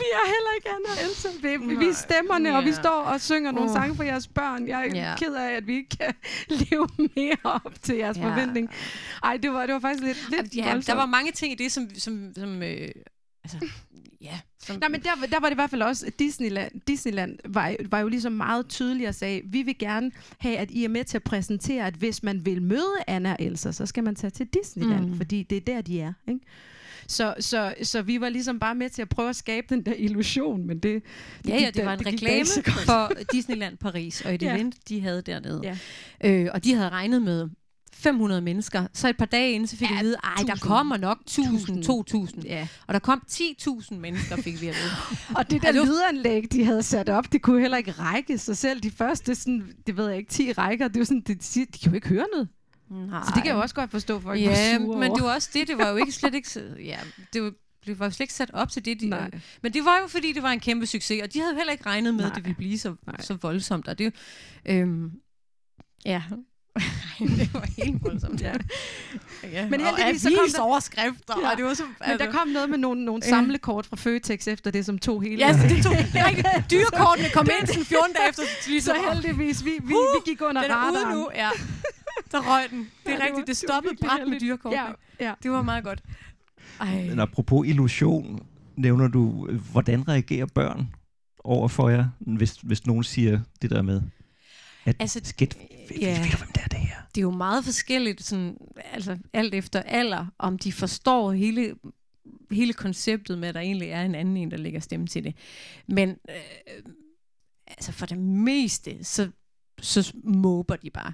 vi 0.01 0.07
er 0.13 0.25
heller 0.25 0.51
ikke 0.57 0.69
Anna 0.69 0.89
og 1.01 1.09
Elsa. 1.09 1.27
Vi, 1.41 1.75
vi 1.75 1.88
er 1.88 1.93
stemmerne, 1.93 2.57
og 2.57 2.65
vi 2.65 2.71
står 2.73 2.89
og 3.13 3.21
synger 3.21 3.51
nogle 3.51 3.69
Åh. 3.69 3.75
sange 3.75 3.95
for 3.95 4.03
jeres 4.03 4.27
børn. 4.27 4.67
Jeg 4.67 4.88
er 4.88 4.95
Ja. 5.09 5.15
ked 5.17 5.33
af, 5.36 5.51
at 5.55 5.67
vi 5.67 5.75
ikke 5.75 5.97
kan 5.97 6.13
leve 6.62 6.88
mere 7.15 7.38
op 7.43 7.73
til 7.81 7.95
jeres 7.95 8.17
Ja. 8.17 8.23
forventning. 8.29 8.69
Ej, 9.23 9.38
det 9.38 9.51
var, 9.51 9.65
det 9.65 9.73
var 9.73 9.79
faktisk 9.79 10.03
lidt, 10.03 10.29
lidt 10.29 10.55
Ja, 10.55 10.63
voldsomt. 10.71 10.88
der 10.88 10.93
var 10.93 11.05
mange 11.05 11.31
ting 11.31 11.51
i 11.51 11.55
det, 11.63 11.71
som... 11.71 11.89
som, 11.97 12.31
som 12.38 12.63
øh, 12.63 12.88
altså, 13.43 13.57
ja. 14.21 14.39
Som, 14.59 14.77
Nej, 14.79 14.89
men 14.89 15.01
der, 15.01 15.09
der 15.31 15.39
var 15.39 15.47
det 15.47 15.53
i 15.53 15.55
hvert 15.55 15.69
fald 15.69 15.81
også, 15.81 16.12
Disneyland, 16.19 16.71
Disneyland 16.88 17.39
var, 17.45 17.75
var 17.89 17.99
jo 17.99 18.07
ligesom 18.07 18.31
meget 18.31 18.67
tydelig 18.69 19.07
og 19.07 19.15
sagde, 19.15 19.41
vi 19.45 19.62
vil 19.62 19.77
gerne 19.77 20.12
have, 20.38 20.57
at 20.57 20.71
I 20.71 20.83
er 20.83 20.89
med 20.89 21.03
til 21.03 21.17
at 21.17 21.23
præsentere, 21.23 21.88
at 21.88 21.93
hvis 21.93 22.23
man 22.23 22.45
vil 22.45 22.62
møde 22.62 22.93
Anna 23.07 23.31
og 23.31 23.38
Elsa, 23.39 23.71
så 23.71 23.86
skal 23.86 24.03
man 24.03 24.15
tage 24.15 24.31
til 24.31 24.45
Disneyland, 24.47 25.09
mm. 25.09 25.17
fordi 25.17 25.43
det 25.43 25.55
er 25.55 25.62
der, 25.62 25.81
de 25.81 26.01
er. 26.01 26.13
Ikke? 26.27 26.39
Så, 27.07 27.33
så, 27.39 27.73
så 27.83 28.01
vi 28.01 28.21
var 28.21 28.29
ligesom 28.29 28.59
bare 28.59 28.75
med 28.75 28.89
til 28.89 29.01
at 29.01 29.09
prøve 29.09 29.29
at 29.29 29.35
skabe 29.35 29.67
den 29.69 29.85
der 29.85 29.93
illusion, 29.97 30.67
men 30.67 30.79
det, 30.79 31.03
Ja, 31.47 31.51
ja, 31.53 31.57
gik 31.57 31.67
det 31.67 31.75
da- 31.75 31.83
var 31.85 31.93
en 31.93 31.99
da 32.03 32.09
reklame 32.09 32.45
for 32.85 33.11
Disneyland 33.31 33.77
Paris, 33.77 34.21
og 34.21 34.33
et 34.35 34.41
Ja. 34.41 34.55
event, 34.55 34.75
de 34.89 35.01
havde 35.01 35.21
dernede. 35.21 35.61
Ja. 35.63 35.77
Øh, 36.23 36.49
og 36.53 36.63
de 36.63 36.73
havde 36.75 36.89
regnet 36.89 37.21
med 37.21 37.49
500 37.93 38.41
mennesker. 38.41 38.87
Så 38.93 39.09
et 39.09 39.17
par 39.17 39.25
dage 39.25 39.51
inden, 39.51 39.67
så 39.67 39.77
fik 39.77 39.87
Ja, 39.89 39.93
vi 39.93 39.99
at 39.99 40.05
vide, 40.05 40.15
ej, 40.23 40.33
der 40.35 40.53
1000. 40.53 40.59
kommer 40.59 40.97
nok 40.97 41.17
1000, 41.21 41.55
1000. 41.57 41.83
2000. 41.83 42.43
Ja. 42.45 42.67
Og 42.87 42.93
der 42.93 42.99
kom 42.99 43.23
10.000 43.31 43.95
mennesker, 43.95 44.35
fik 44.35 44.61
vi 44.61 44.67
at 44.67 44.75
vide. 44.75 45.17
Og 45.37 45.49
det 45.51 45.63
Ja, 45.63 45.71
der 45.71 45.79
det 45.79 45.89
lydanlæg, 45.89 46.51
de 46.51 46.65
havde 46.65 46.83
sat 46.83 47.09
op, 47.09 47.31
det 47.31 47.41
kunne 47.41 47.61
heller 47.61 47.77
ikke 47.77 47.91
række 47.91 48.37
sig 48.37 48.57
selv. 48.57 48.79
De 48.79 48.91
første, 48.91 49.35
sådan, 49.35 49.63
det 49.87 49.97
ved 49.97 50.07
jeg 50.07 50.17
ikke, 50.17 50.31
10 50.31 50.51
rækker, 50.51 50.87
det 50.87 50.99
var 50.99 51.05
sådan, 51.05 51.21
de, 51.27 51.35
de, 51.35 51.59
de 51.65 51.79
kan 51.83 51.89
jo 51.91 51.95
ikke 51.95 52.07
høre 52.09 52.25
noget. 52.33 52.47
Nej. 52.93 53.21
Så 53.25 53.32
det 53.36 53.43
kan 53.43 53.45
jeg 53.45 53.56
jo 53.56 53.62
også 53.62 53.75
godt 53.75 53.91
forstå, 53.91 54.19
folk 54.19 54.25
var 54.25 54.49
Ja, 54.51 54.77
sure 54.77 54.99
men 54.99 55.15
det 55.15 55.23
var 55.23 55.34
også 55.34 55.49
det. 55.53 55.67
Det 55.67 55.77
var 55.77 55.89
jo 55.89 55.95
ikke 55.95 56.12
slet 56.12 56.34
ikke... 56.34 56.49
Ja, 56.86 56.97
det 57.34 57.43
var, 57.43 57.51
det 57.86 57.99
var 57.99 58.06
jo 58.06 58.12
slet 58.12 58.19
ikke 58.23 58.34
sat 58.34 58.51
op 58.53 58.69
til 58.71 58.86
det. 58.86 58.99
De, 58.99 59.10
Nej. 59.10 59.32
Men 59.62 59.73
det 59.73 59.86
var 59.86 59.99
jo, 60.01 60.08
fordi 60.08 60.32
det 60.34 60.43
var 60.43 60.49
en 60.49 60.60
kæmpe 60.60 60.86
succes, 60.86 61.21
og 61.23 61.34
de 61.34 61.39
havde 61.39 61.56
heller 61.56 61.71
ikke 61.71 61.86
regnet 61.86 62.13
med, 62.13 62.23
at 62.23 62.29
Nej. 62.29 62.36
det 62.36 62.43
ville 62.43 62.56
blive 62.56 62.77
så, 62.79 62.95
Nej. 63.08 63.21
så 63.21 63.34
voldsomt. 63.41 63.88
Og 63.88 63.97
det, 63.97 64.13
er 64.65 64.82
øhm, 64.82 65.12
ja, 66.06 66.21
det 67.39 67.53
var 67.53 67.67
helt 67.77 68.03
voldsomt. 68.03 68.41
Ja. 68.41 68.53
ja. 69.51 69.69
Men 69.69 69.82
heldigvis 69.82 70.21
så 70.21 70.29
kom 70.38 70.47
der- 70.56 70.62
overskrifter, 70.62 71.34
Ja. 71.43 71.51
og 71.51 71.58
det 71.58 71.65
var 71.65 71.73
så... 71.73 71.84
Men 72.08 72.19
der 72.19 72.32
kom 72.32 72.47
noget 72.47 72.69
med 72.69 72.77
nogle, 72.77 73.06
nogle 73.06 73.23
samlekort 73.23 73.86
fra 73.86 73.95
Føtex 73.95 74.47
efter 74.47 74.71
det, 74.71 74.86
som 74.86 74.97
tog 74.99 75.21
hele... 75.23 75.38
Ja, 75.38 75.53
så 75.58 75.67
det 75.75 75.84
tog 75.84 75.93
det 75.93 76.12
er 76.15 76.27
rigtigt. 76.27 76.47
Dyrekortene 76.71 77.29
kom 77.34 77.47
ind 77.60 77.67
sådan 77.67 77.86
14 77.86 78.13
dage 78.15 78.29
efter, 78.29 78.43
så, 78.62 78.86
så 78.86 78.95
heldigvis, 79.13 79.65
vi, 79.65 79.71
vi, 79.84 79.93
Uh, 79.93 79.99
vi 80.25 80.32
gik 80.32 80.41
under 80.41 80.62
den 80.62 80.71
er 80.71 80.75
radaren. 80.75 81.13
ude 81.17 81.23
nu, 81.23 81.29
ja. 81.36 81.49
Der 82.33 82.41
røg 82.55 82.69
den. 82.69 82.79
Det 82.79 82.87
er 83.05 83.11
Ja, 83.11 83.15
det 83.15 83.21
rigtigt, 83.23 83.33
var- 83.33 83.39
det 83.39 83.47
det 83.47 83.57
stoppede 83.57 83.95
bræt 84.01 84.27
med 84.27 84.39
dyrekortene. 84.39 84.83
Ja, 85.19 85.25
ja. 85.27 85.33
Det 85.43 85.51
var 85.51 85.61
meget 85.61 85.83
godt. 85.83 86.03
Ej. 86.79 87.05
Men 87.09 87.19
apropos 87.19 87.67
illusion, 87.67 88.45
nævner 88.75 89.07
du, 89.07 89.47
øh, 89.49 89.71
hvordan 89.71 90.07
reagerer 90.07 90.45
børn 90.45 90.87
over 91.43 91.67
for 91.67 91.89
jer, 91.89 92.09
hvis, 92.19 92.51
hvis 92.63 92.85
nogen 92.85 93.03
siger 93.03 93.39
det 93.61 93.69
der 93.69 93.81
med, 93.81 94.01
at 94.85 94.95
Altså, 94.99 95.21
skæt, 95.23 95.57
ja. 95.91 95.95
ja. 96.01 96.21
ved 96.23 96.31
du, 96.31 96.37
hvem 96.37 96.47
det 96.55 96.63
er, 96.63 96.67
det 96.67 96.79
her? 96.79 96.95
det 97.15 97.17
er 97.17 97.21
jo 97.21 97.31
meget 97.31 97.65
forskelligt, 97.65 98.23
sådan, 98.23 98.57
altså 98.93 99.17
alt 99.33 99.53
efter 99.53 99.81
alder, 99.81 100.25
om 100.39 100.57
de 100.57 100.71
forstår 100.71 101.31
hele, 101.31 101.75
hele 102.51 102.73
konceptet 102.73 103.37
med, 103.37 103.47
at 103.49 103.55
der 103.55 103.61
egentlig 103.61 103.87
er 103.89 104.01
en 104.01 104.15
anden 104.15 104.37
en, 104.37 104.51
der 104.51 104.57
lægger 104.57 104.79
stemme 104.79 105.07
til 105.07 105.23
det. 105.23 105.35
Men 105.87 106.09
øh, 106.09 106.35
altså 107.67 107.91
for 107.91 108.05
det 108.05 108.17
meste, 108.17 109.03
så 109.03 109.29
så 109.81 110.13
måber 110.23 110.75
de 110.75 110.89
bare. 110.89 111.13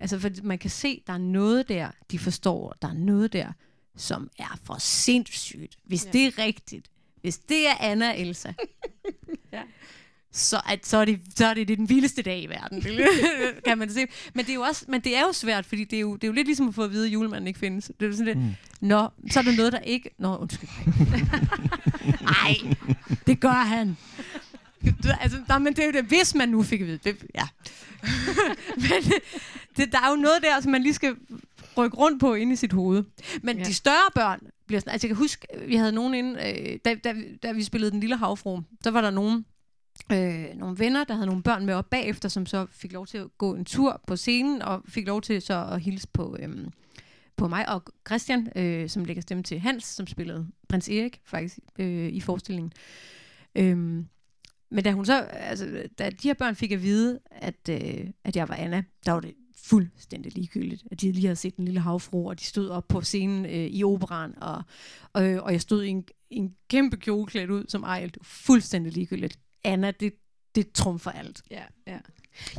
Altså, 0.00 0.18
for 0.18 0.30
man 0.42 0.58
kan 0.58 0.70
se, 0.70 1.02
der 1.06 1.12
er 1.12 1.18
noget 1.18 1.68
der, 1.68 1.88
de 2.10 2.18
forstår, 2.18 2.76
der 2.82 2.88
er 2.88 2.92
noget 2.92 3.32
der, 3.32 3.52
som 3.96 4.30
er 4.38 4.58
for 4.64 4.76
sindssygt. 4.80 5.78
Hvis 5.84 6.04
ja. 6.04 6.10
det 6.10 6.26
er 6.26 6.38
rigtigt, 6.38 6.90
hvis 7.20 7.38
det 7.38 7.68
er 7.68 7.74
Anna 7.80 8.08
og 8.10 8.18
Elsa, 8.20 8.52
Ja. 9.52 9.62
så, 10.32 10.60
at, 10.68 10.86
så, 10.86 10.96
er 10.96 11.04
det, 11.04 11.20
så 11.36 11.46
er 11.46 11.54
det, 11.54 11.68
det 11.68 11.74
er 11.74 11.76
den 11.76 11.88
vildeste 11.88 12.22
dag 12.22 12.42
i 12.42 12.46
verden, 12.46 12.82
kan 13.66 13.78
man 13.78 13.90
se. 13.92 14.06
Men 14.34 14.44
det, 14.44 14.50
er 14.50 14.54
jo 14.54 14.60
også, 14.62 14.84
men 14.88 15.00
det 15.00 15.16
er 15.16 15.20
jo 15.20 15.32
svært, 15.32 15.66
fordi 15.66 15.84
det 15.84 15.96
er 15.96 16.00
jo, 16.00 16.14
det 16.14 16.24
er 16.24 16.28
jo 16.28 16.32
lidt 16.34 16.46
ligesom 16.46 16.68
at 16.68 16.74
få 16.74 16.82
at 16.84 16.90
vide, 16.90 17.06
at 17.06 17.12
julemanden 17.12 17.46
ikke 17.48 17.58
findes. 17.60 17.84
Det 18.00 18.02
er 18.02 18.06
jo 18.06 18.12
sådan 18.12 18.24
lidt, 18.26 18.38
mm. 18.38 18.54
Nå, 18.80 19.08
så 19.30 19.38
er 19.38 19.42
der 19.44 19.56
noget, 19.56 19.72
der 19.72 19.78
ikke... 19.78 20.10
Nå, 20.18 20.36
undskyld. 20.36 20.68
Nej, 22.32 22.76
det 23.26 23.40
gør 23.40 23.48
han. 23.64 23.96
Du- 24.84 25.08
Altså, 25.20 25.38
nej, 25.48 25.58
men 25.58 25.72
det 25.76 25.82
er 25.82 25.86
jo 25.86 25.92
det, 25.92 26.04
hvis 26.04 26.34
man 26.34 26.48
nu 26.48 26.62
fik 26.62 26.80
at 26.80 26.86
vide. 26.86 26.98
Det, 27.04 27.16
ja. 27.34 27.48
men 28.86 29.12
det, 29.76 29.92
der 29.92 29.98
er 29.98 30.10
jo 30.10 30.16
noget 30.16 30.42
der, 30.42 30.60
som 30.60 30.72
man 30.72 30.82
lige 30.82 30.94
skal 30.94 31.16
rykke 31.76 31.96
rundt 31.96 32.20
på 32.20 32.34
inde 32.34 32.52
i 32.52 32.56
sit 32.56 32.72
hoved. 32.72 33.04
Men 33.42 33.58
Ja. 33.58 33.64
de 33.64 33.74
større 33.74 34.10
børn 34.14 34.40
bliver 34.66 34.80
sådan... 34.80 34.92
Altså, 34.92 35.06
jeg 35.06 35.16
kan 35.16 35.16
huske, 35.16 35.46
vi 35.66 35.74
havde 35.76 35.92
nogen 35.92 36.14
inde... 36.14 36.30
Øh, 36.46 36.78
da, 36.84 36.94
da, 36.94 37.14
da 37.42 37.52
vi 37.52 37.62
spillede 37.62 37.90
Den 37.90 38.00
Lille 38.00 38.16
Havfru, 38.16 38.60
så 38.84 38.90
var 38.90 39.00
der 39.00 39.10
nogen, 39.10 39.46
øh, 40.12 40.44
nogle 40.54 40.78
venner, 40.78 41.04
der 41.04 41.14
havde 41.14 41.26
nogle 41.26 41.42
børn 41.42 41.66
med 41.66 41.74
op 41.74 41.90
bagefter, 41.90 42.28
som 42.28 42.46
så 42.46 42.66
fik 42.70 42.92
lov 42.92 43.06
til 43.06 43.18
at 43.18 43.38
gå 43.38 43.54
en 43.54 43.64
tur 43.64 44.00
på 44.06 44.16
scenen, 44.16 44.62
og 44.62 44.82
fik 44.88 45.06
lov 45.06 45.22
til 45.22 45.42
så 45.42 45.68
at 45.72 45.80
hilse 45.80 46.08
på, 46.12 46.36
øh, 46.40 46.48
på 47.36 47.48
mig 47.48 47.68
og 47.68 47.82
Christian, 48.06 48.48
øh, 48.56 48.88
som 48.88 49.04
lægger 49.04 49.20
stemme 49.20 49.42
til 49.42 49.60
Hans, 49.60 49.84
som 49.84 50.06
spillede 50.06 50.46
prins 50.68 50.88
Erik 50.88 51.20
faktisk 51.24 51.58
øh, 51.78 52.08
i 52.08 52.20
forestillingen. 52.20 52.72
Øhm, 53.54 54.06
men 54.70 54.84
da 54.84 54.92
hun 54.92 55.06
så, 55.06 55.20
altså, 55.22 55.82
da 55.98 56.10
de 56.10 56.28
her 56.28 56.34
børn 56.34 56.56
fik 56.56 56.72
at 56.72 56.82
vide, 56.82 57.20
at, 57.30 57.68
øh, 57.70 58.10
at 58.24 58.36
jeg 58.36 58.48
var 58.48 58.54
Anna, 58.54 58.82
der 59.06 59.12
var 59.12 59.20
det 59.20 59.34
fuldstændig 59.56 60.34
ligegyldigt, 60.34 60.84
at 60.90 61.00
de 61.00 61.12
lige 61.12 61.26
havde 61.26 61.36
set 61.36 61.56
den 61.56 61.64
lille 61.64 61.80
havfru, 61.80 62.28
og 62.28 62.40
de 62.40 62.44
stod 62.44 62.68
op 62.68 62.88
på 62.88 63.00
scenen 63.00 63.46
øh, 63.46 63.52
i 63.52 63.84
operan, 63.84 64.34
og, 64.42 64.62
og, 65.12 65.26
øh, 65.26 65.42
og 65.42 65.52
jeg 65.52 65.60
stod 65.60 65.82
i 65.82 65.88
en, 65.88 66.04
en 66.30 66.54
kæmpe 66.68 66.96
kjole 66.96 67.26
klædt 67.26 67.50
ud 67.50 67.64
som 67.68 67.82
Ejl. 67.82 68.08
Det 68.08 68.16
var 68.20 68.24
fuldstændig 68.24 68.92
ligegyldigt. 68.92 69.38
Anna, 69.64 69.90
det, 69.90 70.12
det 70.54 70.72
trumfer 70.72 71.10
alt. 71.10 71.42
Ja, 71.50 71.62
ja. 71.86 71.98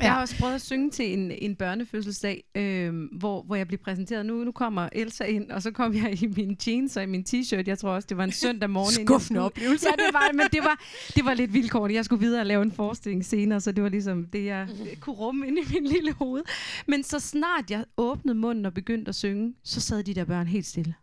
Jeg 0.01 0.13
har 0.13 0.21
også 0.21 0.35
prøvet 0.39 0.55
at 0.55 0.61
synge 0.61 0.91
til 0.91 1.13
en, 1.13 1.31
en 1.31 1.55
børnefødselsdag, 1.55 2.43
øh, 2.55 2.93
hvor, 3.11 3.43
hvor 3.43 3.55
jeg 3.55 3.67
blev 3.67 3.79
præsenteret. 3.79 4.25
Nu, 4.25 4.43
nu 4.43 4.51
kommer 4.51 4.89
Elsa 4.91 5.23
ind, 5.23 5.51
og 5.51 5.61
så 5.61 5.71
kom 5.71 5.93
jeg 5.95 6.23
i 6.23 6.27
min 6.27 6.57
jeans 6.67 6.97
og 6.97 7.03
i 7.03 7.05
min 7.05 7.25
t-shirt. 7.29 7.63
Jeg 7.67 7.79
tror 7.79 7.89
også, 7.89 8.05
det 8.07 8.17
var 8.17 8.23
en 8.23 8.31
søndag 8.31 8.69
morgen. 8.69 9.05
Skuffende 9.05 9.41
oplevelse. 9.41 9.87
Ja, 9.87 10.03
det 10.05 10.13
var, 10.13 10.33
men 10.33 10.47
det 10.51 10.59
var, 10.63 10.83
det 11.15 11.25
var 11.25 11.33
lidt 11.33 11.53
vilkårligt. 11.53 11.95
Jeg 11.95 12.05
skulle 12.05 12.19
videre 12.19 12.41
og 12.41 12.45
lave 12.45 12.63
en 12.63 12.71
forestilling 12.71 13.25
senere, 13.25 13.61
så 13.61 13.71
det 13.71 13.83
var 13.83 13.89
ligesom 13.89 14.25
det, 14.25 14.45
jeg 14.45 14.67
kunne 14.99 15.15
rumme 15.15 15.47
ind 15.47 15.57
i 15.57 15.61
min 15.73 15.85
lille 15.85 16.13
hoved. 16.13 16.43
Men 16.87 17.03
så 17.03 17.19
snart 17.19 17.71
jeg 17.71 17.85
åbnede 17.97 18.37
munden 18.37 18.65
og 18.65 18.73
begyndte 18.73 19.09
at 19.09 19.15
synge, 19.15 19.53
så 19.63 19.81
sad 19.81 20.03
de 20.03 20.13
der 20.13 20.25
børn 20.25 20.47
helt 20.47 20.65
stille. 20.65 20.93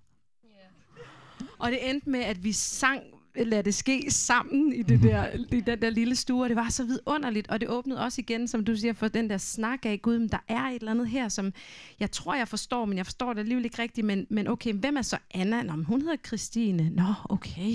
Og 1.58 1.70
det 1.70 1.90
endte 1.90 2.10
med, 2.10 2.20
at 2.20 2.44
vi 2.44 2.52
sang 2.52 3.02
lad 3.44 3.62
det 3.62 3.74
ske 3.74 4.06
sammen 4.08 4.72
i, 4.72 4.82
det 4.82 5.02
der, 5.02 5.26
i 5.52 5.60
den 5.60 5.82
der 5.82 5.90
lille 5.90 6.16
stue, 6.16 6.42
og 6.42 6.48
det 6.48 6.56
var 6.56 6.68
så 6.68 6.84
vidunderligt, 6.84 7.48
og 7.48 7.60
det 7.60 7.68
åbnede 7.68 8.00
også 8.00 8.20
igen, 8.20 8.48
som 8.48 8.64
du 8.64 8.76
siger, 8.76 8.92
for 8.92 9.08
den 9.08 9.30
der 9.30 9.38
snak 9.38 9.86
af, 9.86 10.02
gud, 10.02 10.18
men 10.18 10.28
der 10.28 10.38
er 10.48 10.62
et 10.62 10.74
eller 10.74 10.90
andet 10.90 11.08
her, 11.08 11.28
som 11.28 11.52
jeg 12.00 12.10
tror, 12.10 12.34
jeg 12.34 12.48
forstår, 12.48 12.84
men 12.84 12.98
jeg 12.98 13.06
forstår 13.06 13.32
det 13.32 13.40
alligevel 13.40 13.64
ikke 13.64 13.82
rigtigt, 13.82 14.06
men, 14.06 14.26
men 14.30 14.48
okay, 14.48 14.72
hvem 14.72 14.96
er 14.96 15.02
så 15.02 15.18
Anna? 15.34 15.62
Nå, 15.62 15.76
men 15.76 15.84
hun 15.84 16.00
hedder 16.00 16.16
Christine. 16.26 16.90
Nå, 16.90 17.14
okay, 17.28 17.72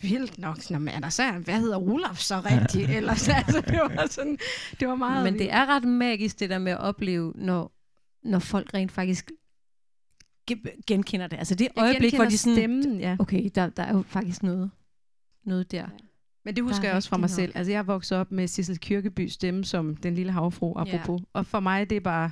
vildt 0.00 0.38
nok. 0.38 0.70
Nå, 0.70 0.78
men 0.78 0.88
er 0.88 1.00
der 1.00 1.08
så, 1.08 1.32
hvad 1.32 1.60
hedder 1.60 1.78
Olaf 1.78 2.18
så 2.18 2.40
rigtigt? 2.40 2.90
Ellers, 2.96 3.28
altså, 3.28 3.60
det 3.60 3.78
var 3.78 4.06
sådan, 4.10 4.38
det 4.80 4.88
var 4.88 4.94
meget... 4.94 5.24
Men 5.24 5.34
det 5.34 5.52
er 5.52 5.66
ret 5.66 5.84
magisk, 5.84 6.40
det 6.40 6.50
der 6.50 6.58
med 6.58 6.72
at 6.72 6.80
opleve, 6.80 7.32
når, 7.36 7.72
når 8.22 8.38
folk 8.38 8.74
rent 8.74 8.92
faktisk 8.92 9.30
ge- 10.50 10.82
genkender 10.86 11.26
det. 11.26 11.36
Altså 11.36 11.54
det 11.54 11.68
øjeblik, 11.76 12.14
hvor 12.14 12.24
de 12.24 12.38
sådan, 12.38 12.56
stemmen, 12.56 13.00
ja. 13.00 13.16
okay, 13.18 13.50
der, 13.54 13.68
der 13.68 13.82
er 13.82 13.92
jo 13.92 14.02
faktisk 14.08 14.42
noget, 14.42 14.70
noget 15.44 15.70
der. 15.72 15.86
Men 16.44 16.56
det 16.56 16.64
husker 16.64 16.80
Der 16.80 16.88
er 16.88 16.90
jeg 16.90 16.96
også 16.96 17.08
fra 17.08 17.16
mig 17.16 17.30
nok. 17.30 17.36
selv. 17.36 17.52
Altså, 17.54 17.72
jeg 17.72 17.78
er 17.78 17.82
vokset 17.82 18.18
op 18.18 18.32
med 18.32 18.48
Sissel 18.48 18.78
Kirkeby 18.78 19.28
stemme 19.28 19.64
som 19.64 19.96
den 19.96 20.14
lille 20.14 20.32
havfru, 20.32 20.72
apropos. 20.76 21.20
Ja. 21.20 21.24
Og 21.32 21.46
for 21.46 21.60
mig, 21.60 21.90
det 21.90 21.96
er 21.96 22.00
bare... 22.00 22.30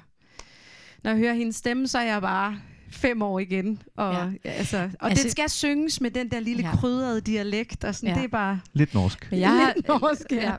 Når 1.04 1.10
jeg 1.10 1.18
hører 1.18 1.34
hendes 1.34 1.56
stemme, 1.56 1.88
så 1.88 1.98
er 1.98 2.02
jeg 2.02 2.20
bare 2.20 2.60
fem 2.90 3.22
år 3.22 3.38
igen. 3.38 3.82
Og, 3.96 4.14
ja. 4.14 4.30
Ja. 4.44 4.50
altså, 4.50 4.90
og 5.00 5.08
altså, 5.10 5.22
den 5.22 5.30
skal 5.30 5.50
synges 5.50 6.00
med 6.00 6.10
den 6.10 6.30
der 6.30 6.40
lille 6.40 6.62
ja. 6.62 6.68
Ja. 6.68 6.76
krydrede 6.76 7.20
dialekt. 7.20 7.84
Og 7.84 7.94
sådan, 7.94 8.08
ja. 8.08 8.14
Ja. 8.14 8.18
det 8.20 8.24
er 8.24 8.28
bare... 8.30 8.60
Lidt 8.72 8.94
norsk. 8.94 9.28
Men 9.30 9.40
jeg 9.40 9.50
har, 9.50 9.72
Lidt 9.76 9.88
norsk, 9.88 10.32
ja. 10.32 10.50
ja. 10.50 10.56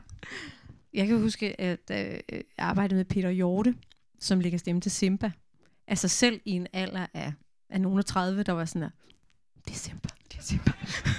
Jeg 0.94 1.06
kan 1.06 1.20
huske, 1.20 1.60
at 1.60 1.90
øh, 1.90 1.96
jeg 1.96 2.42
arbejdede 2.58 2.96
med 2.96 3.04
Peter 3.04 3.30
Hjorte, 3.30 3.74
som 4.20 4.40
lægger 4.40 4.58
stemme 4.58 4.80
til 4.80 4.90
Simba. 4.90 5.30
Altså 5.88 6.08
selv 6.08 6.40
i 6.44 6.50
en 6.50 6.66
alder 6.72 7.06
af, 7.14 7.32
af 7.70 7.80
nogen 7.80 7.98
af 7.98 8.04
30, 8.04 8.42
der 8.42 8.52
var 8.52 8.64
sådan 8.64 8.82
der, 8.82 8.88
det 9.64 9.72
er 9.74 9.78
Simba. 9.78 10.08
Det 10.32 10.38
er 10.38 10.42
simpelthen... 10.42 11.12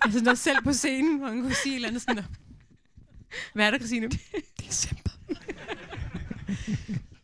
Altså 0.00 0.20
når 0.24 0.34
selv 0.34 0.62
på 0.64 0.72
scenen, 0.72 1.18
hvor 1.18 1.28
han 1.28 1.42
kunne 1.42 1.54
sige 1.54 1.72
et 1.72 1.76
eller 1.76 1.88
andet 1.88 2.02
sådan 2.02 2.24
hvad 3.54 3.66
er 3.66 3.70
der, 3.70 3.78
Christine? 3.78 4.08
Det 4.08 4.20
er 4.68 4.72
Simba. 4.72 5.10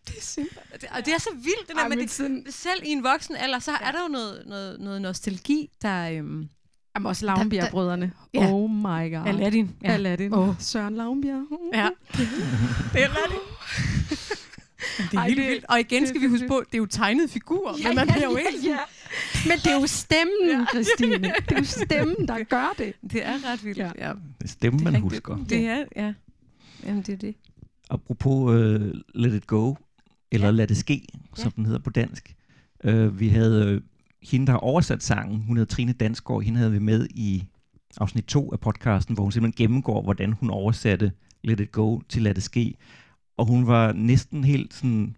det 0.06 0.16
er 0.16 0.20
Simba. 0.20 0.60
Og 0.72 1.06
det, 1.06 1.14
er 1.14 1.18
så 1.18 1.30
vildt, 1.34 1.68
det 1.68 1.76
der, 1.76 1.82
Ej, 1.82 1.88
men 1.88 1.98
det, 1.98 2.10
sådan- 2.10 2.46
selv 2.50 2.80
i 2.84 2.88
en 2.88 3.04
voksen 3.04 3.36
alder, 3.36 3.58
så 3.58 3.72
er 3.72 3.90
der 3.92 4.02
jo 4.02 4.08
noget, 4.08 4.42
noget, 4.46 4.80
noget 4.80 5.02
nostalgi, 5.02 5.70
der... 5.82 6.10
Øhm, 6.10 6.48
Jamen 6.96 7.06
også 7.06 7.26
Lavnbjerg-brødrene. 7.26 8.12
Ja. 8.34 8.52
Oh 8.52 8.70
my 8.70 8.82
god. 9.16 9.26
Aladdin. 9.26 9.76
Ja. 9.82 9.92
Aladdin. 9.92 10.32
Oh. 10.34 10.54
Søren 10.58 10.94
Lavnbjerg. 10.96 11.46
Ja. 11.74 11.88
det 12.92 13.02
er 13.02 13.08
Aladdin. 13.08 13.38
Det 14.98 15.14
er 15.14 15.18
Ej, 15.18 15.26
helt 15.28 15.38
det- 15.38 15.46
vildt. 15.48 15.64
Og 15.68 15.80
igen 15.80 16.06
skal 16.06 16.20
vi 16.20 16.26
huske 16.26 16.48
på, 16.48 16.62
det 16.66 16.74
er 16.74 16.78
jo 16.78 16.86
tegnede 16.86 17.28
figurer, 17.28 17.74
men 17.88 17.94
man 17.96 18.06
bliver 18.08 18.24
jo 18.30 18.36
helt... 18.36 18.64
ja. 18.64 18.78
Men 19.48 19.58
det 19.58 19.66
er 19.66 19.80
jo 19.80 19.86
stemmen, 19.86 20.48
ja. 20.52 20.64
Christine. 20.72 21.18
Det 21.18 21.52
er 21.52 21.58
jo 21.58 21.64
stemmen, 21.64 22.28
der 22.28 22.44
gør 22.44 22.74
det. 22.78 22.92
Det 23.10 23.26
er 23.26 23.52
ret 23.52 23.64
vildt. 23.64 23.78
Ja. 23.78 23.90
Ja. 23.98 24.08
Det 24.38 24.44
er 24.44 24.48
stemmen, 24.48 24.84
man 24.84 24.92
rigtigt. 24.94 25.12
husker. 25.12 25.36
Det 25.48 25.66
er, 25.66 25.84
ja. 25.96 26.12
Jamen, 26.86 27.02
det 27.02 27.12
er 27.12 27.16
det. 27.16 27.34
Apropos 27.90 28.50
uh, 28.50 28.90
Let 29.14 29.34
It 29.34 29.46
Go, 29.46 29.74
eller 30.32 30.46
ja. 30.46 30.50
Lad 30.52 30.66
det 30.66 30.76
ske, 30.76 31.06
som 31.34 31.46
Ja. 31.48 31.56
den 31.56 31.66
hedder 31.66 31.80
på 31.80 31.90
dansk. 31.90 32.34
Uh, 32.84 33.20
vi 33.20 33.28
havde 33.28 33.74
uh, 33.76 33.82
hende, 34.30 34.46
der 34.46 34.52
har 34.52 34.58
oversat 34.58 35.02
sangen, 35.02 35.42
hun 35.46 35.56
hedder 35.56 35.74
Trine 35.74 35.92
Dansgaard, 35.92 36.42
hende 36.42 36.58
havde 36.58 36.72
vi 36.72 36.78
med 36.78 37.06
i 37.10 37.44
afsnit 37.96 38.24
2 38.24 38.52
af 38.52 38.60
podcasten, 38.60 39.14
hvor 39.14 39.22
hun 39.24 39.32
simpelthen 39.32 39.64
gennemgår, 39.66 40.02
hvordan 40.02 40.32
hun 40.32 40.50
oversatte 40.50 41.12
Let 41.44 41.60
It 41.60 41.72
Go 41.72 42.00
til 42.08 42.22
Lad 42.22 42.34
det 42.34 42.42
ske. 42.42 42.74
Og 43.36 43.46
hun 43.46 43.66
var 43.66 43.92
næsten 43.92 44.44
helt 44.44 44.74
sådan, 44.74 45.16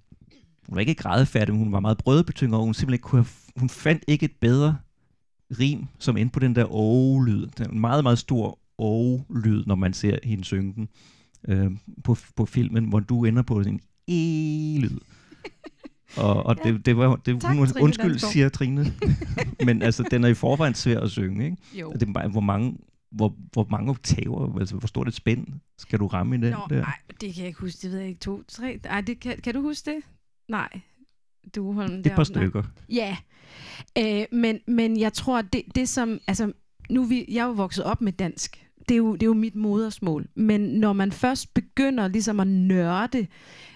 hun 0.68 0.74
var 0.76 0.80
ikke 0.80 0.94
grædefærdig, 0.94 1.54
men 1.54 1.62
hun 1.64 1.72
var 1.72 1.80
meget 1.80 1.98
brødbetynget, 1.98 2.58
og 2.58 2.64
hun 2.64 2.74
simpelthen 2.74 2.94
ikke 2.94 3.02
kunne 3.02 3.22
have, 3.22 3.26
hun 3.56 3.68
fandt 3.68 4.04
ikke 4.08 4.24
et 4.24 4.36
bedre 4.40 4.78
rim, 5.58 5.86
som 5.98 6.16
endte 6.16 6.32
på 6.32 6.40
den 6.40 6.54
der 6.56 6.64
åh-lyd. 6.64 7.46
Den 7.46 7.66
er 7.66 7.70
en 7.70 7.80
meget, 7.80 8.04
meget 8.04 8.18
stor 8.18 8.58
åh-lyd, 8.78 9.64
når 9.66 9.74
man 9.74 9.92
ser 9.92 10.18
hende 10.24 10.44
synge 10.44 10.74
den 10.74 10.88
øh, 11.48 11.70
på, 12.04 12.16
på 12.36 12.46
filmen, 12.46 12.84
hvor 12.84 13.00
du 13.00 13.24
ender 13.24 13.42
på 13.42 13.60
en 13.60 13.80
e-lyd. 14.08 14.98
Og, 16.16 16.46
og 16.46 16.64
det, 16.64 16.86
det 16.86 16.96
var, 16.96 17.16
det, 17.16 17.40
Tak, 17.40 17.56
hun, 17.56 17.66
Trine 17.66 17.84
undskyld, 17.84 18.10
Dansgaard. 18.10 18.32
siger 18.32 18.48
Trine. 18.48 18.86
Men 19.66 19.82
altså, 19.82 20.04
den 20.10 20.24
er 20.24 20.28
i 20.28 20.34
forvejen 20.34 20.74
svær 20.74 21.00
at 21.00 21.10
synge, 21.10 21.44
ikke? 21.44 21.56
Jo. 21.74 21.92
Det 21.92 22.02
er 22.02 22.28
hvor 22.28 22.40
mange, 22.40 22.78
hvor, 23.10 23.36
hvor 23.52 23.66
mange 23.70 23.90
oktaver, 23.90 24.58
altså 24.58 24.76
hvor 24.76 24.86
stort 24.86 25.08
et 25.08 25.14
spænd 25.14 25.46
skal 25.78 25.98
du 25.98 26.06
ramme 26.06 26.36
i 26.36 26.40
den 26.40 26.50
Nå, 26.52 26.66
der? 26.70 26.80
nej, 26.80 26.98
det 27.20 27.34
kan 27.34 27.40
jeg 27.40 27.46
ikke 27.46 27.60
huske. 27.60 27.78
Det 27.82 27.90
ved 27.90 27.98
jeg 27.98 28.08
ikke. 28.08 28.20
To, 28.20 28.42
tre. 28.48 28.80
Ej, 28.84 29.00
det 29.00 29.20
kan, 29.20 29.36
kan 29.44 29.54
du 29.54 29.62
huske 29.62 29.90
det? 29.90 30.00
Nej. 30.48 30.80
Du 31.54 31.72
Holm, 31.72 31.94
Et 31.94 32.12
par 32.16 32.24
stykker. 32.24 32.62
Ja, 32.88 33.16
øh, 33.98 34.24
men, 34.32 34.58
men 34.66 35.00
jeg 35.00 35.12
tror, 35.12 35.42
det, 35.42 35.62
det 35.74 35.88
som... 35.88 36.20
Altså, 36.26 36.52
nu 36.90 37.04
vi, 37.04 37.24
jeg 37.28 37.42
er 37.42 37.46
jo 37.46 37.52
vokset 37.52 37.84
op 37.84 38.00
med 38.00 38.12
dansk. 38.12 38.68
Det 38.88 38.94
er, 38.94 38.98
jo, 38.98 39.12
det 39.12 39.22
er 39.22 39.26
jo 39.26 39.34
mit 39.34 39.54
modersmål. 39.54 40.26
Men 40.34 40.60
når 40.60 40.92
man 40.92 41.12
først 41.12 41.54
begynder 41.54 42.08
ligesom 42.08 42.40
at 42.40 42.46
nørde, 42.46 43.26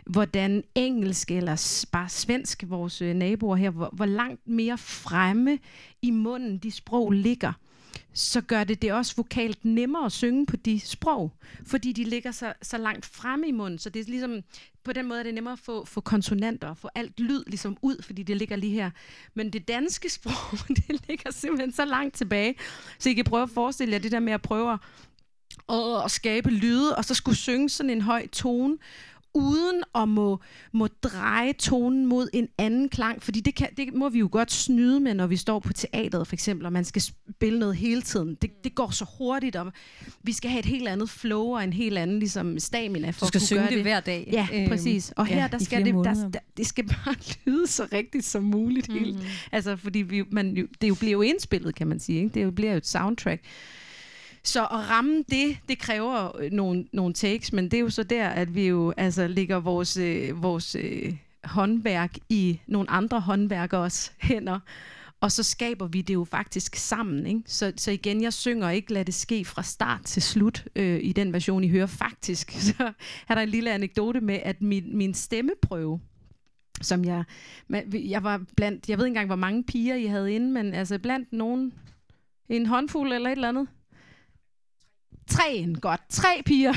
hvordan 0.08 0.64
engelsk 0.74 1.30
eller 1.30 1.86
bare 1.92 2.08
svensk, 2.08 2.64
vores 2.66 3.02
øh, 3.02 3.14
naboer 3.14 3.56
her, 3.56 3.70
hvor, 3.70 3.90
hvor 3.92 4.06
langt 4.06 4.48
mere 4.48 4.78
fremme 4.78 5.58
i 6.02 6.10
munden 6.10 6.58
de 6.58 6.70
sprog 6.70 7.10
ligger, 7.10 7.52
så 8.12 8.40
gør 8.40 8.64
det 8.64 8.82
det 8.82 8.92
også 8.92 9.16
vokalt 9.16 9.64
nemmere 9.64 10.04
at 10.04 10.12
synge 10.12 10.46
på 10.46 10.56
de 10.56 10.80
sprog, 10.80 11.32
fordi 11.66 11.92
de 11.92 12.04
ligger 12.04 12.30
så, 12.30 12.52
så 12.62 12.78
langt 12.78 13.06
fremme 13.06 13.48
i 13.48 13.52
munden, 13.52 13.78
så 13.78 13.90
det 13.90 14.00
er 14.00 14.04
ligesom, 14.04 14.40
på 14.84 14.92
den 14.92 15.06
måde 15.08 15.18
er 15.20 15.22
det 15.22 15.34
nemmere 15.34 15.52
at 15.52 15.58
få, 15.58 15.84
få 15.84 16.00
konsonanter, 16.00 16.68
og 16.68 16.76
få 16.76 16.88
alt 16.94 17.20
lyd 17.20 17.44
ligesom 17.46 17.76
ud, 17.82 18.02
fordi 18.02 18.22
det 18.22 18.36
ligger 18.36 18.56
lige 18.56 18.72
her. 18.72 18.90
Men 19.34 19.52
det 19.52 19.68
danske 19.68 20.10
sprog, 20.16 20.58
det 20.68 21.08
ligger 21.08 21.30
simpelthen 21.30 21.72
så 21.72 21.84
langt 21.84 22.14
tilbage, 22.14 22.54
så 22.98 23.08
I 23.08 23.12
kan 23.12 23.24
prøve 23.24 23.42
at 23.42 23.50
forestille 23.50 23.92
jer 23.92 23.98
det 23.98 24.12
der 24.12 24.20
med 24.20 24.32
at 24.32 24.42
prøve 24.42 24.78
at, 25.68 26.04
at 26.04 26.10
skabe 26.10 26.50
lyde, 26.50 26.96
og 26.96 27.04
så 27.04 27.14
skulle 27.14 27.36
synge 27.36 27.68
sådan 27.68 27.90
en 27.90 28.02
høj 28.02 28.26
tone, 28.26 28.78
uden 29.34 29.82
at 29.94 30.08
må, 30.08 30.40
må 30.72 30.86
dreje 30.86 31.52
tonen 31.52 32.06
mod 32.06 32.28
en 32.32 32.48
anden 32.58 32.88
klang, 32.88 33.22
fordi 33.22 33.40
det, 33.40 33.54
kan, 33.54 33.68
det 33.76 33.94
må 33.94 34.08
vi 34.08 34.18
jo 34.18 34.28
godt 34.32 34.52
snyde 34.52 35.00
med, 35.00 35.14
når 35.14 35.26
vi 35.26 35.36
står 35.36 35.58
på 35.58 35.72
teateret 35.72 36.26
for 36.26 36.34
eksempel, 36.34 36.66
og 36.66 36.72
man 36.72 36.84
skal 36.84 37.02
spille 37.02 37.58
noget 37.58 37.76
hele 37.76 38.02
tiden. 38.02 38.34
Det, 38.42 38.64
det 38.64 38.74
går 38.74 38.90
så 38.90 39.06
hurtigt, 39.18 39.56
og 39.56 39.72
vi 40.22 40.32
skal 40.32 40.50
have 40.50 40.58
et 40.58 40.66
helt 40.66 40.88
andet 40.88 41.10
flow 41.10 41.44
og 41.44 41.64
en 41.64 41.72
helt 41.72 41.98
anden 41.98 42.18
ligesom, 42.18 42.58
stamina 42.58 43.10
for 43.10 43.26
Du 43.26 43.28
skal 43.28 43.38
at 43.38 43.40
kunne 43.40 43.46
synge 43.46 43.60
gøre 43.60 43.68
det 43.70 43.76
det 43.76 43.84
hver 43.84 44.00
dag. 44.00 44.28
Ja, 44.32 44.48
Øhm, 44.52 44.68
præcis. 44.68 45.12
Og 45.16 45.26
her, 45.26 45.40
ja, 45.40 45.48
der 45.52 45.58
skal 45.58 45.84
det, 45.84 45.94
der, 45.94 46.30
der, 46.30 46.38
det 46.56 46.66
skal 46.66 46.84
bare 46.84 47.14
lyde 47.46 47.66
så 47.66 47.88
rigtigt 47.92 48.24
som 48.24 48.42
muligt. 48.42 48.88
Mm. 48.88 48.98
Helt. 48.98 49.18
Altså, 49.52 49.76
fordi 49.76 49.98
vi, 49.98 50.22
man, 50.30 50.56
jo, 50.56 50.66
det 50.80 50.88
jo 50.88 50.94
bliver 50.94 51.12
jo 51.12 51.22
indspillet, 51.22 51.74
kan 51.74 51.86
man 51.86 52.00
sige. 52.00 52.18
Ikke? 52.18 52.34
Det 52.34 52.44
jo 52.44 52.50
bliver 52.50 52.70
jo 52.70 52.76
et 52.76 52.86
soundtrack. 52.86 53.42
Så 54.44 54.62
at 54.62 54.90
ramme 54.90 55.24
det, 55.30 55.58
det 55.68 55.78
kræver 55.78 56.36
øh, 56.40 56.52
nogle, 56.52 56.86
nogle 56.92 57.14
takes, 57.14 57.52
men 57.52 57.64
det 57.64 57.74
er 57.74 57.80
jo 57.80 57.90
så 57.90 58.02
der, 58.02 58.28
at 58.28 58.54
vi 58.54 58.68
jo 58.68 58.94
altså 58.96 59.26
lægger 59.26 59.60
vores, 59.60 59.96
øh, 59.96 60.42
vores 60.42 60.74
øh, 60.74 61.16
håndværk 61.44 62.14
i 62.28 62.60
nogle 62.66 62.90
andre 62.90 63.20
håndværkers 63.20 64.12
hænder, 64.18 64.60
og 65.20 65.32
så 65.32 65.42
skaber 65.42 65.86
vi 65.86 66.02
det 66.02 66.14
jo 66.14 66.24
faktisk 66.24 66.76
sammen. 66.76 67.26
Ikke? 67.26 67.42
Så, 67.46 67.72
så 67.76 67.90
igen, 67.90 68.22
jeg 68.22 68.32
synger 68.32 68.70
ikke 68.70 68.92
Lad 68.92 69.04
det 69.04 69.14
ske 69.14 69.44
fra 69.44 69.62
start 69.62 70.02
til 70.04 70.22
slut 70.22 70.64
øh, 70.76 71.00
i 71.02 71.12
den 71.12 71.32
version, 71.32 71.64
I 71.64 71.68
hører. 71.68 71.86
Faktisk 71.86 72.50
så 72.68 72.92
er 73.28 73.34
der 73.34 73.42
en 73.42 73.48
lille 73.48 73.72
anekdote 73.72 74.20
med, 74.20 74.40
at 74.42 74.62
min, 74.62 74.96
min 74.96 75.14
stemmeprøve, 75.14 76.00
som 76.80 77.04
jeg, 77.04 77.24
jeg 77.92 78.22
var 78.22 78.42
blandt, 78.56 78.88
jeg 78.88 78.98
ved 78.98 79.04
ikke 79.04 79.10
engang, 79.10 79.26
hvor 79.26 79.36
mange 79.36 79.64
piger 79.64 79.94
I 79.94 80.06
havde 80.06 80.32
inde, 80.32 80.52
men 80.52 80.74
altså 80.74 80.98
blandt 80.98 81.32
nogen, 81.32 81.72
en 82.48 82.66
håndfuld 82.66 83.12
eller 83.12 83.30
et 83.30 83.36
eller 83.36 83.48
andet. 83.48 83.68
Tre, 85.28 85.74
godt. 85.80 86.00
Tre 86.08 86.42
piger, 86.46 86.74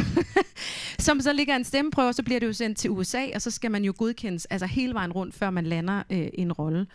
som 0.99 1.21
så 1.21 1.33
ligger 1.33 1.55
en 1.55 1.63
stemmeprøve, 1.63 2.07
og 2.07 2.15
så 2.15 2.23
bliver 2.23 2.39
det 2.39 2.47
jo 2.47 2.53
sendt 2.53 2.77
til 2.77 2.89
USA, 2.89 3.25
og 3.35 3.41
så 3.41 3.51
skal 3.51 3.71
man 3.71 3.83
jo 3.83 3.93
godkendes 3.97 4.45
altså 4.45 4.65
hele 4.65 4.93
vejen 4.93 5.11
rundt, 5.11 5.35
før 5.35 5.49
man 5.49 5.65
lander 5.65 6.03
øh, 6.09 6.27
en 6.33 6.53
rolle. 6.53 6.87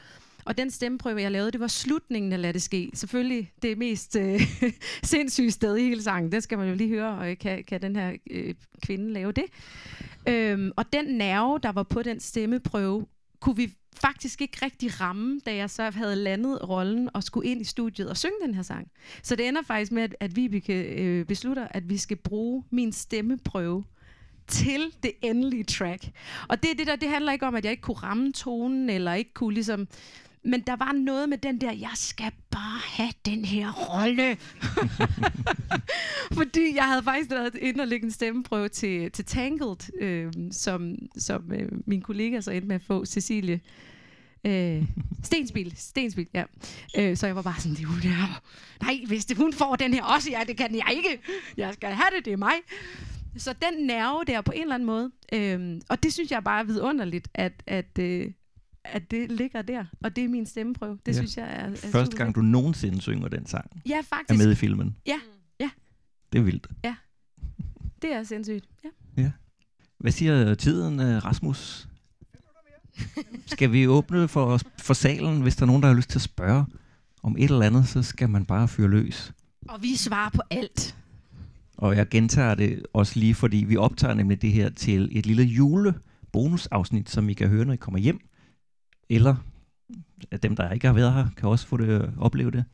Og 0.44 0.58
den 0.58 0.70
stemmeprøve, 0.70 1.22
jeg 1.22 1.30
lavede, 1.30 1.50
det 1.50 1.60
var 1.60 1.66
slutningen 1.66 2.32
af 2.32 2.42
Lad 2.42 2.52
det 2.52 2.62
ske. 2.62 2.90
Selvfølgelig 2.94 3.52
det 3.62 3.78
mest 3.78 4.16
øh, 4.16 4.40
sindssyge 5.02 5.50
sted 5.50 5.76
i 5.76 5.82
hele 5.82 6.02
sangen. 6.02 6.32
Den 6.32 6.40
skal 6.40 6.58
man 6.58 6.68
jo 6.68 6.74
lige 6.74 6.90
høre, 6.90 7.18
og 7.18 7.38
kan, 7.38 7.64
kan 7.64 7.82
den 7.82 7.96
her 7.96 8.12
øh, 8.30 8.54
kvinde 8.82 9.12
lave 9.12 9.32
det? 9.32 9.44
Øhm, 10.28 10.72
og 10.76 10.92
den 10.92 11.04
nerve, 11.04 11.58
der 11.62 11.72
var 11.72 11.82
på 11.82 12.02
den 12.02 12.20
stemmeprøve, 12.20 13.06
kunne 13.40 13.56
vi 13.56 13.74
faktisk 14.00 14.40
ikke 14.40 14.58
rigtig 14.64 15.00
ramme, 15.00 15.40
da 15.46 15.54
jeg 15.54 15.70
så 15.70 15.90
havde 15.90 16.16
landet 16.16 16.68
rollen 16.68 17.10
og 17.14 17.22
skulle 17.22 17.50
ind 17.50 17.60
i 17.60 17.64
studiet 17.64 18.10
og 18.10 18.16
synge 18.16 18.36
den 18.42 18.54
her 18.54 18.62
sang. 18.62 18.88
Så 19.22 19.36
det 19.36 19.48
ender 19.48 19.62
faktisk 19.62 19.92
med, 19.92 20.02
at, 20.02 20.16
at 20.20 20.36
Vibeke 20.36 20.82
øh, 20.82 21.24
beslutter, 21.24 21.68
at 21.70 21.88
vi 21.88 21.96
skal 21.98 22.16
bruge 22.16 22.64
min 22.70 22.92
stemmeprøve 22.92 23.84
til 24.46 24.92
det 25.02 25.12
endelige 25.22 25.64
track. 25.64 26.10
Og 26.48 26.62
det, 26.62 26.78
det 26.78 26.86
der, 26.86 26.96
det 26.96 27.08
handler 27.08 27.32
ikke 27.32 27.46
om, 27.46 27.54
at 27.54 27.64
jeg 27.64 27.70
ikke 27.70 27.80
kunne 27.80 27.96
ramme 27.96 28.32
tonen, 28.32 28.90
eller 28.90 29.14
ikke 29.14 29.34
kunne 29.34 29.54
ligesom... 29.54 29.88
Men 30.46 30.60
der 30.60 30.76
var 30.76 30.92
noget 30.92 31.28
med 31.28 31.38
den 31.38 31.60
der, 31.60 31.72
jeg 31.72 31.90
skal 31.94 32.32
bare 32.50 32.80
have 32.84 33.12
den 33.26 33.44
her 33.44 33.72
rolle. 33.72 34.36
Fordi 36.38 36.74
jeg 36.74 36.84
havde 36.84 37.02
faktisk 37.02 37.30
lavet 37.30 37.54
ind 37.54 37.80
og 37.80 37.86
lægge 37.86 38.04
en 38.04 38.10
stemmeprøve 38.10 38.68
til, 38.68 39.12
til 39.12 39.24
Tangled, 39.24 40.00
øh, 40.00 40.32
som, 40.50 40.96
som 41.18 41.52
øh, 41.52 41.68
min 41.86 42.02
kollega 42.02 42.40
så 42.40 42.50
endte 42.50 42.68
med 42.68 42.76
at 42.76 42.82
få, 42.82 43.04
Cecilie. 43.04 43.60
Øh, 44.46 44.82
Stensbil, 45.22 45.74
Stensbil, 45.76 46.28
ja. 46.34 46.44
Øh, 46.98 47.16
så 47.16 47.26
jeg 47.26 47.36
var 47.36 47.42
bare 47.42 47.60
sådan, 47.60 47.76
det 47.76 47.84
hun 47.84 48.00
der. 48.02 48.42
Nej, 48.82 48.98
hvis 49.06 49.24
det, 49.24 49.36
hun 49.36 49.52
får 49.52 49.76
den 49.76 49.94
her 49.94 50.04
også, 50.04 50.30
ja, 50.30 50.40
det 50.46 50.56
kan 50.56 50.74
jeg 50.74 50.94
ikke. 50.96 51.22
Jeg 51.56 51.74
skal 51.74 51.88
have 51.88 52.08
det, 52.16 52.24
det 52.24 52.32
er 52.32 52.36
mig. 52.36 52.54
Så 53.36 53.52
den 53.52 53.86
nerve 53.86 54.24
der 54.26 54.40
på 54.40 54.52
en 54.52 54.62
eller 54.62 54.74
anden 54.74 54.86
måde. 54.86 55.10
Øh, 55.32 55.80
og 55.88 56.02
det 56.02 56.12
synes 56.12 56.30
jeg 56.30 56.44
bare 56.44 56.60
er 56.60 56.64
vidunderligt, 56.64 57.28
at, 57.34 57.52
at, 57.66 57.98
øh, 57.98 58.30
at 58.92 59.10
det 59.10 59.30
ligger 59.32 59.62
der. 59.62 59.84
Og 60.02 60.16
det 60.16 60.24
er 60.24 60.28
min 60.28 60.46
stemmeprøve. 60.46 60.98
Det 61.06 61.12
Ja. 61.12 61.12
ja. 61.12 61.16
synes 61.18 61.36
jeg 61.36 61.44
er, 61.44 61.70
er 61.70 61.74
Første 61.76 62.16
gang, 62.16 62.34
du 62.34 62.40
nogensinde 62.40 63.00
synger 63.00 63.28
den 63.28 63.46
sang, 63.46 63.82
Ja, 63.88 63.98
er 63.98 64.02
faktisk. 64.02 64.38
med 64.38 64.52
i 64.52 64.54
filmen. 64.54 64.96
Ja, 65.06 65.18
ja, 65.60 65.70
Det 66.32 66.38
er 66.38 66.42
vildt. 66.42 66.66
det 68.02 68.12
er 68.12 68.22
sindssygt. 68.22 68.64
Ja. 69.16 69.30
Hvad 69.98 70.12
siger 70.12 70.54
tiden, 70.54 71.00
øh, 71.00 71.24
Rasmus? 71.24 71.88
Skal 73.46 73.72
vi 73.72 73.86
åbne 73.86 74.28
for, 74.28 74.60
for 74.82 74.94
salen, 74.94 75.42
hvis 75.42 75.56
der 75.56 75.62
er 75.62 75.66
nogen, 75.66 75.82
der 75.82 75.88
har 75.88 75.94
lyst 75.94 76.10
til 76.10 76.18
at 76.18 76.22
spørge 76.22 76.64
om 77.22 77.36
et 77.38 77.50
eller 77.50 77.66
andet, 77.66 77.88
så 77.88 78.02
skal 78.02 78.30
man 78.30 78.44
bare 78.44 78.68
fyre 78.68 78.88
løs. 78.88 79.32
Og 79.68 79.82
vi 79.82 79.96
svarer 79.96 80.30
på 80.30 80.42
alt. 80.50 80.96
Og 81.76 81.96
jeg 81.96 82.08
gentager 82.08 82.54
det 82.54 82.82
også 82.92 83.18
lige, 83.20 83.34
fordi 83.34 83.56
vi 83.56 83.76
optager 83.76 84.14
nemlig 84.14 84.42
det 84.42 84.52
her 84.52 84.68
til 84.70 85.08
et 85.12 85.26
lille 85.26 85.42
julebonusafsnit, 85.42 87.10
som 87.10 87.28
I 87.28 87.32
kan 87.32 87.48
høre, 87.48 87.64
når 87.64 87.72
I 87.72 87.76
kommer 87.76 87.98
hjem. 88.00 88.20
Eller 89.08 89.36
at 90.30 90.42
dem, 90.42 90.56
der 90.56 90.70
ikke 90.70 90.86
har 90.86 90.94
været 90.94 91.12
her, 91.12 91.26
kan 91.36 91.48
også 91.48 91.66
få 91.66 91.76
det 91.76 91.88
øh, 91.88 92.18
opleve 92.18 92.50
det. 92.50 92.64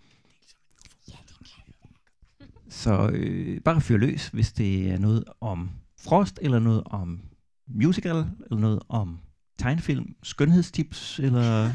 Så 2.69 3.11
øh, 3.13 3.61
bare 3.61 3.81
fyr 3.81 3.97
løs, 3.97 4.29
hvis 4.29 4.53
det 4.53 4.91
er 4.91 4.99
noget 4.99 5.25
om 5.41 5.71
Frost, 6.01 6.39
eller 6.43 6.59
noget 6.59 6.83
om 6.87 7.21
musical, 7.67 8.17
eller 8.17 8.61
noget 8.61 8.81
om 8.89 9.19
tegnefilm, 9.59 10.15
skønhedstips, 10.23 11.19
eller... 11.19 11.73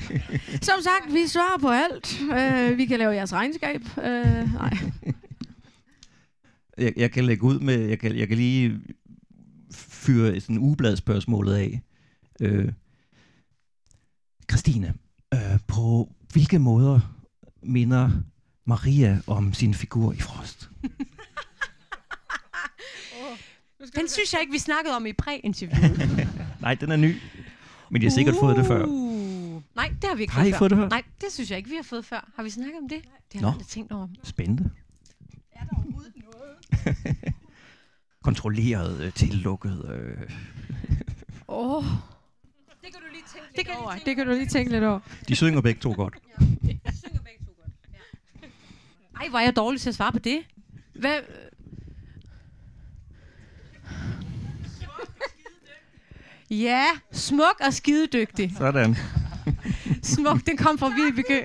Som 0.68 0.74
sagt, 0.82 1.14
vi 1.14 1.26
svarer 1.26 1.58
på 1.60 1.68
alt. 1.68 2.20
Uh, 2.22 2.78
vi 2.78 2.86
kan 2.86 2.98
lave 2.98 3.12
jeres 3.14 3.32
regnskab. 3.32 3.80
Uh, 3.96 4.52
nej. 4.54 4.78
jeg, 6.78 6.92
jeg 6.96 7.10
kan 7.10 7.24
lægge 7.24 7.42
ud 7.42 7.58
med, 7.58 7.78
jeg 7.78 7.98
kan, 7.98 8.16
jeg 8.16 8.28
kan 8.28 8.36
lige 8.36 8.80
fyre 9.72 10.40
sådan 10.40 10.58
ugebladspørgsmålet 10.58 11.54
af. 11.54 11.82
Øh, 12.40 12.72
Christine, 14.50 14.94
øh, 15.34 15.40
på 15.66 16.12
hvilke 16.32 16.58
måder 16.58 17.00
minder 17.62 18.10
Maria 18.64 19.20
om 19.26 19.54
sin 19.54 19.74
figur 19.74 20.12
i 20.12 20.20
Frost? 20.20 20.70
Den 23.96 24.08
synes 24.08 24.32
jeg 24.32 24.40
ikke, 24.40 24.52
vi 24.52 24.58
snakkede 24.58 24.96
om 24.96 25.06
i 25.06 25.12
præ-interviewet. 25.12 26.28
Nej, 26.60 26.74
den 26.74 26.92
er 26.92 26.96
ny, 26.96 27.16
men 27.90 28.02
jeg 28.02 28.10
har 28.10 28.14
sikkert 28.14 28.34
fået 28.40 28.56
det 28.56 28.66
før. 28.66 28.84
Uh. 28.84 29.62
Nej, 29.76 29.88
det 29.88 30.04
har 30.04 30.14
vi 30.14 30.22
ikke 30.22 30.32
Har 30.32 30.44
I 30.44 30.50
fået, 30.50 30.58
fået 30.58 30.70
det 30.70 30.78
før? 30.78 30.88
Nej, 30.88 31.02
det 31.20 31.32
synes 31.32 31.50
jeg 31.50 31.58
ikke, 31.58 31.70
vi 31.70 31.76
har 31.76 31.82
fået 31.82 32.04
før. 32.04 32.30
Har 32.36 32.42
vi 32.42 32.50
snakket 32.50 32.78
om 32.82 32.88
det? 32.88 33.02
Det 33.02 33.34
har 33.34 33.40
Nå. 33.40 33.46
jeg 33.46 33.52
aldrig 33.52 33.66
tænkt 33.66 33.92
over. 33.92 34.08
Spændende. 34.22 34.70
Er 35.52 35.64
der 35.64 35.76
overhovedet 35.76 36.12
noget? 36.24 36.96
Kontrolleret, 38.24 39.00
øh, 39.00 39.12
tillukket. 39.12 39.90
Øh. 39.90 40.30
Åh. 41.48 41.76
Oh. 41.76 41.84
Det 43.58 43.66
kan 43.66 43.74
du 43.76 43.82
lige 43.82 43.86
tænke 43.86 43.92
lidt 43.92 43.94
over. 43.94 43.94
Det 44.06 44.16
kan 44.16 44.26
du 44.26 44.32
lige 44.32 44.46
tænke 44.46 44.72
lidt 44.72 44.84
over. 44.84 45.00
De 45.28 45.36
synger 45.36 45.60
begge 45.60 45.80
to 45.80 45.92
godt. 45.92 46.14
Ej, 49.20 49.28
hvor 49.28 49.38
er 49.38 49.42
jeg 49.42 49.56
dårlig 49.56 49.80
til 49.80 49.88
at 49.88 49.94
svare 49.94 50.12
på 50.12 50.18
det. 50.18 50.38
Hvad? 50.94 51.20
Ja, 56.50 56.84
smuk 57.12 57.60
og 57.60 57.74
skidedygtig. 57.74 58.52
Sådan. 58.58 58.96
Smuk, 60.02 60.46
den 60.46 60.56
kom 60.56 60.78
fra 60.78 60.88
Vibeke. 60.88 61.42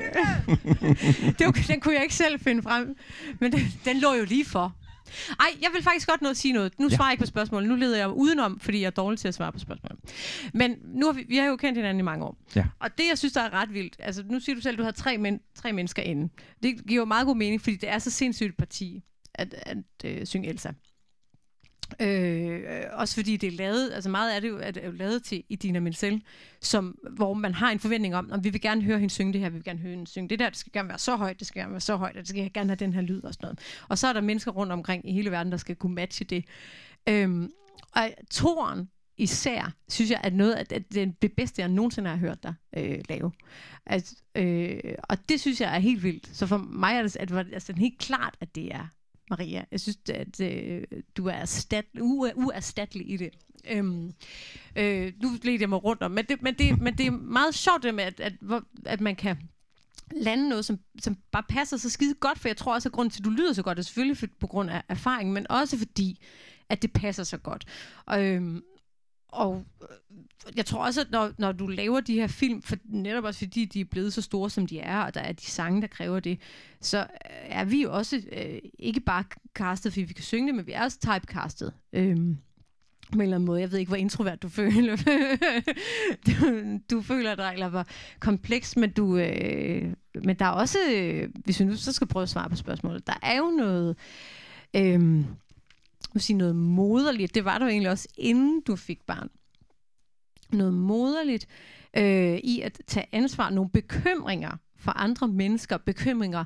det 1.39 1.45
var, 1.45 1.65
den 1.67 1.79
kunne 1.79 1.93
jeg 1.93 2.03
ikke 2.03 2.15
selv 2.15 2.39
finde 2.39 2.63
frem. 2.63 2.95
Men 3.39 3.51
den, 3.51 3.59
den 3.85 3.99
lå 3.99 4.13
jo 4.13 4.25
lige 4.25 4.45
for. 4.45 4.75
Ej, 5.39 5.45
jeg 5.61 5.69
vil 5.73 5.83
faktisk 5.83 6.07
godt 6.07 6.21
noget 6.21 6.37
sige 6.37 6.51
noget. 6.53 6.79
Nu 6.79 6.87
Ja. 6.91 6.95
svarer 6.95 7.07
jeg 7.07 7.13
ikke 7.13 7.21
på 7.21 7.25
spørgsmålet. 7.27 7.69
Nu 7.69 7.75
leder 7.75 7.97
jeg 7.97 8.09
udenom, 8.09 8.59
fordi 8.59 8.79
jeg 8.79 8.85
er 8.85 8.91
dårlig 8.91 9.19
til 9.19 9.27
at 9.27 9.33
svare 9.33 9.51
på 9.51 9.59
spørgsmål. 9.59 9.97
Men 10.53 10.75
nu 10.83 11.05
har 11.05 11.13
vi, 11.13 11.25
vi 11.27 11.37
har 11.37 11.45
jo 11.45 11.55
kendt 11.55 11.77
hinanden 11.77 11.99
i 11.99 12.03
mange 12.03 12.25
år. 12.25 12.37
Ja. 12.55 12.65
Og 12.79 12.97
det, 12.97 13.03
jeg 13.09 13.17
synes, 13.17 13.33
der 13.33 13.41
er 13.41 13.53
ret 13.53 13.73
vildt, 13.73 13.95
altså 13.99 14.23
nu 14.29 14.39
siger 14.39 14.55
du 14.55 14.61
selv, 14.61 14.73
at 14.73 14.77
du 14.79 14.83
har 14.83 14.91
tre, 14.91 15.17
men, 15.17 15.39
tre 15.55 15.73
mennesker 15.73 16.03
inde. 16.03 16.29
Det 16.63 16.87
giver 16.87 17.01
jo 17.01 17.05
meget 17.05 17.25
god 17.25 17.35
mening, 17.35 17.61
fordi 17.61 17.75
det 17.75 17.89
er 17.89 17.99
så 17.99 18.09
sindssygt 18.11 18.49
et 18.49 18.57
parti 18.57 19.03
at, 19.35 19.55
at 19.61 19.77
øh, 20.05 20.25
synge 20.25 20.49
Elsa. 20.49 20.69
Øh, 21.99 22.61
også 22.93 23.15
fordi 23.15 23.37
det 23.37 23.47
er 23.47 23.57
lavet, 23.57 23.91
altså 23.93 24.09
meget 24.09 24.31
af 24.31 24.41
det 24.41 24.49
jo, 24.49 24.59
er, 24.61 24.71
det 24.71 24.85
jo 24.85 24.91
lavet 24.91 25.23
til 25.23 25.43
Idina 25.49 25.79
Menzel, 25.79 26.23
som, 26.61 26.97
hvor 27.11 27.33
man 27.33 27.53
har 27.53 27.71
en 27.71 27.79
forventning 27.79 28.15
om, 28.15 28.31
at 28.31 28.43
vi 28.43 28.49
vil 28.49 28.61
gerne 28.61 28.81
høre 28.81 28.99
hende 28.99 29.13
synge 29.13 29.33
det 29.33 29.41
her, 29.41 29.49
vi 29.49 29.55
vil 29.55 29.63
gerne 29.63 29.79
høre 29.79 29.91
hende 29.91 30.07
synge 30.07 30.29
det 30.29 30.39
der, 30.39 30.49
det 30.49 30.57
skal 30.57 30.71
gerne 30.71 30.89
være 30.89 30.97
så 30.97 31.15
højt, 31.15 31.39
det 31.39 31.47
skal 31.47 31.61
gerne 31.61 31.71
være 31.71 31.81
så 31.81 31.95
højt, 31.95 32.15
og 32.15 32.19
det 32.19 32.27
skal 32.27 32.53
gerne 32.53 32.69
have 32.69 32.75
den 32.75 32.93
her 32.93 33.01
lyd 33.01 33.23
og 33.23 33.33
sådan 33.33 33.45
noget. 33.45 33.59
Og 33.89 33.97
så 33.97 34.07
er 34.07 34.13
der 34.13 34.21
mennesker 34.21 34.51
rundt 34.51 34.71
omkring 34.71 35.09
i 35.09 35.13
hele 35.13 35.31
verden, 35.31 35.51
der 35.51 35.57
skal 35.57 35.75
kunne 35.75 35.95
matche 35.95 36.25
det. 36.25 36.45
Øhm, 37.09 37.51
og 37.95 38.09
toren 38.31 38.89
især, 39.17 39.73
synes 39.89 40.11
jeg, 40.11 40.21
er 40.23 40.29
noget 40.29 40.53
af 40.53 40.65
det, 41.21 41.31
bedste, 41.37 41.61
jeg 41.61 41.69
nogensinde 41.69 42.09
har 42.09 42.17
hørt 42.17 42.43
dig 42.43 42.53
øh, 42.77 42.99
lave. 43.09 43.31
Altså, 43.85 44.15
øh, 44.35 44.79
og 45.03 45.29
det 45.29 45.39
synes 45.39 45.61
jeg 45.61 45.75
er 45.75 45.79
helt 45.79 46.03
vildt. 46.03 46.37
Så 46.37 46.47
for 46.47 46.57
mig 46.57 46.95
er 46.95 47.01
det, 47.01 47.15
at 47.15 47.21
altså, 47.21 47.43
det 47.43 47.49
er 47.49 47.53
altså, 47.53 47.73
helt 47.73 47.99
klart, 47.99 48.35
at 48.41 48.55
det 48.55 48.75
er 48.75 48.87
Maria. 49.29 49.65
Jeg 49.71 49.79
synes, 49.79 49.97
at 50.09 50.39
øh, 50.39 50.83
du 51.17 51.27
er 51.27 51.33
erstat, 51.33 51.85
u, 52.01 52.25
øh, 52.25 52.31
uerstattelig 52.35 53.09
i 53.11 53.17
det. 53.17 53.29
Øhm, 53.69 54.13
øh, 54.75 55.13
nu 55.21 55.29
ledte 55.43 55.61
jeg 55.61 55.69
mig 55.69 55.83
rundt 55.83 56.01
om, 56.01 56.11
men 56.11 56.25
det, 56.25 56.41
men 56.41 56.53
det, 56.53 56.81
men 56.81 56.97
det 56.97 57.05
er 57.05 57.11
meget 57.11 57.55
sjovt 57.55 57.83
det 57.83 57.95
med, 57.95 58.03
at, 58.03 58.19
at, 58.19 58.33
at 58.85 59.01
man 59.01 59.15
kan 59.15 59.37
lande 60.11 60.49
noget, 60.49 60.65
som, 60.65 60.79
som 60.99 61.17
bare 61.31 61.43
passer 61.49 61.77
så 61.77 61.89
skide 61.89 62.13
godt, 62.13 62.39
for 62.39 62.49
jeg 62.49 62.57
tror 62.57 62.73
også, 62.73 62.89
at 62.89 62.93
grunden 62.93 63.11
til, 63.11 63.21
at 63.21 63.25
du 63.25 63.29
lyder 63.29 63.53
så 63.53 63.63
godt, 63.63 63.79
er 63.79 63.81
selvfølgelig 63.81 64.29
på 64.39 64.47
grund 64.47 64.69
af 64.69 64.83
erfaring, 64.89 65.33
men 65.33 65.51
også 65.51 65.77
fordi, 65.77 66.19
at 66.69 66.81
det 66.81 66.93
passer 66.93 67.23
så 67.23 67.37
godt. 67.37 67.65
Og, 68.05 68.23
øhm, 68.23 68.63
og 69.33 69.65
øh, 69.81 70.57
jeg 70.57 70.65
tror 70.65 70.85
også, 70.85 71.01
at 71.01 71.11
når, 71.11 71.31
når 71.37 71.51
du 71.51 71.67
laver 71.67 71.99
de 71.99 72.13
her 72.13 72.27
film, 72.27 72.61
for 72.61 72.75
netop 72.83 73.23
også 73.23 73.37
fordi 73.37 73.65
de 73.65 73.79
er 73.79 73.85
blevet 73.85 74.13
så 74.13 74.21
store, 74.21 74.49
som 74.49 74.67
de 74.67 74.79
er, 74.79 74.99
og 74.99 75.13
der 75.13 75.21
er 75.21 75.31
de 75.31 75.45
sange, 75.45 75.81
der 75.81 75.87
kræver 75.87 76.19
det, 76.19 76.39
så 76.81 76.99
øh, 76.99 77.05
er 77.45 77.65
vi 77.65 77.81
jo 77.81 77.93
også 77.93 78.21
øh, 78.31 78.59
ikke 78.79 78.99
bare 78.99 79.23
castet, 79.53 79.93
fordi 79.93 80.03
vi 80.03 80.13
kan 80.13 80.23
synge 80.23 80.47
det, 80.47 80.55
men 80.55 80.67
vi 80.67 80.71
er 80.71 80.83
også 80.83 80.99
typecastet. 80.99 81.73
Øhm, 81.93 82.37
på 83.11 83.17
en 83.17 83.21
eller 83.21 83.35
anden 83.35 83.45
måde. 83.45 83.61
Jeg 83.61 83.71
ved 83.71 83.79
ikke, 83.79 83.89
hvor 83.89 83.97
introvert 83.97 84.41
du 84.41 84.49
føler. 84.59 84.95
du, 86.27 86.79
du 86.95 87.01
føler 87.01 87.35
dig, 87.35 87.51
eller 87.53 87.69
hvor 87.69 87.85
kompleks, 88.19 88.75
men 88.77 88.91
du... 88.91 89.17
Øh, 89.17 89.93
men 90.23 90.35
der 90.35 90.45
er 90.45 90.49
også, 90.49 90.77
øh, 90.93 91.29
hvis 91.35 91.59
vi 91.59 91.65
nu 91.65 91.75
så 91.75 91.91
skal 91.91 92.07
prøve 92.07 92.23
at 92.23 92.29
svare 92.29 92.49
på 92.49 92.55
spørgsmålet, 92.55 93.07
der 93.07 93.19
er 93.21 93.37
jo 93.37 93.51
noget, 93.57 93.95
øh, 94.75 95.25
sige 96.21 96.37
noget 96.37 96.55
moderligt. 96.55 97.35
Det 97.35 97.45
var 97.45 97.57
der 97.57 97.65
jo 97.65 97.69
egentlig 97.69 97.91
også, 97.91 98.07
inden 98.17 98.61
du 98.61 98.75
fik 98.75 99.05
barn. 99.07 99.29
Noget 100.51 100.73
moderligt 100.73 101.47
øh, 101.97 102.37
i 102.37 102.61
at 102.61 102.81
tage 102.87 103.05
ansvar, 103.11 103.49
nogle 103.49 103.69
bekymringer 103.69 104.57
for 104.77 104.91
andre 104.91 105.27
mennesker, 105.27 105.77
bekymringer 105.77 106.45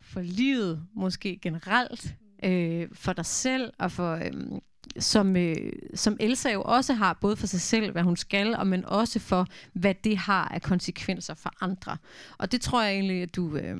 for 0.00 0.20
livet 0.20 0.86
måske 0.94 1.38
generelt, 1.42 2.14
øh, 2.44 2.88
for 2.92 3.12
dig 3.12 3.26
selv 3.26 3.72
og 3.78 3.92
for... 3.92 4.14
Øh, 4.14 4.60
som, 4.98 5.36
øh, 5.36 5.72
som 5.94 6.16
Elsa 6.20 6.50
jo 6.52 6.62
også 6.62 6.94
har, 6.94 7.18
både 7.20 7.36
for 7.36 7.46
sig 7.46 7.60
selv, 7.60 7.92
hvad 7.92 8.02
hun 8.02 8.16
skal, 8.16 8.56
og 8.56 8.66
men 8.66 8.84
også 8.84 9.18
for, 9.18 9.46
hvad 9.72 9.94
det 10.04 10.16
har 10.18 10.48
af 10.48 10.62
konsekvenser 10.62 11.34
for 11.34 11.52
andre. 11.60 11.96
Og 12.38 12.52
det 12.52 12.60
tror 12.60 12.82
jeg 12.82 12.92
egentlig, 12.92 13.22
at 13.22 13.36
du 13.36 13.56
øh, 13.56 13.76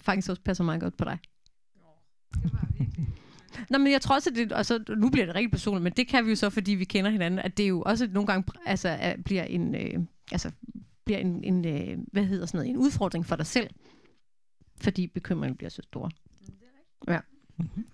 faktisk 0.00 0.30
også 0.30 0.42
passer 0.42 0.64
meget 0.64 0.80
godt 0.80 0.96
på 0.96 1.04
dig. 1.04 1.18
Nå, 3.70 3.78
men 3.78 3.92
jeg 3.92 4.00
tror 4.00 4.14
også, 4.14 4.30
at 4.30 4.36
det, 4.36 4.52
altså, 4.52 4.84
nu 4.96 5.10
bliver 5.10 5.26
det 5.26 5.34
rigtig 5.34 5.50
personligt, 5.50 5.82
men 5.82 5.92
det 5.96 6.08
kan 6.08 6.24
vi 6.24 6.30
jo 6.30 6.36
så, 6.36 6.50
fordi 6.50 6.74
vi 6.74 6.84
kender 6.84 7.10
hinanden, 7.10 7.40
at 7.40 7.56
det 7.56 7.68
jo 7.68 7.82
også 7.82 8.08
nogle 8.12 8.26
gange 8.26 8.52
altså, 8.66 8.88
er, 8.88 9.16
bliver 9.24 9.44
en, 9.44 9.74
øh, 9.74 10.04
altså, 10.32 10.50
bliver 11.04 11.18
en, 11.18 11.44
en 11.44 11.64
øh, 11.64 11.98
hvad 12.12 12.24
hedder 12.24 12.46
sådan 12.46 12.58
noget, 12.58 12.70
en 12.70 12.76
udfordring 12.76 13.26
for 13.26 13.36
dig 13.36 13.46
selv, 13.46 13.70
fordi 14.80 15.06
bekymringen 15.06 15.56
bliver 15.56 15.70
så 15.70 15.82
stor. 15.82 16.10
Ja. 17.08 17.18
Mm-hmm. 17.58 17.84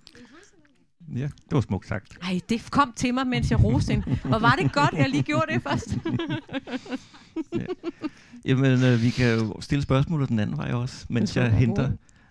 Ja, 1.17 1.23
det 1.23 1.53
var 1.53 1.61
smukt 1.61 1.89
sagt. 1.89 2.19
Ej, 2.23 2.41
det 2.49 2.71
kom 2.71 2.93
til 2.97 3.15
mig, 3.15 3.27
mens 3.27 3.51
jeg 3.51 3.65
roste 3.65 3.93
hende. 3.93 4.19
Og 4.25 4.43
var 4.43 4.57
det 4.57 4.73
godt, 4.73 4.93
jeg 4.93 5.09
lige 5.09 5.23
gjorde 5.23 5.53
det 5.53 5.63
først? 5.63 5.99
ja. 7.61 7.67
Jamen, 8.45 8.85
øh, 8.85 9.03
vi 9.03 9.11
kan 9.11 9.39
jo 9.39 9.61
stille 9.61 9.83
spørgsmål 9.83 10.29
den 10.29 10.39
anden 10.39 10.57
vej 10.57 10.73
også, 10.73 11.07
mens 11.09 11.37
jeg 11.37 11.53
henter 11.53 11.91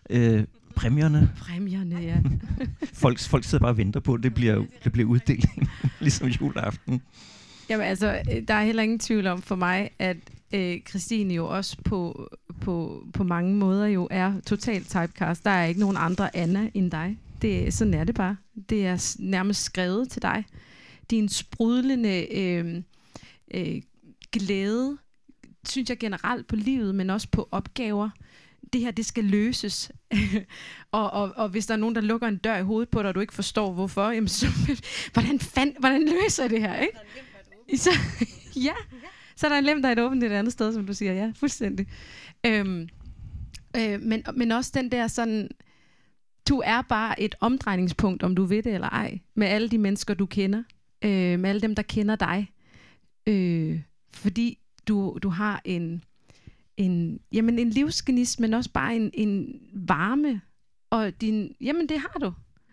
øh, 0.09 0.43
præmierne. 0.75 1.31
Præmierne, 1.37 1.99
ja. 1.99 2.17
folk, 3.03 3.19
folk 3.19 3.43
sidder 3.43 3.61
bare 3.61 3.71
og 3.71 3.77
venter 3.77 3.99
på, 3.99 4.13
at 4.13 4.23
det 4.23 4.33
bliver, 4.33 4.65
det 4.83 4.91
bliver 4.91 5.09
uddeling, 5.09 5.69
ligesom 5.99 6.27
juleaften. 6.27 7.01
Jamen 7.69 7.85
altså, 7.85 8.21
der 8.47 8.53
er 8.53 8.63
heller 8.63 8.83
ingen 8.83 8.99
tvivl 8.99 9.27
om 9.27 9.41
for 9.41 9.55
mig, 9.55 9.89
at 9.99 10.17
øh, 10.53 10.81
Christine 10.89 11.33
jo 11.33 11.47
også 11.47 11.77
på, 11.85 12.29
på, 12.61 13.03
på 13.13 13.23
mange 13.23 13.55
måder 13.55 13.87
jo 13.87 14.07
er 14.11 14.33
totalt 14.45 14.89
typecast. 14.89 15.45
Der 15.45 15.51
er 15.51 15.65
ikke 15.65 15.79
nogen 15.79 15.97
andre 15.99 16.35
Anna 16.35 16.69
end 16.73 16.91
dig. 16.91 17.17
Det, 17.41 17.73
sådan 17.73 17.93
er 17.93 18.03
det 18.03 18.15
bare. 18.15 18.37
Det 18.69 18.85
er 18.85 19.15
nærmest 19.19 19.63
skrevet 19.63 20.09
til 20.09 20.21
dig. 20.21 20.45
Din 21.11 21.29
sprudlende 21.29 22.37
øh, 22.37 22.81
øh, 23.53 23.81
glæde, 24.31 24.97
synes 25.67 25.89
jeg 25.89 25.97
generelt 25.97 26.47
på 26.47 26.55
livet, 26.55 26.95
men 26.95 27.09
også 27.09 27.27
på 27.31 27.47
opgaver. 27.51 28.09
Det 28.73 28.81
her, 28.81 28.91
det 28.91 29.05
skal 29.05 29.23
løses. 29.23 29.91
og, 30.91 31.09
og, 31.09 31.33
og 31.35 31.49
hvis 31.49 31.65
der 31.65 31.73
er 31.73 31.77
nogen, 31.77 31.95
der 31.95 32.01
lukker 32.01 32.27
en 32.27 32.37
dør 32.37 32.57
i 32.57 32.63
hovedet 32.63 32.89
på 32.89 32.99
dig, 32.99 33.09
og 33.09 33.15
du 33.15 33.19
ikke 33.19 33.33
forstår 33.33 33.73
hvorfor, 33.73 34.09
jamen 34.09 34.27
så, 34.27 34.47
hvordan, 35.13 35.39
fand, 35.39 35.73
hvordan 35.79 36.01
løser 36.01 36.47
det 36.47 36.61
her? 36.61 36.75
Ikke? 36.75 36.97
Så, 37.77 37.89
ja, 38.67 38.73
så 39.35 39.47
er 39.47 39.49
der 39.49 39.57
en 39.57 39.63
lem, 39.63 39.81
der 39.81 39.89
er 39.89 39.93
et 39.93 39.99
åbent 39.99 40.23
et 40.23 40.31
andet 40.31 40.53
sted, 40.53 40.73
som 40.73 40.87
du 40.87 40.93
siger. 40.93 41.13
Ja, 41.13 41.31
fuldstændig. 41.35 41.87
Øhm, 42.45 42.89
øh, 43.77 44.01
men, 44.01 44.23
men 44.33 44.51
også 44.51 44.71
den 44.73 44.91
der 44.91 45.07
sådan 45.07 45.49
du 46.49 46.61
er 46.65 46.81
bare 46.81 47.21
et 47.21 47.35
omdrejningspunkt, 47.39 48.23
om 48.23 48.35
du 48.35 48.43
ved 48.43 48.63
det 48.63 48.73
eller 48.73 48.89
ej, 48.89 49.19
med 49.35 49.47
alle 49.47 49.69
de 49.69 49.77
mennesker, 49.77 50.13
du 50.13 50.25
kender, 50.25 50.63
øh, 51.03 51.39
med 51.39 51.49
alle 51.49 51.61
dem, 51.61 51.75
der 51.75 51.83
kender 51.83 52.15
dig. 52.15 52.51
Øh, 53.27 53.81
fordi 54.13 54.59
du, 54.87 55.17
du 55.23 55.29
har 55.29 55.61
en, 55.65 56.03
en, 56.77 57.19
jamen 57.31 57.59
en 57.59 57.69
livsgnist, 57.69 58.39
men 58.39 58.53
også 58.53 58.69
bare 58.71 58.95
en, 58.95 59.11
en 59.13 59.61
varme. 59.73 60.41
Og 60.89 61.21
din, 61.21 61.55
jamen 61.61 61.89
det 61.89 61.99
har 61.99 62.19
du. 62.19 62.25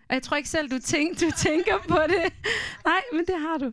Og 0.09 0.13
jeg 0.15 0.23
tror 0.23 0.37
ikke 0.37 0.49
selv, 0.49 0.69
du, 0.69 0.79
tænk, 0.79 1.19
du 1.19 1.31
tænker 1.37 1.77
på 1.87 1.97
det. 2.07 2.33
Nej, 2.85 3.01
men 3.13 3.25
det 3.25 3.35
har 3.39 3.57
du. 3.57 3.65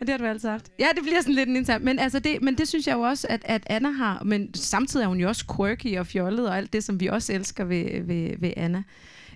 Og 0.00 0.06
det 0.06 0.08
har 0.08 0.18
du 0.18 0.24
altid 0.24 0.48
haft. 0.48 0.70
Ja, 0.78 0.86
det 0.94 1.02
bliver 1.02 1.20
sådan 1.20 1.34
lidt 1.34 1.48
en 1.48 1.56
intern. 1.56 1.84
Men, 1.84 1.98
altså 1.98 2.18
det, 2.18 2.42
men 2.42 2.58
det 2.58 2.68
synes 2.68 2.86
jeg 2.86 2.94
jo 2.94 3.00
også, 3.00 3.26
at, 3.30 3.42
at 3.44 3.62
Anna 3.66 3.90
har. 3.90 4.22
Men 4.24 4.54
samtidig 4.54 5.04
er 5.04 5.08
hun 5.08 5.20
jo 5.20 5.28
også 5.28 5.44
quirky 5.56 5.98
og 5.98 6.06
fjollet 6.06 6.48
og 6.48 6.56
alt 6.56 6.72
det, 6.72 6.84
som 6.84 7.00
vi 7.00 7.06
også 7.06 7.32
elsker 7.32 7.64
ved, 7.64 8.02
ved, 8.02 8.38
ved 8.38 8.52
Anna 8.56 8.82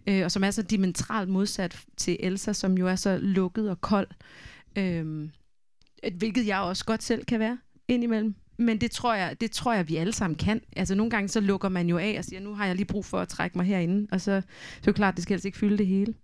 øh, 0.06 0.24
og 0.24 0.32
som 0.32 0.44
er 0.44 0.50
så 0.50 0.62
dimensionalt 0.62 1.28
modsat 1.28 1.84
til 1.96 2.16
Elsa, 2.20 2.52
som 2.52 2.78
jo 2.78 2.88
er 2.88 2.96
så 2.96 3.18
lukket 3.22 3.70
og 3.70 3.80
kold. 3.80 4.08
Øh, 4.76 5.28
hvilket 6.14 6.46
jeg 6.46 6.60
også 6.60 6.84
godt 6.84 7.02
selv 7.02 7.24
kan 7.24 7.40
være 7.40 7.58
indimellem. 7.88 8.34
Men 8.58 8.78
det 8.78 8.90
tror 8.90 9.14
jeg, 9.14 9.36
det 9.40 9.50
tror 9.50 9.72
jeg, 9.72 9.88
vi 9.88 9.96
alle 9.96 10.12
sammen 10.12 10.36
kan. 10.36 10.60
Altså 10.76 10.94
nogle 10.94 11.10
gange 11.10 11.28
så 11.28 11.40
lukker 11.40 11.68
man 11.68 11.88
jo 11.88 11.98
af 11.98 12.14
og 12.18 12.24
siger, 12.24 12.40
nu 12.40 12.54
har 12.54 12.66
jeg 12.66 12.76
lige 12.76 12.86
brug 12.86 13.04
for 13.04 13.18
at 13.18 13.28
trække 13.28 13.58
mig 13.58 13.66
herinde. 13.66 14.08
Og 14.12 14.20
så, 14.20 14.42
så 14.80 14.80
er 14.80 14.84
det 14.84 14.94
klart, 14.94 15.14
det 15.14 15.22
skal 15.22 15.34
altså 15.34 15.48
ikke 15.48 15.58
fylde 15.58 15.78
det 15.78 15.86
hele. 15.86 16.14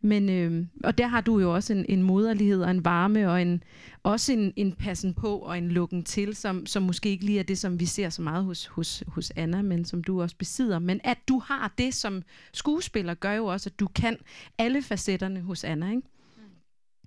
Men, 0.00 0.28
øh, 0.28 0.66
og 0.84 0.98
der 0.98 1.06
har 1.06 1.20
du 1.20 1.38
jo 1.40 1.54
også 1.54 1.72
en, 1.72 1.86
en 1.88 2.02
moderlighed 2.02 2.62
og 2.62 2.70
en 2.70 2.84
varme 2.84 3.30
og 3.30 3.42
en, 3.42 3.62
også 4.02 4.32
en, 4.32 4.52
en 4.56 4.72
passen 4.72 5.14
på 5.14 5.38
og 5.38 5.58
en 5.58 5.68
lukken 5.68 6.04
til, 6.04 6.36
som, 6.36 6.66
som 6.66 6.82
måske 6.82 7.08
ikke 7.08 7.24
lige 7.24 7.38
er 7.38 7.42
det, 7.42 7.58
som 7.58 7.80
vi 7.80 7.86
ser 7.86 8.10
så 8.10 8.22
meget 8.22 8.44
hos, 8.44 8.66
hos, 8.66 9.02
hos 9.06 9.32
Anna, 9.36 9.62
men 9.62 9.84
som 9.84 10.04
du 10.04 10.22
også 10.22 10.36
besidder. 10.36 10.78
Men 10.78 11.00
at 11.04 11.18
du 11.28 11.38
har 11.38 11.74
det 11.78 11.94
som 11.94 12.22
skuespiller, 12.52 13.14
gør 13.14 13.32
jo 13.32 13.46
også, 13.46 13.70
at 13.70 13.80
du 13.80 13.86
kan 13.86 14.16
alle 14.58 14.82
facetterne 14.82 15.40
hos 15.40 15.64
Anna, 15.64 15.90
ikke? 15.90 16.02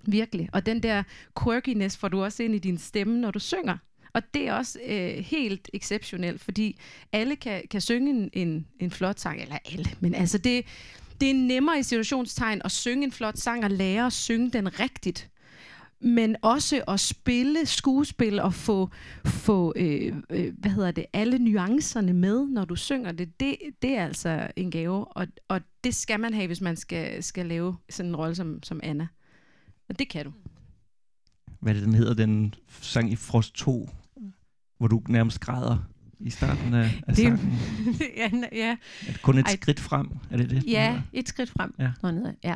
Virkelig. 0.06 0.50
Og 0.54 0.66
den 0.66 0.84
der 0.84 1.04
quirkiness 1.44 1.98
får 1.98 2.08
du 2.08 2.24
også 2.24 2.44
ind 2.44 2.56
i 2.56 2.60
din 2.60 2.78
stemme, 2.78 3.20
når 3.20 3.32
du 3.32 3.40
synger. 3.40 3.78
Og 4.14 4.22
det 4.34 4.48
er 4.48 4.54
også 4.54 4.80
øh, 4.86 5.10
helt 5.26 5.70
exceptionelt, 5.74 6.42
fordi 6.42 6.80
alle 7.12 7.36
kan, 7.36 7.64
kan 7.72 7.82
synge 7.82 8.12
en, 8.12 8.30
en, 8.34 8.68
en 8.80 8.92
flot 8.92 9.20
sang, 9.20 9.42
eller 9.42 9.58
alle, 9.74 9.86
men 10.00 10.16
altså 10.16 10.38
det, 10.38 10.66
det 11.22 11.30
er 11.30 11.34
nemmere 11.34 11.80
i 11.80 11.84
situationstegn 11.84 12.62
at 12.66 12.72
synge 12.72 13.04
en 13.04 13.12
flot 13.12 13.38
sang 13.38 13.64
og 13.64 13.72
lære 13.72 14.06
at 14.06 14.14
synge 14.14 14.52
den 14.52 14.80
rigtigt. 14.80 15.30
Men 16.02 16.36
også 16.42 16.84
at 16.88 17.00
spille 17.00 17.66
skuespil 17.66 18.40
og 18.40 18.54
få, 18.54 18.90
få 19.26 19.74
øh, 19.76 20.16
øh, 20.30 20.54
hvad 20.58 20.72
hedder 20.72 20.92
det, 20.92 21.06
alle 21.14 21.40
nuancerne 21.40 22.14
med, 22.14 22.48
når 22.48 22.66
du 22.66 22.76
synger 22.76 23.12
det, 23.12 23.40
det, 23.40 23.58
det 23.82 23.98
er 23.98 24.06
altså 24.06 24.48
en 24.56 24.72
gave. 24.72 25.06
Og, 25.06 25.28
og 25.48 25.62
det 25.84 25.96
skal 25.96 26.20
man 26.20 26.34
have, 26.34 26.48
hvis 26.48 26.62
man 26.62 26.76
skal, 26.76 27.24
skal 27.24 27.46
lave 27.46 27.78
sådan 27.90 28.10
en 28.10 28.16
rolle 28.16 28.36
som, 28.36 28.64
som 28.64 28.80
Anna. 28.84 29.08
Og 29.90 30.00
det 30.00 30.10
kan 30.10 30.26
du. 30.26 30.32
Hvad 31.60 31.74
det, 31.74 31.84
den 31.84 31.94
hedder, 31.94 32.14
den 32.14 32.54
sang 32.82 33.12
i 33.12 33.16
Frost 33.16 33.56
2, 33.56 33.90
hvor 34.78 34.88
du 34.88 35.02
nærmest 35.08 35.40
græder? 35.40 35.78
i 36.20 36.30
starten 36.30 36.74
af, 36.74 37.02
af 37.08 37.16
det, 37.16 37.18
sangen? 37.18 37.60
ja, 38.18 38.30
ja. 38.52 38.78
Er 39.08 39.12
det 39.12 39.22
kun 39.22 39.38
et 39.38 39.46
Ej, 39.46 39.56
skridt 39.56 39.80
frem? 39.80 40.10
Er 40.32 40.38
det 40.38 40.50
det? 40.50 40.64
Ja, 40.68 41.02
et 41.14 41.30
skridt 41.30 41.50
frem. 41.50 41.74
Ja. 41.80 41.92
Nå, 42.04 42.12
ned, 42.12 42.34
ja. 42.44 42.56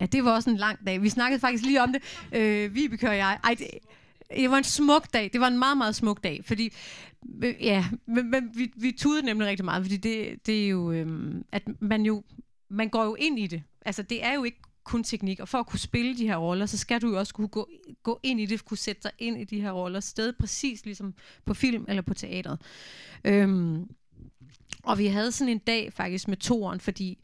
ja, 0.00 0.06
det 0.06 0.24
var 0.24 0.34
også 0.34 0.50
en 0.50 0.56
lang 0.56 0.86
dag. 0.86 1.02
Vi 1.02 1.08
snakkede 1.08 1.40
faktisk 1.40 1.64
lige 1.64 1.82
om 1.82 1.92
det, 1.92 2.02
øh, 2.32 2.74
Vibeke 2.74 3.08
og 3.08 3.16
jeg. 3.16 3.38
Ej, 3.44 3.54
det, 3.58 3.66
det 4.36 4.50
var 4.50 4.58
en 4.58 4.64
smuk 4.64 5.12
dag. 5.12 5.30
Det 5.32 5.40
var 5.40 5.48
en 5.48 5.58
meget, 5.58 5.76
meget 5.76 5.94
smuk 5.94 6.24
dag, 6.24 6.40
fordi 6.44 6.72
øh, 7.44 7.54
ja, 7.60 7.84
men, 8.06 8.30
men 8.30 8.50
vi, 8.54 8.72
vi 8.76 8.92
tudede 8.98 9.26
nemlig 9.26 9.48
rigtig 9.48 9.64
meget, 9.64 9.84
fordi 9.84 9.96
det, 9.96 10.46
det 10.46 10.64
er 10.64 10.68
jo, 10.68 10.92
øh, 10.92 11.34
at 11.52 11.62
man 11.80 12.02
jo, 12.02 12.22
man 12.70 12.88
går 12.88 13.04
jo 13.04 13.14
ind 13.14 13.38
i 13.38 13.46
det. 13.46 13.62
Altså, 13.86 14.02
det 14.02 14.24
er 14.24 14.34
jo 14.34 14.44
ikke 14.44 14.60
kun 14.84 15.04
teknik, 15.04 15.40
og 15.40 15.48
for 15.48 15.58
at 15.58 15.66
kunne 15.66 15.78
spille 15.78 16.16
de 16.16 16.26
her 16.26 16.36
roller, 16.36 16.66
så 16.66 16.78
skal 16.78 17.02
du 17.02 17.10
jo 17.10 17.18
også 17.18 17.34
kunne 17.34 17.48
gå, 17.48 17.68
gå 18.02 18.20
ind 18.22 18.40
i 18.40 18.46
det, 18.46 18.64
kunne 18.64 18.78
sætte 18.78 19.02
dig 19.02 19.10
ind 19.18 19.40
i 19.40 19.44
de 19.44 19.60
her 19.60 19.70
roller, 19.70 20.00
sted 20.00 20.32
præcis 20.32 20.84
ligesom 20.84 21.14
på 21.44 21.54
film 21.54 21.84
eller 21.88 22.02
på 22.02 22.14
teatret. 22.14 22.58
Øhm, 23.24 23.88
og 24.82 24.98
vi 24.98 25.06
havde 25.06 25.32
sådan 25.32 25.52
en 25.52 25.58
dag 25.58 25.92
faktisk 25.92 26.28
med 26.28 26.36
toren, 26.36 26.80
fordi 26.80 27.18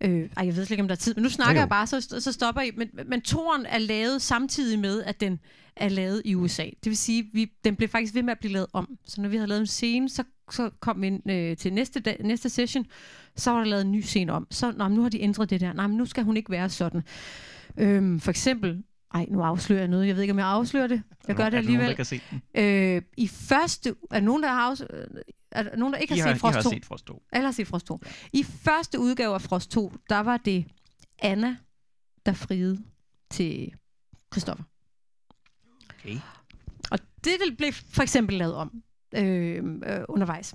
Øh, 0.00 0.30
ej, 0.36 0.46
jeg 0.46 0.56
ved 0.56 0.64
slet 0.64 0.70
ikke, 0.70 0.82
om 0.82 0.88
der 0.88 0.94
er 0.94 0.98
tid, 0.98 1.14
men 1.14 1.22
nu 1.22 1.28
snakker 1.28 1.54
jo. 1.54 1.60
jeg 1.60 1.68
bare, 1.68 1.86
så, 1.86 2.00
så 2.00 2.32
stopper 2.32 2.62
I. 2.62 2.70
Men, 2.76 2.90
men 3.06 3.20
toren 3.20 3.66
er 3.66 3.78
lavet 3.78 4.22
samtidig 4.22 4.78
med, 4.78 5.02
at 5.02 5.20
den 5.20 5.40
er 5.78 5.88
lavet 5.88 6.22
i 6.24 6.34
USA. 6.34 6.64
Det 6.64 6.86
vil 6.90 6.96
sige, 6.96 7.30
vi, 7.32 7.52
den 7.64 7.76
blev 7.76 7.88
faktisk 7.88 8.14
ved 8.14 8.22
med 8.22 8.32
at 8.32 8.38
blive 8.38 8.52
lavet 8.52 8.66
om. 8.72 8.98
Så 9.04 9.20
når 9.20 9.28
vi 9.28 9.36
havde 9.36 9.48
lavet 9.48 9.60
en 9.60 9.66
scene, 9.66 10.08
så, 10.08 10.24
så 10.50 10.70
kom 10.80 11.02
vi 11.02 11.06
ind 11.06 11.30
øh, 11.30 11.56
til 11.56 11.72
næste, 11.72 12.00
dag, 12.00 12.16
næste 12.24 12.48
session, 12.48 12.86
så 13.36 13.50
var 13.50 13.58
der 13.58 13.64
lavet 13.64 13.84
en 13.84 13.92
ny 13.92 14.00
scene 14.00 14.32
om. 14.32 14.46
Så 14.50 14.72
nå, 14.72 14.88
nu 14.88 15.02
har 15.02 15.08
de 15.08 15.20
ændret 15.20 15.50
det 15.50 15.60
der. 15.60 15.72
Nej, 15.72 15.86
men 15.86 15.96
nu 15.96 16.06
skal 16.06 16.24
hun 16.24 16.36
ikke 16.36 16.50
være 16.50 16.68
sådan. 16.68 17.02
Øhm, 17.76 18.20
for 18.20 18.30
eksempel, 18.30 18.82
ej, 19.14 19.26
nu 19.30 19.42
afslører 19.42 19.80
jeg 19.80 19.88
noget. 19.88 20.06
Jeg 20.06 20.14
ved 20.14 20.22
ikke, 20.22 20.32
om 20.32 20.38
jeg 20.38 20.46
afslører 20.46 20.86
det. 20.86 21.02
Jeg 21.28 21.36
gør 21.36 21.50
det 21.50 21.56
alligevel. 21.56 21.90
Er 21.90 21.94
der 21.94 21.96
nogen, 21.96 21.96
der 21.96 22.04
se 22.04 22.20
den? 22.54 22.96
Øh, 22.96 23.02
I 23.16 23.28
første... 23.28 23.94
Er 24.10 24.20
nogen, 24.20 24.42
der 24.42 24.48
har. 24.48 24.80
Er 25.50 25.62
der 25.62 25.76
nogen, 25.76 25.94
der 25.94 25.98
ikke 25.98 26.14
har, 26.14 26.26
har 26.26 26.32
set 26.32 26.40
Frost 26.40 26.54
2? 26.54 26.70
har 26.70 26.70
set 26.70 26.86
Frost 26.86 27.06
2. 27.06 27.22
Alle 27.32 27.44
har 27.44 27.52
set 27.52 27.66
Frost 27.66 27.86
2. 27.86 28.00
Ja. 28.04 28.10
I 28.32 28.42
første 28.42 28.98
udgave 28.98 29.34
af 29.34 29.42
Frost 29.42 29.70
2, 29.70 29.92
der 30.08 30.20
var 30.20 30.36
det 30.36 30.64
Anna, 31.18 31.56
der 32.26 32.32
friede 32.32 32.78
til 33.30 33.72
Christoffer. 34.32 34.64
Okay. 35.98 36.18
Og 36.90 36.98
det 37.24 37.56
blev 37.58 37.72
for 37.72 38.02
eksempel 38.02 38.38
lavet 38.38 38.54
om 38.54 38.82
øh, 39.16 39.64
øh, 39.86 40.00
undervejs. 40.08 40.54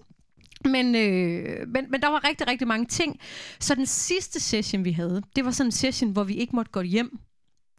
Men, 0.65 0.95
øh, 0.95 1.67
men, 1.67 1.91
men 1.91 2.01
der 2.01 2.07
var 2.07 2.27
rigtig, 2.27 2.47
rigtig 2.47 2.67
mange 2.67 2.85
ting. 2.85 3.19
Så 3.59 3.75
den 3.75 3.85
sidste 3.85 4.39
session, 4.39 4.85
vi 4.85 4.91
havde, 4.91 5.21
det 5.35 5.45
var 5.45 5.51
sådan 5.51 5.67
en 5.67 5.71
session, 5.71 6.11
hvor 6.11 6.23
vi 6.23 6.33
ikke 6.33 6.55
måtte 6.55 6.71
gå 6.71 6.81
hjem, 6.81 7.19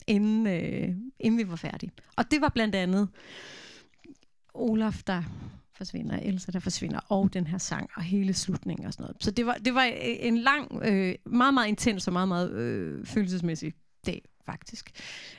inden, 0.06 0.46
øh, 0.46 0.96
inden 1.20 1.38
vi 1.38 1.48
var 1.48 1.56
færdige. 1.56 1.92
Og 2.16 2.30
det 2.30 2.40
var 2.40 2.48
blandt 2.48 2.74
andet 2.74 3.08
Olaf, 4.54 5.02
der 5.06 5.22
forsvinder, 5.76 6.16
Elsa, 6.16 6.52
der 6.52 6.60
forsvinder, 6.60 7.00
og 7.08 7.32
den 7.32 7.46
her 7.46 7.58
sang, 7.58 7.90
og 7.96 8.02
hele 8.02 8.34
slutningen 8.34 8.86
og 8.86 8.92
sådan 8.92 9.04
noget. 9.04 9.16
Så 9.20 9.30
det 9.30 9.46
var, 9.46 9.54
det 9.54 9.74
var 9.74 9.84
øh, 9.84 9.92
en 10.02 10.38
lang, 10.38 10.82
øh, 10.82 11.14
meget, 11.26 11.54
meget 11.54 11.68
intens 11.68 12.06
og 12.06 12.12
meget, 12.12 12.28
meget 12.28 12.52
øh, 12.52 13.06
følelsesmæssig 13.06 13.72
dag, 14.06 14.22
faktisk. 14.46 14.90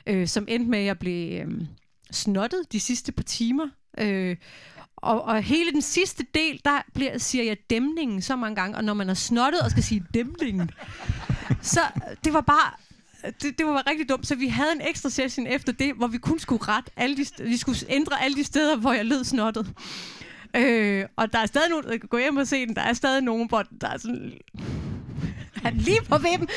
Øh, 0.06 0.26
som 0.26 0.44
endte 0.48 0.70
med, 0.70 0.78
at 0.78 0.84
jeg 0.84 0.98
blev 0.98 1.40
øh, 1.40 1.66
snottet 2.10 2.72
de 2.72 2.80
sidste 2.80 3.12
par 3.12 3.22
timer. 3.22 3.66
Øh, 3.98 4.36
og, 4.96 5.22
og 5.22 5.42
hele 5.42 5.72
den 5.72 5.82
sidste 5.82 6.26
del, 6.34 6.60
der 6.64 6.82
bliver, 6.94 7.18
siger 7.18 7.44
jeg 7.44 7.56
dæmningen 7.70 8.22
så 8.22 8.36
mange 8.36 8.56
gange, 8.56 8.76
og 8.76 8.84
når 8.84 8.94
man 8.94 9.10
er 9.10 9.14
snottet 9.14 9.60
og 9.60 9.70
skal 9.70 9.82
sige 9.82 10.04
dæmningen, 10.14 10.70
så 11.62 11.80
det 12.24 12.32
var 12.32 12.40
bare 12.40 12.72
det, 13.42 13.58
det 13.58 13.66
var 13.66 13.86
rigtig 13.90 14.08
dumt, 14.08 14.26
så 14.26 14.34
vi 14.34 14.48
havde 14.48 14.72
en 14.72 14.80
ekstra 14.88 15.10
session 15.10 15.46
efter 15.46 15.72
det, 15.72 15.94
hvor 15.94 16.06
vi 16.06 16.18
kun 16.18 16.38
skulle 16.38 16.62
ret 16.68 16.90
alle 16.96 17.16
de, 17.16 17.44
vi 17.44 17.56
skulle 17.56 17.78
ændre 17.88 18.22
alle 18.22 18.36
de 18.36 18.44
steder, 18.44 18.76
hvor 18.76 18.92
jeg 18.92 19.04
lød 19.04 19.24
snottet. 19.24 19.74
Øh, 20.56 21.04
og 21.16 21.32
der 21.32 21.38
er 21.38 21.46
stadig 21.46 21.70
nogen, 21.70 21.84
der 21.84 21.98
kan 21.98 22.08
gå 22.08 22.18
hjem 22.18 22.36
og 22.36 22.46
se 22.46 22.66
den. 22.66 22.76
Der 22.76 22.82
er 22.82 22.92
stadig 22.92 23.22
nogen, 23.22 23.48
hvor 23.48 23.64
der 23.80 23.88
er 23.88 23.98
sådan... 23.98 24.32
Han 25.64 25.76
lige 25.76 26.00
på 26.08 26.18
vippen. 26.18 26.48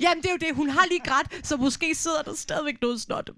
Jamen, 0.00 0.22
det 0.22 0.28
er 0.28 0.32
jo 0.32 0.46
det. 0.48 0.56
Hun 0.56 0.68
har 0.68 0.86
lige 0.90 1.00
grædt, 1.00 1.46
så 1.46 1.56
måske 1.56 1.94
sidder 1.94 2.22
der 2.22 2.34
stadigvæk 2.34 2.82
noget 2.82 3.00
snot. 3.00 3.30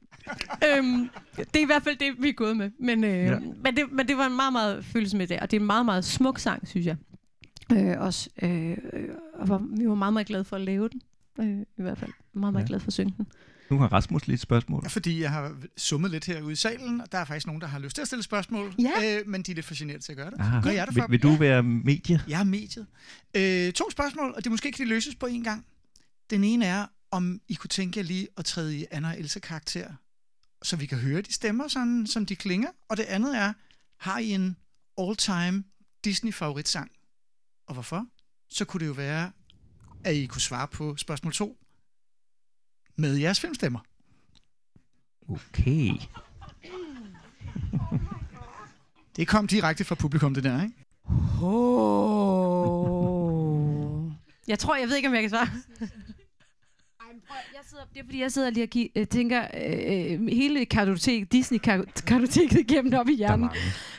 øhm, 0.69 1.11
det 1.37 1.57
er 1.57 1.63
i 1.63 1.65
hvert 1.65 1.83
fald 1.83 1.97
det, 1.97 2.15
vi 2.19 2.29
er 2.29 2.33
gået 2.33 2.57
med. 2.57 2.71
Men, 2.79 3.05
øh, 3.05 3.25
ja. 3.25 3.39
men, 3.39 3.77
det, 3.77 3.93
men 3.93 4.09
det 4.09 4.17
var 4.17 4.27
en 4.27 4.37
meget, 4.37 4.53
meget 4.53 4.85
følelse 4.85 5.17
med 5.17 5.27
det. 5.27 5.41
Og 5.41 5.51
det 5.51 5.57
er 5.57 5.61
en 5.61 5.67
meget, 5.67 5.85
meget 5.85 6.05
smuk 6.05 6.39
sang, 6.39 6.69
synes 6.69 6.87
jeg. 6.87 6.97
Øh, 7.73 8.01
også, 8.01 8.31
øh, 8.43 8.77
og 9.35 9.63
vi 9.79 9.89
var 9.89 9.95
meget, 9.95 10.13
meget 10.13 10.27
glade 10.27 10.45
for 10.45 10.57
at 10.57 10.63
lave 10.63 10.89
den. 10.89 11.03
Øh, 11.41 11.61
I 11.79 11.83
hvert 11.83 11.99
fald. 11.99 12.11
Meget, 12.35 12.53
meget 12.53 12.65
ja. 12.65 12.69
glad 12.69 12.81
for 12.81 12.87
at 12.87 12.93
synge 12.93 13.15
den. 13.17 13.27
Nu 13.71 13.79
har 13.79 13.89
Rasmus 13.93 14.27
lige 14.27 14.35
et 14.35 14.41
spørgsmål. 14.41 14.81
Ja, 14.85 14.89
fordi 14.89 15.23
jeg 15.23 15.31
har 15.31 15.53
summet 15.77 16.11
lidt 16.11 16.25
herude 16.25 16.53
i 16.53 16.57
salen, 16.57 17.01
og 17.01 17.13
der 17.13 17.19
er 17.19 17.25
faktisk 17.25 17.47
nogen, 17.47 17.61
der 17.61 17.67
har 17.67 17.79
lyst 17.79 17.95
til 17.95 18.03
at 18.03 18.07
stille 18.07 18.23
spørgsmål, 18.23 18.75
ja. 18.79 19.19
øh, 19.19 19.29
men 19.29 19.43
de 19.43 19.51
er 19.51 19.55
lidt 19.55 19.67
for 19.67 19.75
generet 19.79 20.03
til 20.03 20.13
at 20.13 20.19
gøre 20.19 20.31
det. 20.31 20.39
Gør 20.63 20.71
jeg 20.71 20.87
det 20.87 20.95
vil, 20.95 21.03
for 21.03 21.09
vil 21.09 21.23
du 21.23 21.35
være 21.35 21.63
medie? 21.63 22.21
Jeg 22.29 22.41
er 22.41 22.45
mediet. 22.45 22.87
Øh, 23.35 23.73
to 23.73 23.91
spørgsmål, 23.91 24.33
og 24.37 24.45
det 24.45 24.53
måske 24.53 24.73
kan 24.73 24.85
de 24.85 24.89
løses 24.89 25.15
på 25.15 25.27
en 25.27 25.45
gang. 25.45 25.65
Den 26.31 26.45
ene 26.45 26.67
er, 26.67 26.87
om 27.11 27.41
I 27.49 27.55
kunne 27.55 27.69
tænke 27.69 27.99
jer 27.99 28.05
lige 28.05 28.29
at 28.37 28.45
træde 28.45 28.79
i 28.79 28.87
Anna 28.91 29.09
og 29.09 29.19
Elsa 29.19 29.41
karakter, 29.41 29.95
så 30.63 30.77
vi 30.77 30.87
kan 30.87 30.99
høre 30.99 31.23
de 31.23 31.33
stemmer, 31.33 31.69
sådan, 31.69 32.07
som 32.07 32.27
de 32.27 32.37
klinger. 32.37 32.69
Og 32.89 32.97
det 32.97 33.03
andet 33.03 33.37
er, 33.37 33.53
har 33.97 34.19
I 34.19 34.31
en 34.31 34.57
all-time 34.99 35.65
Disney-favoritsang? 36.05 36.91
Og 37.67 37.75
hvorfor? 37.75 38.07
Så 38.49 38.65
kunne 38.65 38.81
det 38.81 38.87
jo 38.87 38.93
være, 38.93 39.33
at 40.05 40.15
I 40.15 40.27
kunne 40.27 40.41
svare 40.41 40.69
på 40.69 40.97
spørgsmål 40.97 41.33
2 41.33 41.59
med 42.97 43.17
jeres 43.17 43.41
filmstemmer. 43.41 43.81
Okay. 45.29 45.93
Det 49.17 49.29
kom 49.29 49.47
direkte 49.47 49.85
fra 49.85 49.95
publikum, 49.95 50.35
det 50.35 50.45
der, 50.45 50.63
ikke? 50.63 50.75
Oh. 51.43 52.81
Jeg 54.49 54.59
tror, 54.59 54.77
jeg 54.77 54.89
ved 54.89 54.97
ikke, 54.97 55.09
om 55.09 55.15
jeg 55.15 55.23
kan 55.23 55.31
svare. 55.31 55.49
Sidder, 57.71 57.85
det 57.95 58.01
er 58.01 58.05
fordi, 58.05 58.21
jeg 58.21 58.33
sidder 58.33 58.51
lige 58.51 58.65
og 58.65 58.69
gi- 58.69 58.93
øh, 58.97 59.07
tænker 59.07 59.43
øh, 59.43 60.27
hele 60.29 60.65
kartotek, 60.67 61.33
Disney-kartoteket 61.33 62.59
igennem 62.61 62.95
op 62.95 63.09
i 63.09 63.15
hjernen. 63.17 63.45
Der 63.49 63.55
er, 63.55 63.55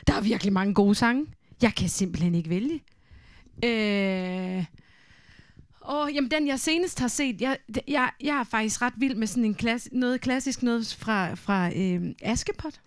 der 0.06 0.14
er 0.14 0.20
virkelig 0.20 0.52
mange 0.52 0.74
gode 0.74 0.94
sange. 0.94 1.26
Jeg 1.62 1.74
kan 1.74 1.88
simpelthen 1.88 2.34
ikke 2.34 2.50
vælge. 2.50 2.80
Øh, 3.64 4.64
Åh, 5.88 6.14
jamen 6.14 6.30
den 6.30 6.46
jeg 6.46 6.60
senest 6.60 7.00
har 7.00 7.08
set, 7.08 7.40
jeg, 7.40 7.56
jeg, 7.88 8.10
jeg 8.22 8.36
er 8.40 8.44
faktisk 8.44 8.82
ret 8.82 8.92
vild 8.96 9.14
med 9.14 9.26
sådan 9.26 9.44
en 9.44 9.54
klass, 9.54 9.88
noget 9.92 10.20
klassisk 10.20 10.62
noget 10.62 10.96
fra, 11.00 11.34
fra 11.34 11.70
øh, 11.76 12.02
Askepot. 12.22 12.80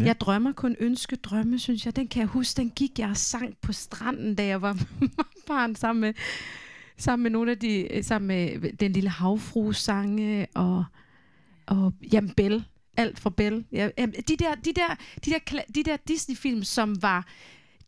Ja. 0.00 0.04
Jeg 0.04 0.20
drømmer 0.20 0.52
kun 0.52 0.76
ønske 0.80 1.16
drømme, 1.16 1.58
synes 1.58 1.86
jeg. 1.86 1.96
Den 1.96 2.08
kan 2.08 2.20
jeg 2.20 2.28
huske, 2.28 2.56
den 2.56 2.70
gik 2.70 2.98
jeg 2.98 3.16
sang 3.16 3.56
på 3.62 3.72
stranden, 3.72 4.34
da 4.34 4.46
jeg 4.46 4.62
var 4.62 4.78
barn 5.48 5.74
sammen 5.76 6.00
med, 6.00 6.12
sammen 6.98 7.22
med 7.22 7.30
nogle 7.30 7.50
af 7.50 7.58
de, 7.58 7.94
øh, 7.94 8.04
sammen 8.04 8.28
med 8.28 8.52
øh, 8.52 8.72
den 8.80 8.92
lille 8.92 9.10
havfru-sange 9.10 10.46
og, 10.54 10.84
og 11.66 11.92
jamen 12.12 12.30
Bell, 12.30 12.64
alt 12.96 13.18
fra 13.18 13.30
Bell. 13.30 13.64
Ja, 13.72 13.88
de 14.28 14.36
der, 14.36 14.54
de 14.54 14.72
der, 14.72 14.96
de 15.24 15.30
der, 15.30 15.62
de 15.74 15.82
der 15.82 15.96
Disney-film, 16.08 16.62
som 16.62 17.02
var 17.02 17.26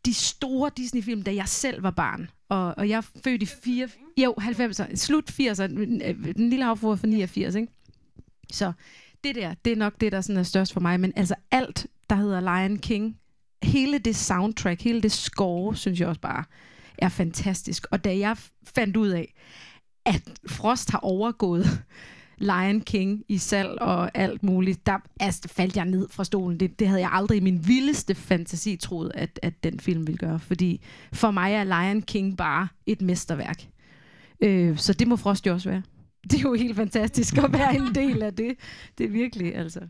de 0.04 0.14
store 0.14 0.70
Disney-film, 0.76 1.22
da 1.22 1.34
jeg 1.34 1.48
selv 1.48 1.82
var 1.82 1.90
barn. 1.90 2.30
Og, 2.48 2.74
og 2.76 2.88
jeg 2.88 2.96
er 2.96 3.20
født 3.24 3.42
i 3.42 3.46
4, 3.46 3.88
jo, 4.16 4.34
90'er, 4.40 4.96
slut 4.96 5.30
80'er, 5.30 5.62
øh, 5.62 6.34
den 6.36 6.50
lille 6.50 6.64
havfru 6.64 6.96
fra 6.96 7.06
89, 7.06 7.54
ikke? 7.54 7.72
Så 8.52 8.72
det 9.24 9.34
der, 9.34 9.54
det 9.64 9.72
er 9.72 9.76
nok 9.76 10.00
det, 10.00 10.12
der 10.12 10.20
sådan 10.20 10.38
er 10.38 10.42
størst 10.42 10.72
for 10.72 10.80
mig. 10.80 11.00
Men 11.00 11.12
altså 11.16 11.34
alt, 11.50 11.86
der 12.11 12.16
hedder 12.16 12.40
Lion 12.40 12.78
King, 12.78 13.16
hele 13.62 13.98
det 13.98 14.16
soundtrack, 14.16 14.80
hele 14.82 15.02
det 15.02 15.12
score, 15.12 15.76
synes 15.76 16.00
jeg 16.00 16.08
også 16.08 16.20
bare 16.20 16.44
er 17.01 17.09
fantastisk. 17.09 17.86
Og 17.90 18.05
da 18.05 18.18
jeg 18.18 18.36
fandt 18.74 18.96
ud 18.96 19.09
af, 19.09 19.34
at 20.05 20.22
Frost 20.48 20.90
har 20.90 20.98
overgået 20.98 21.66
Lion 22.40 22.80
King 22.80 23.24
i 23.28 23.38
salg 23.38 23.82
og 23.82 24.11
alt 24.14 24.42
muligt, 24.42 24.86
der 24.86 24.98
altså, 25.20 25.48
faldt 25.48 25.76
jeg 25.76 25.84
ned 25.84 26.09
fra 26.11 26.24
stolen. 26.24 26.61
Det, 26.61 26.78
det 26.78 26.88
havde 26.88 27.01
jeg 27.01 27.11
aldrig 27.12 27.36
i 27.36 27.40
min 27.40 27.68
vildeste 27.68 28.14
fantasi 28.14 28.76
troet, 28.76 29.12
at, 29.14 29.40
at 29.42 29.64
den 29.64 29.80
film 29.80 30.07
ville 30.07 30.18
gøre. 30.18 30.38
Fordi 30.38 30.80
for 31.12 31.30
mig 31.30 31.53
er 31.53 31.64
Lion 31.64 32.03
King 32.03 32.36
bare 32.36 32.68
et 32.86 33.03
mesterværk. 33.03 33.68
Øh, 34.40 34.78
så 34.78 34.92
det 34.92 35.09
må 35.09 35.16
Frost 35.16 35.46
jo 35.46 35.53
også 35.53 35.68
være. 35.68 35.82
Det 36.24 36.34
er 36.34 36.42
jo 36.42 36.55
helt 36.55 36.76
fantastisk 36.76 37.38
at 37.38 37.53
være 37.53 37.76
en 37.76 37.94
del 37.94 38.22
af 38.22 38.34
det. 38.34 38.55
Det 38.98 39.07
er 39.07 39.11
virkelig, 39.11 39.57
altså. 39.57 39.80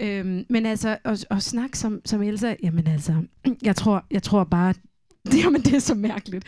Øhm, 0.00 0.46
men 0.48 0.66
altså, 0.66 0.98
at, 1.04 1.26
at 1.30 1.42
snakke 1.42 1.78
som, 1.78 2.00
som 2.04 2.22
Elsa, 2.22 2.54
jamen 2.62 2.86
altså, 2.86 3.22
jeg 3.62 3.76
tror, 3.76 4.04
jeg 4.10 4.22
tror 4.22 4.44
bare, 4.44 4.74
jamen, 5.44 5.62
det 5.62 5.74
er 5.74 5.78
så 5.78 5.94
mærkeligt. 5.94 6.44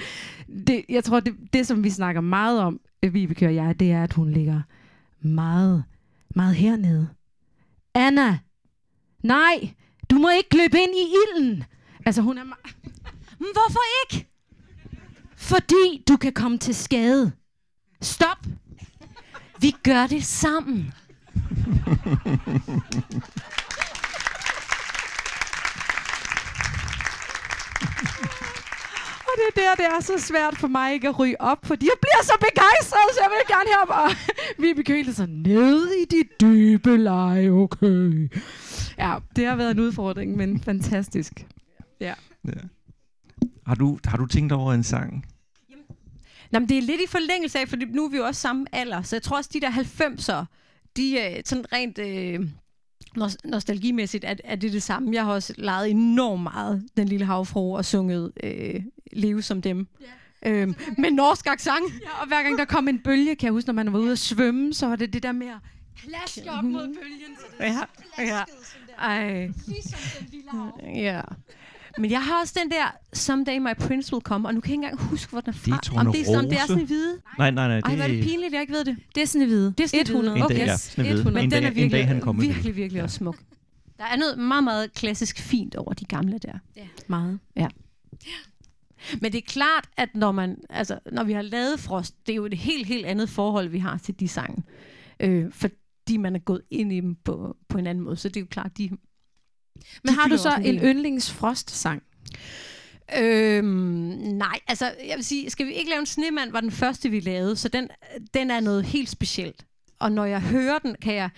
Det, 0.67 0.85
jeg 0.89 1.05
tror, 1.05 1.21
det, 1.21 1.35
det, 1.53 1.67
som 1.67 1.85
vi 1.85 1.91
snakker 1.91 2.21
meget 2.21 2.61
om, 2.61 2.81
øh, 3.03 3.15
Vibeke 3.15 3.47
og 3.47 3.55
jeg, 3.55 3.81
det 3.81 3.93
er, 3.93 4.03
at 4.03 4.13
hun 4.13 4.31
ligger 4.31 4.63
meget, 5.21 5.85
meget 6.35 6.55
hernede. 6.55 7.09
Anna, 7.95 8.39
nej, 9.23 9.75
du 10.11 10.19
må 10.19 10.31
ikke 10.31 10.57
løbe 10.57 10.79
ind 10.79 10.95
i 10.95 11.15
ilden. 11.17 11.65
Altså, 12.07 12.23
hun 12.23 12.39
er 12.39 12.45
meget... 12.55 12.77
Hvorfor 13.39 13.81
ikke? 14.05 14.29
Fordi 15.37 16.05
du 16.09 16.17
kan 16.17 16.33
komme 16.33 16.59
til 16.59 16.75
skade. 16.75 17.33
Stop. 18.03 18.47
Vi 19.61 19.75
gør 19.83 20.07
det 20.07 20.25
sammen. 20.25 20.87
det 29.37 29.45
er 29.49 29.61
der, 29.61 29.75
det 29.75 29.85
er 29.85 30.01
så 30.01 30.19
svært 30.19 30.59
for 30.59 30.69
mig 30.69 30.93
ikke 30.93 31.09
at 31.09 31.19
ryge 31.19 31.41
op, 31.41 31.67
fordi 31.67 31.87
jeg 31.87 31.99
bliver 32.01 32.23
så 32.23 32.33
begejstret, 32.41 33.09
så 33.15 33.21
jeg 33.23 33.31
vil 33.31 33.55
gerne 33.55 33.69
herop. 33.73 33.91
Og 34.05 34.11
vi 34.63 34.69
er 35.09 35.13
så 35.13 35.27
ned 35.29 35.89
i 35.93 36.05
de 36.05 36.23
dybe 36.41 36.97
leje, 36.97 37.49
okay. 37.49 38.31
Ja, 38.99 39.17
det 39.37 39.47
har 39.47 39.57
været 39.57 39.71
en 39.71 39.81
udfordring, 39.81 40.37
men 40.37 40.61
fantastisk. 40.61 41.47
Ja. 42.01 42.15
ja. 42.45 42.61
Har, 43.67 43.75
du, 43.75 43.99
har 44.05 44.17
du 44.17 44.27
tænkt 44.27 44.53
over 44.53 44.73
en 44.73 44.83
sang? 44.83 45.27
Nå, 46.53 46.59
men 46.59 46.69
det 46.69 46.79
er 46.79 46.83
lidt 46.83 47.01
i 47.01 47.07
forlængelse 47.09 47.59
af, 47.59 47.69
for 47.69 47.77
nu 47.77 48.05
er 48.05 48.11
vi 48.11 48.17
jo 48.17 48.25
også 48.25 48.41
samme 48.41 48.67
alder, 48.73 49.03
så 49.03 49.17
jeg 49.17 49.23
tror 49.23 49.37
også, 49.37 49.51
de 49.53 49.61
der 49.61 49.71
90'er, 49.71 50.45
de 50.97 51.19
er 51.19 51.43
sådan 51.45 51.73
rent 51.73 51.99
øh, 51.99 52.49
nostalgimæssigt, 53.45 54.25
at, 54.25 54.41
at 54.45 54.61
det 54.61 54.69
er 54.69 54.73
det 54.73 54.83
samme. 54.83 55.15
Jeg 55.15 55.25
har 55.25 55.33
også 55.33 55.55
leget 55.59 55.91
enormt 55.91 56.43
meget 56.43 56.89
Den 56.97 57.09
Lille 57.09 57.27
Havfru 57.27 57.77
og 57.77 57.85
sunget 57.85 58.33
øh, 58.43 58.83
Leve 59.13 59.43
som 59.43 59.63
dem. 59.63 59.87
Ja. 60.43 60.51
Øhm, 60.51 60.75
med 60.99 61.11
norsk 61.11 61.47
accent. 61.47 61.85
Ja, 62.03 62.21
og 62.23 62.27
hver 62.29 62.43
gang 62.43 62.59
der 62.59 62.65
kom 62.65 62.89
en 62.89 62.99
bølge, 62.99 63.35
kan 63.37 63.45
jeg 63.47 63.53
huske, 63.53 63.67
når 63.69 63.75
man 63.75 63.93
var 63.93 63.99
ude 63.99 64.13
at 64.13 64.19
svømme, 64.19 64.75
så 64.75 64.87
var 64.87 64.97
det 64.97 65.13
det 65.13 65.23
der 65.23 65.33
med 65.33 65.47
at 65.47 65.57
klaske 65.97 66.51
op 66.53 66.65
mod 66.65 66.87
bølgen, 66.87 67.37
så 67.39 67.47
det 67.59 67.65
ja, 68.19 68.37
ja. 68.37 68.43
Ej. 68.99 69.47
Ligesom 69.67 69.99
den 70.21 70.29
lille 70.33 70.51
hav. 70.51 70.81
Ja. 70.95 71.21
Men 71.99 72.11
jeg 72.11 72.23
har 72.23 72.41
også 72.41 72.59
den 72.63 72.71
der 72.71 72.97
Someday 73.13 73.59
My 73.59 73.75
Prince 73.81 74.13
Will 74.13 74.23
Come, 74.23 74.49
og 74.49 74.55
nu 74.55 74.61
kan 74.61 74.71
jeg 74.71 74.75
ikke 74.75 74.85
engang 74.93 75.01
huske, 75.11 75.31
hvor 75.31 75.41
den 75.41 75.49
er 75.49 75.53
fra. 75.53 75.77
Det 75.83 75.89
er 75.89 76.01
Om 76.01 76.13
det 76.13 76.21
er 76.21 76.25
sådan, 76.25 76.51
det 76.51 76.59
er 76.59 76.67
sådan 76.67 76.87
hvide. 76.87 77.21
Nej, 77.39 77.51
nej, 77.51 77.69
nej. 77.69 77.79
Ej, 77.79 77.95
hvor 77.95 78.05
er 78.05 78.09
det 78.09 78.25
pinligt, 78.25 78.53
jeg 78.53 78.61
ikke 78.61 78.73
ved 78.73 78.85
det. 78.85 78.97
Det 79.15 79.23
er 79.23 79.27
sådan 79.27 79.47
hvide. 79.47 79.75
Det 79.79 79.85
er 79.85 79.89
sådan 79.89 80.01
100. 80.07 80.37
En 80.37 80.41
dag, 80.41 80.45
Okay, 80.45 80.67
ja, 80.67 80.73
yes. 80.73 80.81
sådan 80.81 81.05
i 81.05 81.09
hvide. 81.09 81.21
100. 81.21 81.45
En 81.45 81.45
Men 81.45 81.51
den 81.51 81.51
dag- 81.51 81.65
er 81.67 81.71
en 81.71 81.77
virkelig, 81.77 81.93
dag, 81.93 82.07
han 82.09 82.21
kommer 82.21 82.43
i 82.43 82.47
virkelig, 82.47 82.63
hvide. 82.63 82.75
virkelig 82.83 83.03
også 83.03 83.17
smuk. 83.17 83.37
Der 83.99 84.05
er 84.05 84.17
noget 84.17 84.39
meget, 84.39 84.65
meget 84.65 84.95
klassisk 84.95 85.39
fint 85.39 85.75
over 85.75 85.93
de 85.93 86.05
gamle 86.05 86.39
der. 86.39 86.53
Ja, 86.77 86.83
meget. 87.07 87.39
Ja. 87.57 87.67
Men 89.21 89.33
det 89.33 89.39
er 89.39 89.47
klart, 89.47 89.89
at 89.97 90.09
når, 90.15 90.33
man, 90.33 90.57
altså, 90.71 90.99
når 91.13 91.25
vi 91.25 91.33
har 91.33 91.43
lavet 91.43 91.81
Frost, 91.81 92.27
det 92.27 92.33
er 92.33 92.37
jo 92.37 92.45
et 92.45 92.55
helt, 92.55 92.87
helt 92.87 93.07
andet 93.07 93.31
forhold, 93.31 93.69
vi 93.69 93.79
har 93.79 93.99
til 93.99 94.21
de 94.21 94.29
sange. 94.29 94.63
Øh, 95.21 95.53
for 95.53 95.69
fordi 96.07 96.17
man 96.17 96.35
er 96.35 96.39
gået 96.39 96.63
ind 96.71 96.93
i 96.93 97.01
dem 97.01 97.15
på, 97.15 97.57
på 97.69 97.79
en 97.79 97.87
anden 97.87 98.05
måde. 98.05 98.17
Så 98.17 98.29
det 98.29 98.37
er 98.37 98.41
jo 98.41 98.47
klart, 98.51 98.79
de... 98.79 98.91
Men 100.05 100.15
har 100.15 100.29
du 100.29 100.37
så 100.37 100.61
en 100.65 100.79
yndlingsfrost-sang? 100.79 102.03
Øhm, 103.19 103.67
nej, 103.67 104.61
altså 104.69 104.95
jeg 105.09 105.17
vil 105.17 105.25
sige, 105.25 105.51
skal 105.51 105.67
vi 105.67 105.73
ikke 105.73 105.91
lave 105.91 106.01
en 106.01 106.07
snemand, 106.07 106.53
var 106.53 106.61
den 106.61 106.71
første, 106.71 107.11
vi 107.11 107.21
lavede, 107.21 107.57
så 107.57 107.69
den, 107.69 107.89
den 108.35 108.51
er 108.51 108.61
noget 108.61 108.85
helt 108.85 109.09
specielt. 109.09 109.67
Og 109.99 110.13
når 110.13 110.25
jeg 110.25 110.41
hører 110.41 110.79
den, 110.79 110.97
kan 111.03 111.15
jeg 111.15 111.31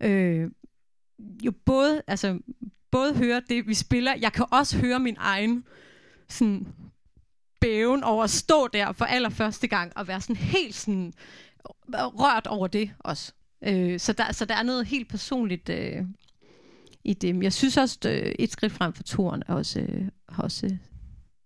øh, 0.00 0.50
jo 1.44 1.52
både, 1.64 2.02
altså, 2.06 2.38
både 2.90 3.14
høre 3.14 3.42
det, 3.48 3.66
vi 3.66 3.74
spiller, 3.74 4.14
jeg 4.14 4.32
kan 4.32 4.46
også 4.50 4.78
høre 4.78 5.00
min 5.00 5.16
egen 5.18 5.64
sådan, 6.28 6.66
bæven 7.60 8.04
over 8.04 8.24
at 8.24 8.30
stå 8.30 8.68
der 8.72 8.92
for 8.92 9.04
allerførste 9.04 9.68
gang, 9.68 9.92
og 9.96 10.08
være 10.08 10.20
sådan 10.20 10.36
helt 10.36 10.74
sådan, 10.74 11.12
rørt 11.94 12.46
over 12.46 12.66
det 12.66 12.90
også. 12.98 13.32
Øh, 13.64 14.00
så, 14.00 14.12
der, 14.12 14.32
så 14.32 14.44
der 14.44 14.54
er 14.54 14.62
noget 14.62 14.86
helt 14.86 15.08
personligt 15.08 15.68
øh, 15.68 16.04
i 17.04 17.14
det. 17.14 17.34
Men 17.34 17.42
jeg 17.42 17.52
synes 17.52 17.76
også, 17.76 17.98
øh, 18.06 18.34
et 18.38 18.52
skridt 18.52 18.72
frem 18.72 18.92
for 18.92 19.02
turen 19.02 19.42
er 19.48 19.54
også, 19.54 19.80
øh, 19.80 20.08
har 20.28 20.42
også 20.42 20.66
øh, 20.66 20.72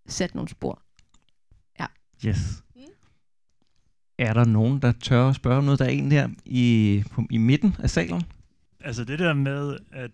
sat 0.06 0.34
nogle 0.34 0.48
spor. 0.48 0.82
Ja. 1.80 1.86
Yes. 2.26 2.62
Er 4.18 4.32
der 4.32 4.44
nogen, 4.44 4.82
der 4.82 4.92
tør 4.92 5.28
at 5.28 5.34
spørge 5.34 5.58
om 5.58 5.64
noget? 5.64 5.78
Der 5.78 5.84
er 5.84 5.90
en 5.90 6.10
der 6.10 6.28
i, 6.44 7.04
på, 7.10 7.22
i 7.30 7.38
midten 7.38 7.76
af 7.78 7.90
salen. 7.90 8.22
Altså 8.80 9.04
det 9.04 9.18
der 9.18 9.34
med, 9.34 9.78
at 9.92 10.10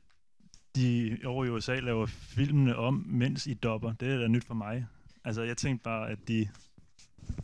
de 0.76 1.18
over 1.24 1.44
i 1.44 1.48
USA 1.48 1.80
laver 1.80 2.06
filmene 2.06 2.76
om, 2.76 3.04
mens 3.06 3.46
I 3.46 3.54
dopper, 3.54 3.92
det 3.92 4.14
er 4.14 4.18
da 4.18 4.28
nyt 4.28 4.44
for 4.44 4.54
mig. 4.54 4.86
Altså 5.24 5.42
jeg 5.42 5.56
tænkte 5.56 5.84
bare, 5.84 6.10
at 6.10 6.18
de, 6.28 6.48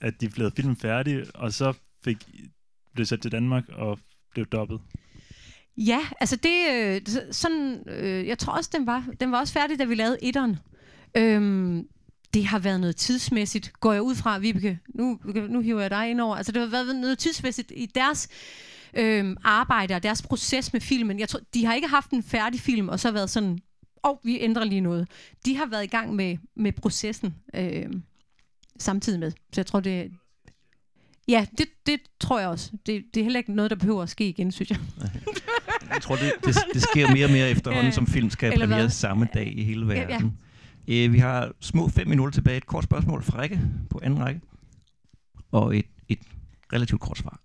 at 0.01 0.21
de 0.21 0.29
blev 0.29 0.51
filmen 0.57 0.77
færdig, 0.77 1.25
og 1.35 1.53
så 1.53 1.73
fik, 2.05 2.29
blev 2.95 3.07
sat 3.07 3.23
til 3.23 3.33
Danmark 3.33 3.65
og 3.69 3.99
blev 4.31 4.47
dobbet. 4.47 4.81
Ja, 5.77 6.01
altså 6.21 6.37
det, 6.37 6.67
øh, 6.73 7.01
sådan, 7.33 7.89
øh, 7.89 8.27
jeg 8.27 8.39
tror 8.39 8.53
også, 8.53 8.71
den 8.73 8.87
var, 8.87 9.07
den 9.21 9.33
var 9.33 9.41
også 9.41 9.53
færdig, 9.53 9.79
da 9.79 9.85
vi 9.85 9.95
lavede 9.95 10.19
etteren. 10.23 10.57
Øhm, 11.17 11.89
det 12.35 12.45
har 12.45 12.59
været 12.59 12.81
noget 12.81 12.97
tidsmæssigt, 12.97 13.73
går 13.81 13.93
jeg 13.93 14.03
ud 14.03 14.15
fra, 14.15 14.39
Vibeke. 14.39 14.79
Nu, 14.95 15.21
nu 15.49 15.61
hiver 15.61 15.81
jeg 15.81 15.91
dig 15.91 16.11
ind 16.11 16.21
over. 16.21 16.37
Altså 16.37 16.53
det 16.53 16.61
har 16.61 16.69
været 16.69 16.97
noget 16.97 17.19
tidsmæssigt 17.19 17.73
i 17.77 17.87
deres 17.87 18.29
øhm, 18.95 19.37
arbejde 19.45 19.95
og 19.95 20.03
deres 20.03 20.23
proces 20.23 20.73
med 20.73 20.81
filmen. 20.81 21.21
Jeg 21.21 21.29
tror, 21.29 21.41
de 21.55 21.65
har 21.67 21.75
ikke 21.75 21.89
haft 21.89 22.11
en 22.11 22.23
færdig 22.23 22.61
film, 22.61 22.89
og 22.89 23.01
så 23.01 23.11
været 23.11 23.31
sådan, 23.31 23.59
oh, 24.05 24.17
vi 24.25 24.41
ændrer 24.41 24.65
lige 24.65 24.81
noget. 24.81 25.09
De 25.45 25.57
har 25.57 25.67
været 25.67 25.85
i 25.85 25.87
gang 25.87 26.15
med, 26.15 26.37
med 26.57 26.73
processen 26.73 27.35
øhm, 27.55 28.03
samtidig 28.79 29.21
med. 29.21 29.31
Så 29.31 29.61
jeg 29.61 29.67
tror, 29.67 29.81
det, 29.81 30.13
Ja, 31.29 31.47
det, 31.59 31.67
det 31.87 32.01
tror 32.21 32.41
jeg 32.41 32.49
også. 32.49 32.71
Det, 32.87 33.05
det 33.15 33.21
er 33.21 33.25
heller 33.25 33.39
ikke 33.39 33.53
noget, 33.55 33.71
der 33.71 33.77
behøver 33.77 34.03
at 34.03 34.09
ske 34.09 34.29
igen, 34.29 34.53
synes 34.53 34.71
jeg. 34.71 34.79
Jeg 35.95 36.03
tror, 36.03 36.17
det, 36.17 36.33
det, 36.45 36.57
det 36.75 36.83
sker 36.83 37.13
mere 37.13 37.27
og 37.27 37.31
mere 37.31 37.51
efterhånden, 37.51 37.87
Ja. 37.87 37.91
som 37.91 38.07
film 38.07 38.31
skal 38.31 38.59
premieres 38.59 38.93
samme 38.93 39.29
dag 39.35 39.59
i 39.59 39.63
hele 39.65 39.87
Ja, 39.87 40.01
ja. 40.01 40.07
verden. 40.07 40.39
Øh, 40.89 41.13
vi 41.13 41.19
har 41.19 41.53
små 41.61 41.89
fem 41.89 42.09
minutter 42.09 42.33
tilbage. 42.33 42.57
Et 42.57 42.67
kort 42.67 42.85
spørgsmål 42.85 43.23
fra 43.23 43.41
Rikke 43.43 43.61
på 43.91 44.01
anden 44.03 44.19
række. 44.25 44.41
Og 45.53 45.77
et, 45.77 45.85
et 46.09 46.19
relativt 46.73 47.01
kort 47.01 47.19
svar. 47.19 47.41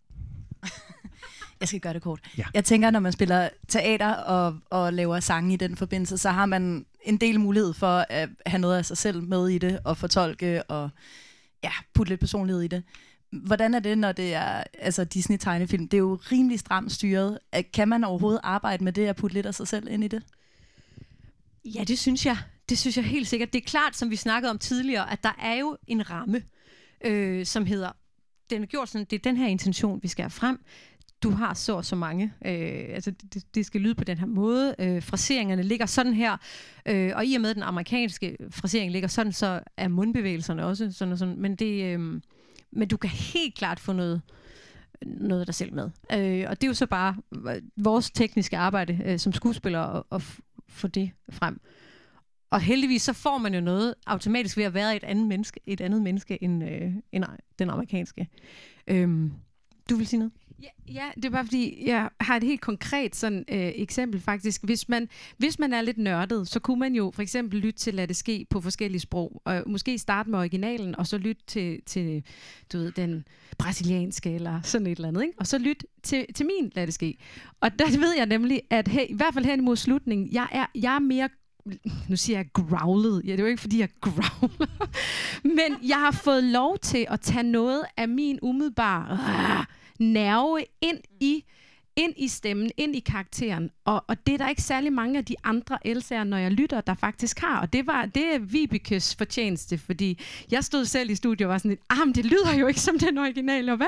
Jeg 1.59 1.67
skal 1.67 1.79
gøre 1.79 1.93
det 1.93 2.01
kort. 2.01 2.19
Ja. 2.37 2.43
Jeg 2.53 2.65
tænker, 2.65 2.91
når 2.91 2.99
man 2.99 3.11
spiller 3.11 3.49
teater 3.67 4.13
og, 4.13 4.59
og 4.69 4.93
laver 4.93 5.19
sange 5.19 5.53
i 5.53 5.57
den 5.57 5.75
forbindelse, 5.75 6.17
så 6.17 6.29
har 6.29 6.45
man 6.45 6.85
en 7.01 7.17
del 7.17 7.39
mulighed 7.39 7.73
for 7.73 8.05
at 8.09 8.29
have 8.45 8.59
noget 8.59 8.77
af 8.77 8.85
sig 8.85 8.97
selv 8.97 9.23
med 9.23 9.49
i 9.49 9.57
det, 9.57 9.79
og 9.83 9.97
fortolke 9.97 10.63
og 10.63 10.89
ja, 11.63 11.71
putte 11.93 12.11
lidt 12.11 12.19
personlighed 12.19 12.61
i 12.61 12.67
det. 12.67 12.83
Hvordan 13.31 13.73
er 13.73 13.79
det, 13.79 13.97
når 13.97 14.11
det 14.11 14.33
er 14.33 14.63
altså 14.79 15.03
Disney-tegnefilm? 15.03 15.87
Det 15.87 15.97
er 15.97 16.01
jo 16.01 16.19
rimelig 16.31 16.59
stramt 16.59 16.91
styret. 16.91 17.39
Kan 17.73 17.87
man 17.87 18.03
overhovedet 18.03 18.39
arbejde 18.43 18.83
med 18.83 18.93
det 18.93 19.07
at 19.07 19.15
putte 19.15 19.33
lidt 19.33 19.45
af 19.45 19.55
sig 19.55 19.67
selv 19.67 19.87
ind 19.91 20.03
i 20.03 20.07
det? 20.07 20.23
Ja, 21.65 21.83
det 21.83 21.99
synes 21.99 22.25
jeg. 22.25 22.37
Det 22.69 22.77
synes 22.77 22.97
jeg 22.97 23.05
helt 23.05 23.27
sikkert. 23.27 23.53
Det 23.53 23.61
er 23.61 23.65
klart, 23.65 23.95
som 23.95 24.09
vi 24.09 24.15
snakkede 24.15 24.49
om 24.49 24.59
tidligere, 24.59 25.11
at 25.11 25.23
der 25.23 25.35
er 25.41 25.55
jo 25.55 25.77
en 25.87 26.09
ramme, 26.09 26.43
øh, 27.05 27.45
som 27.45 27.65
hedder, 27.65 27.91
den 28.49 28.61
er 28.61 28.65
gjort 28.65 28.89
sådan, 28.89 29.07
det 29.09 29.15
er 29.15 29.23
den 29.23 29.37
her 29.37 29.47
intention, 29.47 29.99
vi 30.03 30.07
skal 30.07 30.23
have 30.23 30.29
frem. 30.29 30.59
Du 31.23 31.29
har 31.29 31.53
så 31.53 31.75
og 31.75 31.85
så 31.85 31.95
mange. 31.95 32.33
Øh, 32.45 32.85
altså, 32.89 33.11
det, 33.11 33.55
det 33.55 33.65
skal 33.65 33.81
lyde 33.81 33.95
på 33.95 34.03
den 34.03 34.17
her 34.17 34.25
måde. 34.25 34.75
Øh, 34.79 35.03
fraseringerne 35.03 35.63
ligger 35.63 35.85
sådan 35.85 36.13
her. 36.13 36.37
Øh, 36.85 37.11
og 37.15 37.25
i 37.25 37.35
og 37.35 37.41
med, 37.41 37.49
at 37.49 37.55
den 37.55 37.63
amerikanske 37.63 38.37
frasering 38.51 38.91
ligger 38.91 39.07
sådan, 39.07 39.31
så 39.31 39.59
er 39.77 39.87
mundbevægelserne 39.87 40.65
også 40.65 40.91
sådan 40.91 41.11
og 41.11 41.17
sådan. 41.17 41.35
Men, 41.37 41.55
det, 41.55 41.83
øh, 41.83 42.21
men 42.71 42.87
du 42.87 42.97
kan 42.97 43.09
helt 43.09 43.55
klart 43.55 43.79
få 43.79 43.93
noget, 43.93 44.21
noget 45.05 45.39
af 45.39 45.45
dig 45.45 45.55
selv 45.55 45.73
med. 45.73 45.89
Øh, 46.13 46.45
og 46.49 46.61
det 46.61 46.63
er 46.63 46.67
jo 46.67 46.73
så 46.73 46.85
bare 46.85 47.15
øh, 47.47 47.61
vores 47.77 48.11
tekniske 48.11 48.57
arbejde 48.57 49.01
øh, 49.05 49.19
som 49.19 49.33
skuespiller 49.33 49.79
at, 49.79 50.03
at 50.11 50.21
få 50.69 50.87
det 50.87 51.11
frem. 51.29 51.61
Og 52.51 52.61
heldigvis 52.61 53.01
så 53.01 53.13
får 53.13 53.37
man 53.37 53.53
jo 53.53 53.61
noget 53.61 53.95
automatisk 54.07 54.57
ved 54.57 54.63
at 54.63 54.73
være 54.73 54.95
et 54.95 55.03
andet 55.03 55.27
menneske, 55.27 55.59
et 55.65 55.81
andet 55.81 56.01
menneske 56.01 56.43
end, 56.43 56.63
øh, 56.63 56.93
end 57.11 57.23
den 57.59 57.69
amerikanske. 57.69 58.27
Øhm, 58.87 59.31
du 59.89 59.95
vil 59.95 60.07
sige 60.07 60.19
noget? 60.19 60.33
Ja, 60.61 60.93
ja, 60.93 61.11
det 61.15 61.25
er 61.25 61.29
bare 61.29 61.45
fordi, 61.45 61.83
jeg 61.85 62.09
har 62.21 62.35
et 62.35 62.43
helt 62.43 62.61
konkret 62.61 63.15
sådan, 63.15 63.45
øh, 63.49 63.71
eksempel 63.75 64.21
faktisk. 64.21 64.63
Hvis 64.63 64.89
man, 64.89 65.09
hvis 65.37 65.59
man 65.59 65.73
er 65.73 65.81
lidt 65.81 65.97
nørdet, 65.97 66.47
så 66.47 66.59
kunne 66.59 66.79
man 66.79 66.95
jo 66.95 67.11
for 67.15 67.21
eksempel 67.21 67.59
lytte 67.59 67.79
til 67.79 67.93
Lad 67.93 68.07
det 68.07 68.15
ske 68.15 68.45
på 68.49 68.61
forskellige 68.61 68.99
sprog, 68.99 69.41
og 69.45 69.63
måske 69.67 69.97
starte 69.97 70.29
med 70.29 70.39
originalen, 70.39 70.95
og 70.95 71.07
så 71.07 71.17
lytte 71.17 71.41
til, 71.47 71.81
til 71.85 72.23
du 72.73 72.77
ved, 72.77 72.91
den 72.91 73.27
brasilianske 73.57 74.31
eller 74.31 74.61
sådan 74.61 74.87
et 74.87 74.95
eller 74.95 75.07
andet, 75.07 75.21
ikke? 75.21 75.33
og 75.39 75.47
så 75.47 75.57
lytte 75.57 75.85
til, 76.03 76.25
til 76.35 76.45
min 76.45 76.71
Lad 76.75 76.85
det 76.85 76.93
ske. 76.93 77.17
Og 77.61 77.79
der 77.79 77.99
ved 77.99 78.15
jeg 78.17 78.25
nemlig, 78.25 78.61
at 78.69 78.87
hey, 78.87 79.05
i 79.09 79.15
hvert 79.15 79.33
fald 79.33 79.45
hen 79.45 79.59
imod 79.59 79.75
slutningen, 79.75 80.29
jeg 80.31 80.47
er, 80.51 80.65
jeg 80.75 80.95
er 80.95 80.99
mere 80.99 81.29
nu 82.09 82.15
siger 82.15 82.39
jeg 82.39 82.53
growlet. 82.53 83.21
Ja, 83.25 83.31
det 83.31 83.39
er 83.39 83.43
jo 83.43 83.49
ikke, 83.49 83.61
fordi 83.61 83.79
jeg 83.79 83.89
growler. 84.01 84.89
Men 85.57 85.89
jeg 85.89 85.97
har 85.97 86.11
fået 86.11 86.43
lov 86.43 86.77
til 86.77 87.05
at 87.09 87.21
tage 87.21 87.43
noget 87.43 87.81
af 87.97 88.07
min 88.07 88.39
umiddelbare 88.41 89.13
uh, 89.13 89.65
nerve 89.99 90.63
ind 90.81 90.99
i 91.19 91.43
ind 91.95 92.13
i 92.17 92.27
stemmen, 92.27 92.71
ind 92.77 92.95
i 92.95 92.99
karakteren. 92.99 93.69
Og, 93.85 94.05
og 94.07 94.27
det 94.27 94.33
er 94.33 94.37
der 94.37 94.49
ikke 94.49 94.61
særlig 94.61 94.93
mange 94.93 95.17
af 95.17 95.25
de 95.25 95.35
andre 95.43 95.77
Elsa'er, 95.87 96.23
når 96.23 96.37
jeg 96.37 96.51
lytter, 96.51 96.81
der 96.81 96.93
faktisk 96.93 97.39
har. 97.39 97.61
Og 97.61 97.73
det 97.73 97.87
var 97.87 98.05
det 98.05 98.35
er 98.35 98.39
Vibekes 98.39 99.15
fortjeneste, 99.15 99.77
fordi 99.77 100.19
jeg 100.51 100.63
stod 100.63 100.85
selv 100.85 101.09
i 101.09 101.15
studiet 101.15 101.45
og 101.47 101.51
var 101.51 101.57
sådan 101.57 101.69
lidt, 101.69 101.81
ah, 101.89 101.97
men 102.05 102.15
det 102.15 102.25
lyder 102.25 102.55
jo 102.59 102.67
ikke 102.67 102.79
som 102.79 102.99
den 102.99 103.17
originale, 103.17 103.71
og 103.71 103.77
hvad? 103.77 103.87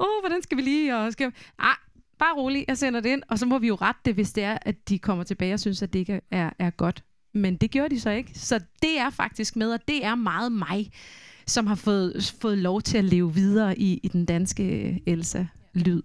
Åh, 0.00 0.06
oh, 0.06 0.22
hvordan 0.22 0.42
skal 0.42 0.56
vi 0.56 0.62
lige? 0.62 0.96
Og 0.96 1.12
skal... 1.12 1.32
Ah, 1.58 1.76
bare 2.18 2.36
rolig, 2.36 2.64
jeg 2.68 2.78
sender 2.78 3.00
det 3.00 3.10
ind, 3.10 3.22
og 3.28 3.38
så 3.38 3.46
må 3.46 3.58
vi 3.58 3.66
jo 3.66 3.74
rette 3.74 4.00
det, 4.04 4.14
hvis 4.14 4.32
det 4.32 4.44
er, 4.44 4.58
at 4.62 4.88
de 4.88 4.98
kommer 4.98 5.24
tilbage 5.24 5.54
og 5.54 5.60
synes, 5.60 5.82
at 5.82 5.92
det 5.92 5.98
ikke 5.98 6.20
er, 6.30 6.50
er 6.58 6.70
godt. 6.70 7.04
Men 7.34 7.56
det 7.56 7.70
gjorde 7.70 7.94
de 7.94 8.00
så 8.00 8.10
ikke. 8.10 8.38
Så 8.38 8.60
det 8.82 8.98
er 8.98 9.10
faktisk 9.10 9.56
med, 9.56 9.72
og 9.72 9.88
det 9.88 10.04
er 10.04 10.14
meget 10.14 10.52
mig, 10.52 10.90
som 11.52 11.66
har 11.66 11.74
fået, 11.74 12.34
fået 12.40 12.58
lov 12.58 12.82
til 12.82 12.98
at 12.98 13.04
leve 13.04 13.34
videre 13.34 13.78
i, 13.78 14.00
i 14.02 14.08
den 14.08 14.24
danske 14.24 15.02
Elsa-lyd. 15.06 16.02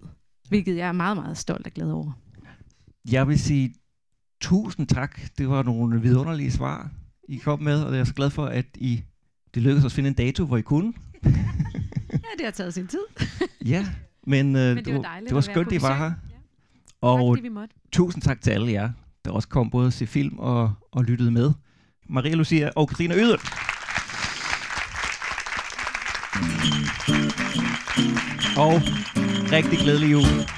Hvilket 0.48 0.76
jeg 0.76 0.88
er 0.88 0.92
meget, 0.92 1.16
meget 1.16 1.38
stolt 1.38 1.66
og 1.66 1.72
glad 1.72 1.90
over. 1.90 2.12
Jeg 3.10 3.28
vil 3.28 3.38
sige 3.38 3.74
tusind 4.40 4.86
tak. 4.86 5.20
Det 5.38 5.48
var 5.48 5.62
nogle 5.62 6.02
vidunderlige 6.02 6.50
svar, 6.50 6.90
I 7.28 7.36
kom 7.36 7.62
med, 7.62 7.82
og 7.82 7.92
jeg 7.92 8.00
er 8.00 8.04
så 8.04 8.14
glad 8.14 8.30
for, 8.30 8.46
at 8.46 8.66
I 8.74 9.02
det 9.54 9.62
lykkedes 9.62 9.84
at 9.84 9.92
finde 9.92 10.08
en 10.08 10.14
dato, 10.14 10.44
hvor 10.44 10.56
I 10.56 10.62
kunne. 10.62 10.92
Ja, 12.12 12.18
det 12.38 12.44
har 12.44 12.50
taget 12.50 12.74
sin 12.74 12.86
tid. 12.86 13.00
Ja, 13.66 13.86
men, 14.26 14.56
øh, 14.56 14.74
Men 14.74 14.84
det 14.84 14.94
var 14.94 15.02
dejligt 15.02 15.28
det 15.28 15.34
var 15.34 15.38
at 15.38 15.44
skønt, 15.44 15.72
I 15.72 15.82
var 15.82 15.96
her. 15.98 16.12
Og 17.00 17.36
Tak, 17.36 17.52
måtte. 17.52 17.74
tusind 17.92 18.22
tak 18.22 18.40
til 18.40 18.50
alle 18.50 18.72
jer, 18.72 18.90
der 19.24 19.30
også 19.30 19.48
kom 19.48 19.70
både 19.70 19.90
til 19.90 20.06
film 20.06 20.38
og, 20.38 20.72
og 20.92 21.04
lyttede 21.04 21.30
med. 21.30 21.52
Maria 22.08 22.34
Lucia 22.34 22.70
og 22.76 22.88
Katrine 22.88 23.14
Yder. 23.14 23.67
Og 28.58 28.72
rigtig 29.52 29.78
glædelig 29.78 30.10
jul. 30.12 30.57